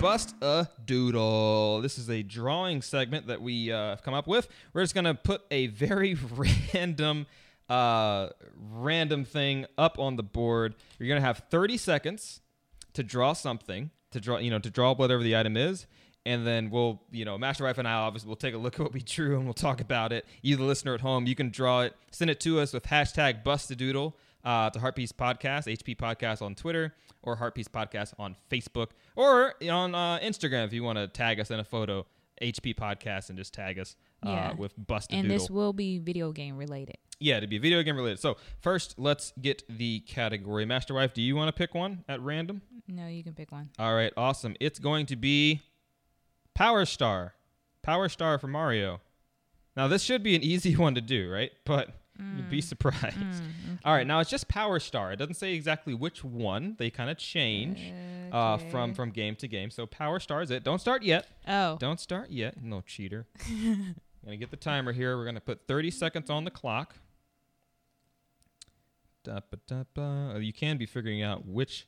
Bust 0.00 0.34
a 0.42 0.68
Doodle. 0.84 1.80
This 1.80 1.98
is 1.98 2.10
a 2.10 2.22
drawing 2.22 2.82
segment 2.82 3.28
that 3.28 3.40
we 3.40 3.72
uh, 3.72 3.90
have 3.90 4.02
come 4.02 4.12
up 4.12 4.26
with. 4.26 4.48
We're 4.74 4.82
just 4.82 4.94
gonna 4.94 5.14
put 5.14 5.42
a 5.50 5.68
very 5.68 6.14
random, 6.74 7.26
uh, 7.70 8.28
random 8.70 9.24
thing 9.24 9.64
up 9.78 9.98
on 9.98 10.16
the 10.16 10.22
board. 10.22 10.74
You're 10.98 11.08
gonna 11.08 11.22
have 11.22 11.44
30 11.50 11.78
seconds 11.78 12.42
to 12.92 13.02
draw 13.02 13.32
something, 13.32 13.90
to 14.10 14.20
draw, 14.20 14.36
you 14.36 14.50
know, 14.50 14.58
to 14.58 14.68
draw 14.68 14.94
whatever 14.94 15.22
the 15.22 15.36
item 15.38 15.56
is, 15.56 15.86
and 16.26 16.46
then 16.46 16.70
we'll, 16.70 17.02
you 17.10 17.24
know, 17.24 17.36
Master 17.38 17.64
Wife 17.64 17.78
and 17.78 17.86
I 17.86 17.92
obviously 17.94 18.28
will 18.28 18.36
take 18.36 18.54
a 18.54 18.58
look 18.58 18.74
at 18.74 18.80
what 18.80 18.92
we 18.92 19.00
drew 19.00 19.36
and 19.36 19.44
we'll 19.44 19.54
talk 19.54 19.80
about 19.80 20.12
it. 20.12 20.24
You, 20.42 20.56
the 20.56 20.64
listener 20.64 20.94
at 20.94 21.00
home, 21.00 21.26
you 21.26 21.34
can 21.34 21.50
draw 21.50 21.82
it, 21.82 21.94
send 22.10 22.30
it 22.30 22.40
to 22.40 22.60
us 22.60 22.72
with 22.72 22.84
hashtag 22.84 23.42
Bustadoodle 23.44 24.14
uh, 24.44 24.70
to 24.70 24.78
Heart 24.80 24.96
Piece 24.96 25.12
Podcast, 25.12 25.66
HP 25.66 25.96
Podcast 25.96 26.42
on 26.42 26.54
Twitter, 26.54 26.94
or 27.22 27.36
Heart 27.36 27.54
Piece 27.54 27.68
Podcast 27.68 28.14
on 28.18 28.36
Facebook, 28.50 28.88
or 29.16 29.54
on 29.70 29.94
uh, 29.94 30.18
Instagram 30.20 30.64
if 30.66 30.72
you 30.72 30.82
want 30.82 30.98
to 30.98 31.08
tag 31.08 31.40
us 31.40 31.50
in 31.50 31.60
a 31.60 31.64
photo, 31.64 32.06
HP 32.42 32.74
Podcast, 32.74 33.28
and 33.28 33.38
just 33.38 33.54
tag 33.54 33.78
us 33.78 33.96
uh, 34.24 34.28
Yeah. 34.30 34.52
with 34.54 34.78
Bustadoodle. 34.78 35.20
And 35.20 35.30
this 35.30 35.48
will 35.50 35.72
be 35.72 35.98
video 35.98 36.32
game 36.32 36.56
related. 36.56 36.96
Yeah, 37.20 37.40
to 37.40 37.46
be 37.46 37.58
video 37.58 37.82
game 37.82 37.96
related. 37.96 38.18
So 38.18 38.36
first, 38.60 38.98
let's 38.98 39.32
get 39.40 39.62
the 39.68 40.00
category. 40.00 40.64
Master 40.66 40.94
Wife, 40.94 41.14
do 41.14 41.22
you 41.22 41.36
want 41.36 41.48
to 41.48 41.52
pick 41.52 41.74
one 41.74 42.04
at 42.08 42.20
random? 42.20 42.60
No, 42.88 43.06
you 43.06 43.22
can 43.22 43.32
pick 43.34 43.52
one. 43.52 43.70
All 43.78 43.94
right, 43.94 44.12
awesome. 44.16 44.56
It's 44.60 44.78
going 44.78 45.06
to 45.06 45.16
be 45.16 45.62
Power 46.54 46.84
Star. 46.84 47.34
Power 47.82 48.08
Star 48.08 48.38
for 48.38 48.46
Mario. 48.48 49.00
Now 49.76 49.88
this 49.88 50.02
should 50.02 50.22
be 50.22 50.34
an 50.36 50.42
easy 50.42 50.76
one 50.76 50.94
to 50.94 51.00
do, 51.00 51.30
right? 51.30 51.50
But 51.64 51.90
you'd 52.36 52.48
be 52.50 52.60
surprised. 52.60 53.16
All 53.84 53.92
right, 53.92 54.06
now 54.06 54.20
it's 54.20 54.30
just 54.30 54.46
Power 54.48 54.78
Star. 54.78 55.12
It 55.12 55.16
doesn't 55.16 55.34
say 55.34 55.54
exactly 55.54 55.94
which 55.94 56.22
one. 56.24 56.76
They 56.78 56.88
kind 56.90 57.10
of 57.10 57.18
change 57.18 57.92
uh, 58.32 58.56
from 58.58 58.94
from 58.94 59.10
game 59.10 59.34
to 59.36 59.48
game. 59.48 59.70
So 59.70 59.84
Power 59.86 60.20
Star 60.20 60.42
is 60.42 60.50
it. 60.50 60.62
Don't 60.64 60.80
start 60.80 61.02
yet. 61.02 61.26
Oh, 61.48 61.76
Don't 61.78 62.00
start 62.00 62.30
yet. 62.30 62.62
No 62.62 62.80
cheater. 62.82 63.26
gonna 64.24 64.36
get 64.38 64.50
the 64.50 64.56
timer 64.56 64.92
here. 64.92 65.16
We're 65.18 65.24
gonna 65.26 65.40
put 65.40 65.66
30 65.68 65.90
seconds 65.90 66.30
on 66.30 66.44
the 66.44 66.50
clock. 66.50 66.94
Da, 69.24 69.40
ba, 69.50 69.58
da, 69.66 69.82
ba. 69.94 70.32
Uh, 70.34 70.38
You 70.38 70.52
can 70.52 70.76
be 70.76 70.86
figuring 70.86 71.22
out 71.22 71.46
which 71.46 71.86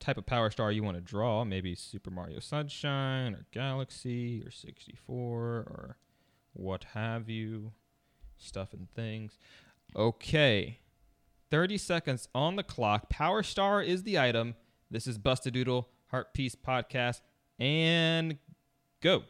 type 0.00 0.18
of 0.18 0.26
power 0.26 0.50
star 0.50 0.72
you 0.72 0.82
want 0.82 0.96
to 0.96 1.00
draw. 1.00 1.44
Maybe 1.44 1.74
Super 1.74 2.10
Mario 2.10 2.40
Sunshine 2.40 3.34
or 3.34 3.46
Galaxy 3.52 4.42
or 4.44 4.50
64 4.50 5.26
or 5.26 5.96
what 6.52 6.84
have 6.94 7.28
you. 7.28 7.72
Stuff 8.36 8.72
and 8.72 8.88
things. 8.94 9.38
Okay. 9.96 10.78
30 11.50 11.78
seconds 11.78 12.28
on 12.34 12.56
the 12.56 12.62
clock. 12.62 13.08
Power 13.08 13.42
Star 13.42 13.82
is 13.82 14.02
the 14.02 14.18
item. 14.18 14.54
This 14.90 15.06
is 15.06 15.18
Bust 15.18 15.46
a 15.46 15.50
Doodle 15.50 15.88
Heart 16.08 16.34
Piece 16.34 16.54
Podcast. 16.54 17.20
And 17.58 18.38
go. 19.00 19.22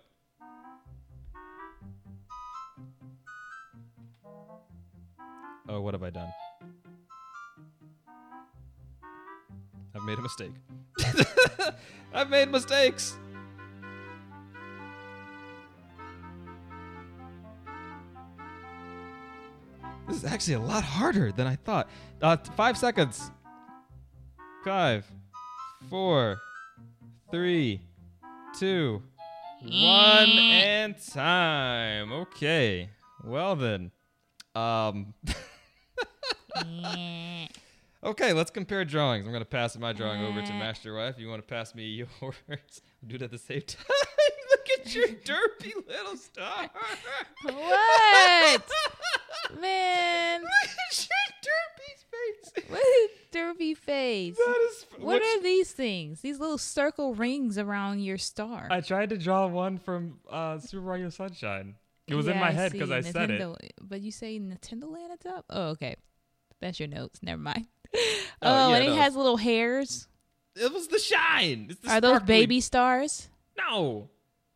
Oh, 5.69 5.81
what 5.81 5.95
have 5.95 6.03
I 6.03 6.11
done? 6.11 6.33
I've 9.99 10.05
made 10.05 10.19
a 10.19 10.23
mistake. 10.23 10.53
I've 12.15 12.31
made 12.31 12.53
mistakes. 12.53 13.17
This 20.07 20.19
is 20.19 20.25
actually 20.25 20.55
a 20.55 20.61
lot 20.61 20.85
harder 20.85 21.33
than 21.33 21.49
I 21.49 21.57
thought. 21.57 21.89
Uh, 22.23 22.37
five 22.57 22.79
seconds. 22.79 23.33
Five, 24.65 25.05
four, 25.91 26.39
three, 27.33 27.81
two, 28.57 29.03
one, 29.63 30.29
and 30.29 30.95
time. 31.13 32.13
Okay. 32.13 32.89
Well 33.25 33.57
then. 33.57 33.91
Um. 34.55 35.15
Okay, 38.05 38.33
let's 38.33 38.51
compare 38.51 38.85
drawings. 38.85 39.27
I'm 39.27 39.33
gonna 39.33 39.45
pass 39.45 39.77
my 39.77 39.93
drawing 39.93 40.23
over 40.23 40.41
to 40.41 40.53
Master 40.53 40.95
Wife. 40.95 41.17
You 41.19 41.29
want 41.29 41.43
to 41.43 41.47
pass 41.55 41.75
me 41.75 41.85
yours? 42.21 42.35
We'll 42.49 42.59
do 43.09 43.15
it 43.17 43.23
at 43.23 43.31
the 43.31 43.39
same 43.39 43.63
time. 43.67 43.85
Look 44.51 44.87
at 44.87 44.95
your 44.95 45.09
derpy 45.25 45.73
little 45.87 46.17
star. 46.17 46.71
what? 47.43 48.63
Man, 49.61 50.43
Look 50.43 50.51
at 50.91 51.09
your 51.09 51.29
derpy's 51.43 52.05
face. 52.55 52.71
what 52.71 52.81
is 52.81 53.11
derpy 53.33 53.77
face? 53.77 54.37
That 54.37 54.69
is. 54.71 54.87
What 54.99 55.23
are 55.23 55.43
these 55.43 55.73
things? 55.73 56.21
These 56.21 56.39
little 56.39 56.59
circle 56.59 57.15
rings 57.15 57.59
around 57.59 58.01
your 58.01 58.19
star. 58.19 58.69
I 58.71 58.81
tried 58.81 59.11
to 59.11 59.19
draw 59.19 59.47
one 59.49 59.79
from 59.79 60.21
uh, 60.31 60.59
Super 60.59 60.85
Mario 60.85 61.09
Sunshine. 61.09 61.75
It 62.07 62.15
was 62.15 62.27
in 62.27 62.35
Yeah, 62.35 62.41
my 62.41 62.51
head 62.53 62.73
because 62.73 62.91
I 62.91 63.01
said 63.01 63.31
it. 63.31 63.73
But 63.81 64.01
you 64.01 64.11
say 64.13 64.39
Nintendo 64.39 64.85
Land 64.91 65.13
at 65.13 65.21
the 65.21 65.29
top? 65.31 65.45
Oh, 65.51 65.63
okay. 65.71 65.97
That's 66.61 66.79
your 66.81 66.88
notes. 66.88 67.21
Never 67.23 67.40
mind. 67.40 67.66
Oh, 68.40 68.66
Oh, 68.66 68.68
yeah, 68.71 68.77
and 68.77 68.85
it 68.85 68.91
no. 68.91 68.97
has 68.97 69.16
little 69.16 69.37
hairs. 69.37 70.07
It 70.55 70.72
was 70.72 70.87
the 70.87 70.99
shine. 71.01 71.66
It's 71.70 71.80
the 71.80 71.91
Are 71.91 72.01
those 72.01 72.20
baby 72.22 72.61
stars? 72.61 73.28
No, 73.59 74.11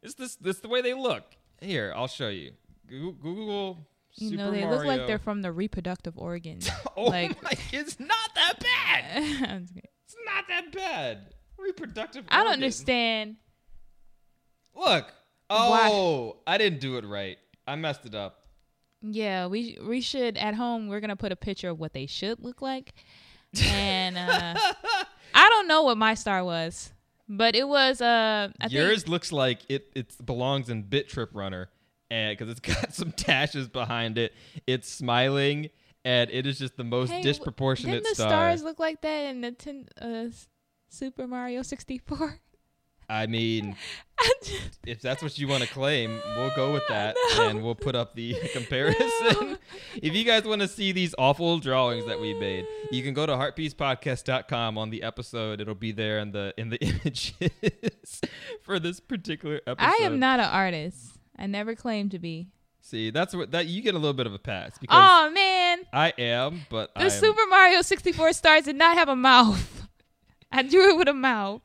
it's 0.04 0.14
this. 0.14 0.36
This 0.36 0.60
the 0.60 0.68
way 0.68 0.82
they 0.82 0.94
look. 0.94 1.24
Here, 1.60 1.92
I'll 1.96 2.06
show 2.06 2.28
you. 2.28 2.52
Google, 2.86 3.12
Google 3.14 3.88
You 4.14 4.28
Super 4.30 4.36
know, 4.38 4.50
they 4.52 4.60
Mario. 4.60 4.76
look 4.76 4.86
like 4.86 5.06
they're 5.08 5.18
from 5.18 5.42
the 5.42 5.50
reproductive 5.50 6.16
organs. 6.16 6.68
Oh 6.96 7.04
like, 7.06 7.42
my! 7.42 7.50
It's 7.72 7.98
not 7.98 8.30
that 8.36 8.60
bad. 8.60 9.16
I'm 9.50 9.62
just 9.62 9.74
kidding. 9.74 9.90
It's 10.04 10.16
not 10.26 10.44
that 10.48 10.70
bad. 10.72 11.34
Reproductive. 11.58 12.24
I 12.28 12.36
don't 12.36 12.46
organ. 12.48 12.52
understand. 12.62 13.36
Look. 14.74 15.06
Why- 15.48 15.88
Oh, 15.90 16.36
I 16.46 16.56
didn't 16.58 16.80
do 16.80 16.98
it 16.98 17.04
right. 17.04 17.38
I 17.66 17.74
messed 17.76 18.06
it 18.06 18.14
up. 18.14 18.41
Yeah, 19.02 19.46
we 19.46 19.78
we 19.82 20.00
should 20.00 20.36
at 20.36 20.54
home. 20.54 20.88
We're 20.88 21.00
gonna 21.00 21.16
put 21.16 21.32
a 21.32 21.36
picture 21.36 21.68
of 21.68 21.78
what 21.78 21.92
they 21.92 22.06
should 22.06 22.40
look 22.40 22.62
like, 22.62 22.94
and 23.60 24.16
uh, 24.16 24.54
I 25.34 25.48
don't 25.48 25.66
know 25.66 25.82
what 25.82 25.98
my 25.98 26.14
star 26.14 26.44
was, 26.44 26.92
but 27.28 27.56
it 27.56 27.66
was 27.66 28.00
uh, 28.00 28.50
I 28.60 28.66
Yours 28.68 29.02
think 29.02 29.08
looks 29.10 29.32
like 29.32 29.60
it. 29.68 29.90
It 29.94 30.14
belongs 30.24 30.68
in 30.70 30.82
Bit 30.82 31.08
Trip 31.08 31.30
Runner, 31.32 31.68
and 32.10 32.36
because 32.36 32.50
it's 32.50 32.60
got 32.74 32.94
some 32.94 33.12
dashes 33.16 33.68
behind 33.68 34.18
it. 34.18 34.32
It's 34.66 34.88
smiling, 34.88 35.70
and 36.04 36.30
it 36.30 36.46
is 36.46 36.58
just 36.58 36.76
the 36.76 36.84
most 36.84 37.10
Hey, 37.10 37.22
disproportionate 37.22 38.04
Didn't 38.04 38.08
the 38.10 38.14
star. 38.14 38.28
stars 38.28 38.62
look 38.62 38.78
like 38.78 39.00
that 39.02 39.24
in 39.24 39.40
the 39.40 39.50
ten, 39.52 39.88
uh, 40.00 40.26
Super 40.88 41.26
Mario 41.26 41.62
64? 41.62 42.38
I 43.12 43.26
mean, 43.26 43.76
if 44.86 45.02
that's 45.02 45.22
what 45.22 45.38
you 45.38 45.46
want 45.46 45.62
to 45.62 45.68
claim, 45.68 46.18
we'll 46.36 46.54
go 46.56 46.72
with 46.72 46.82
that 46.88 47.14
No. 47.36 47.48
and 47.48 47.62
we'll 47.62 47.74
put 47.74 47.94
up 47.94 48.14
the 48.14 48.34
comparison. 48.54 49.58
if 49.96 50.14
you 50.14 50.24
guys 50.24 50.44
want 50.44 50.62
to 50.62 50.68
see 50.68 50.92
these 50.92 51.14
awful 51.18 51.58
drawings 51.58 52.06
that 52.06 52.18
we 52.18 52.32
made, 52.32 52.64
you 52.90 53.02
can 53.02 53.12
go 53.12 53.26
to 53.26 53.32
heartpiecespodcast.com 53.32 54.78
on 54.78 54.88
the 54.90 55.02
episode. 55.02 55.60
It'll 55.60 55.74
be 55.74 55.92
there 55.92 56.20
in 56.20 56.32
the 56.32 56.54
in 56.56 56.70
the 56.70 56.78
images 56.82 57.50
for 58.62 58.78
this 58.78 58.98
particular 58.98 59.60
episode. 59.66 59.86
I 59.86 59.96
am 60.04 60.18
not 60.18 60.40
an 60.40 60.46
artist. 60.46 61.12
I 61.38 61.46
never 61.46 61.74
claimed 61.74 62.12
to 62.12 62.18
be. 62.18 62.48
See, 62.80 63.10
that's 63.10 63.34
what 63.34 63.50
that 63.52 63.66
you 63.66 63.82
get 63.82 63.94
a 63.94 63.98
little 63.98 64.12
bit 64.14 64.26
of 64.26 64.34
a 64.34 64.38
pass 64.38 64.78
because 64.78 64.98
Oh 64.98 65.30
man, 65.30 65.80
I 65.92 66.12
am, 66.18 66.62
but 66.70 66.94
the 66.94 67.10
Super 67.10 67.42
Mario 67.50 67.82
64 67.82 68.32
stars 68.32 68.64
did 68.64 68.76
not 68.76 68.96
have 68.96 69.08
a 69.08 69.16
mouth. 69.16 69.86
I 70.50 70.62
drew 70.62 70.90
it 70.90 70.96
with 70.98 71.08
a 71.08 71.14
mouth. 71.14 71.62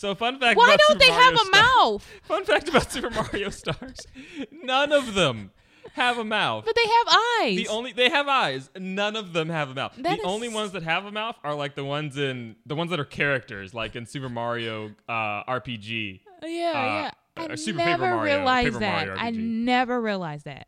So 0.00 0.14
fun 0.14 0.40
fact 0.40 0.56
Why 0.56 0.78
don't 0.78 0.92
Super 0.92 0.98
they 0.98 1.10
have 1.12 1.34
Mario 1.34 1.42
a 1.42 1.44
Star- 1.44 1.62
mouth? 1.62 2.10
Fun 2.22 2.44
fact 2.46 2.68
about 2.70 2.90
Super 2.90 3.10
Mario 3.10 3.50
Stars: 3.50 4.06
none 4.50 4.92
of 4.92 5.12
them 5.12 5.50
have 5.92 6.16
a 6.16 6.24
mouth. 6.24 6.64
But 6.64 6.74
they 6.74 6.86
have 6.86 7.18
eyes. 7.42 7.56
The 7.58 7.68
only 7.68 7.92
they 7.92 8.08
have 8.08 8.26
eyes. 8.26 8.70
None 8.78 9.14
of 9.14 9.34
them 9.34 9.50
have 9.50 9.68
a 9.68 9.74
mouth. 9.74 9.92
That 9.98 10.16
the 10.22 10.24
only 10.24 10.48
ones 10.48 10.72
that 10.72 10.84
have 10.84 11.04
a 11.04 11.12
mouth 11.12 11.36
are 11.44 11.54
like 11.54 11.74
the 11.74 11.84
ones 11.84 12.16
in 12.16 12.56
the 12.64 12.74
ones 12.74 12.88
that 12.92 12.98
are 12.98 13.04
characters, 13.04 13.74
like 13.74 13.94
in 13.94 14.06
Super 14.06 14.30
Mario 14.30 14.92
uh, 15.06 15.44
RPG. 15.44 16.20
yeah, 16.44 16.48
yeah. 16.48 17.10
I 17.36 17.46
uh, 17.46 17.56
Super 17.56 17.78
Paper 17.78 17.90
never 17.90 18.14
Mario- 18.16 18.22
realized 18.36 18.66
Paper 18.68 18.78
that. 18.80 19.06
Mario 19.06 19.22
I 19.22 19.30
never 19.30 20.00
realized 20.00 20.44
that. 20.44 20.66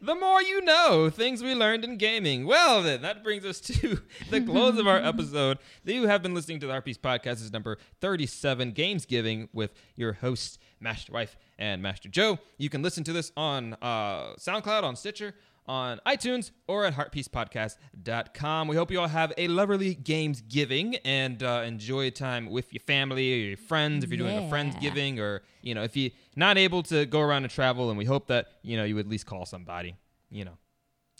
The 0.00 0.14
more 0.14 0.40
you 0.42 0.62
know, 0.62 1.10
things 1.10 1.42
we 1.42 1.54
learned 1.54 1.84
in 1.84 1.98
gaming. 1.98 2.46
Well, 2.46 2.82
then, 2.82 3.02
that 3.02 3.22
brings 3.22 3.44
us 3.44 3.60
to 3.60 4.00
the 4.30 4.40
close 4.40 4.78
of 4.78 4.86
our 4.86 4.96
episode. 5.04 5.58
You 5.84 6.06
have 6.06 6.22
been 6.22 6.34
listening 6.34 6.60
to 6.60 6.66
the 6.66 6.80
Piece 6.80 6.96
Podcast. 6.96 7.22
This 7.34 7.42
is 7.42 7.52
number 7.52 7.76
37, 8.00 8.72
Games 8.72 9.04
Giving, 9.04 9.48
with 9.52 9.74
your 9.94 10.14
hosts, 10.14 10.58
Master 10.80 11.12
Wife 11.12 11.36
and 11.58 11.82
Master 11.82 12.08
Joe. 12.08 12.38
You 12.56 12.70
can 12.70 12.82
listen 12.82 13.04
to 13.04 13.12
this 13.12 13.30
on 13.36 13.74
uh, 13.82 14.34
SoundCloud, 14.38 14.84
on 14.84 14.96
Stitcher, 14.96 15.34
on 15.68 16.00
iTunes, 16.06 16.50
or 16.66 16.84
at 16.84 16.94
heartpiecepodcast.com. 16.94 18.68
We 18.68 18.76
hope 18.76 18.90
you 18.90 19.00
all 19.00 19.08
have 19.08 19.32
a 19.36 19.48
lovely 19.48 19.94
Games 19.94 20.40
Giving 20.40 20.96
and 20.96 21.42
uh, 21.42 21.62
enjoy 21.66 22.10
time 22.10 22.50
with 22.50 22.72
your 22.72 22.80
family 22.80 23.32
or 23.32 23.36
your 23.48 23.56
friends 23.56 24.02
if 24.02 24.10
you're 24.10 24.18
doing 24.18 24.38
a 24.38 24.48
friends 24.48 24.74
giving 24.80 25.20
or, 25.20 25.42
you 25.62 25.74
know, 25.74 25.82
if 25.82 25.96
you're 25.96 26.10
not 26.36 26.56
able 26.58 26.82
to 26.84 27.06
go 27.06 27.20
around 27.20 27.44
and 27.44 27.52
travel, 27.52 27.90
and 27.90 27.98
we 27.98 28.04
hope 28.04 28.28
that, 28.28 28.48
you 28.62 28.76
know, 28.76 28.84
you 28.84 28.98
at 28.98 29.08
least 29.08 29.26
call 29.26 29.44
somebody, 29.44 29.96
you 30.30 30.44
know, 30.44 30.56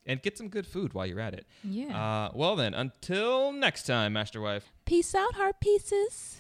and 0.07 0.23
get 0.23 0.39
some 0.39 0.49
good 0.49 0.67
food 0.67 0.95
while 0.95 1.07
you're 1.07 1.21
at 1.21 1.35
it. 1.35 1.47
Yeah. 1.63 1.97
Uh, 1.97 2.31
well, 2.35 2.57
then, 2.57 2.73
until 2.75 3.53
next 3.53 3.85
time, 3.85 4.15
Master 4.15 4.41
Wife. 4.41 4.73
Peace 4.87 5.15
out, 5.15 5.35
heart 5.35 5.61
pieces. 5.61 6.39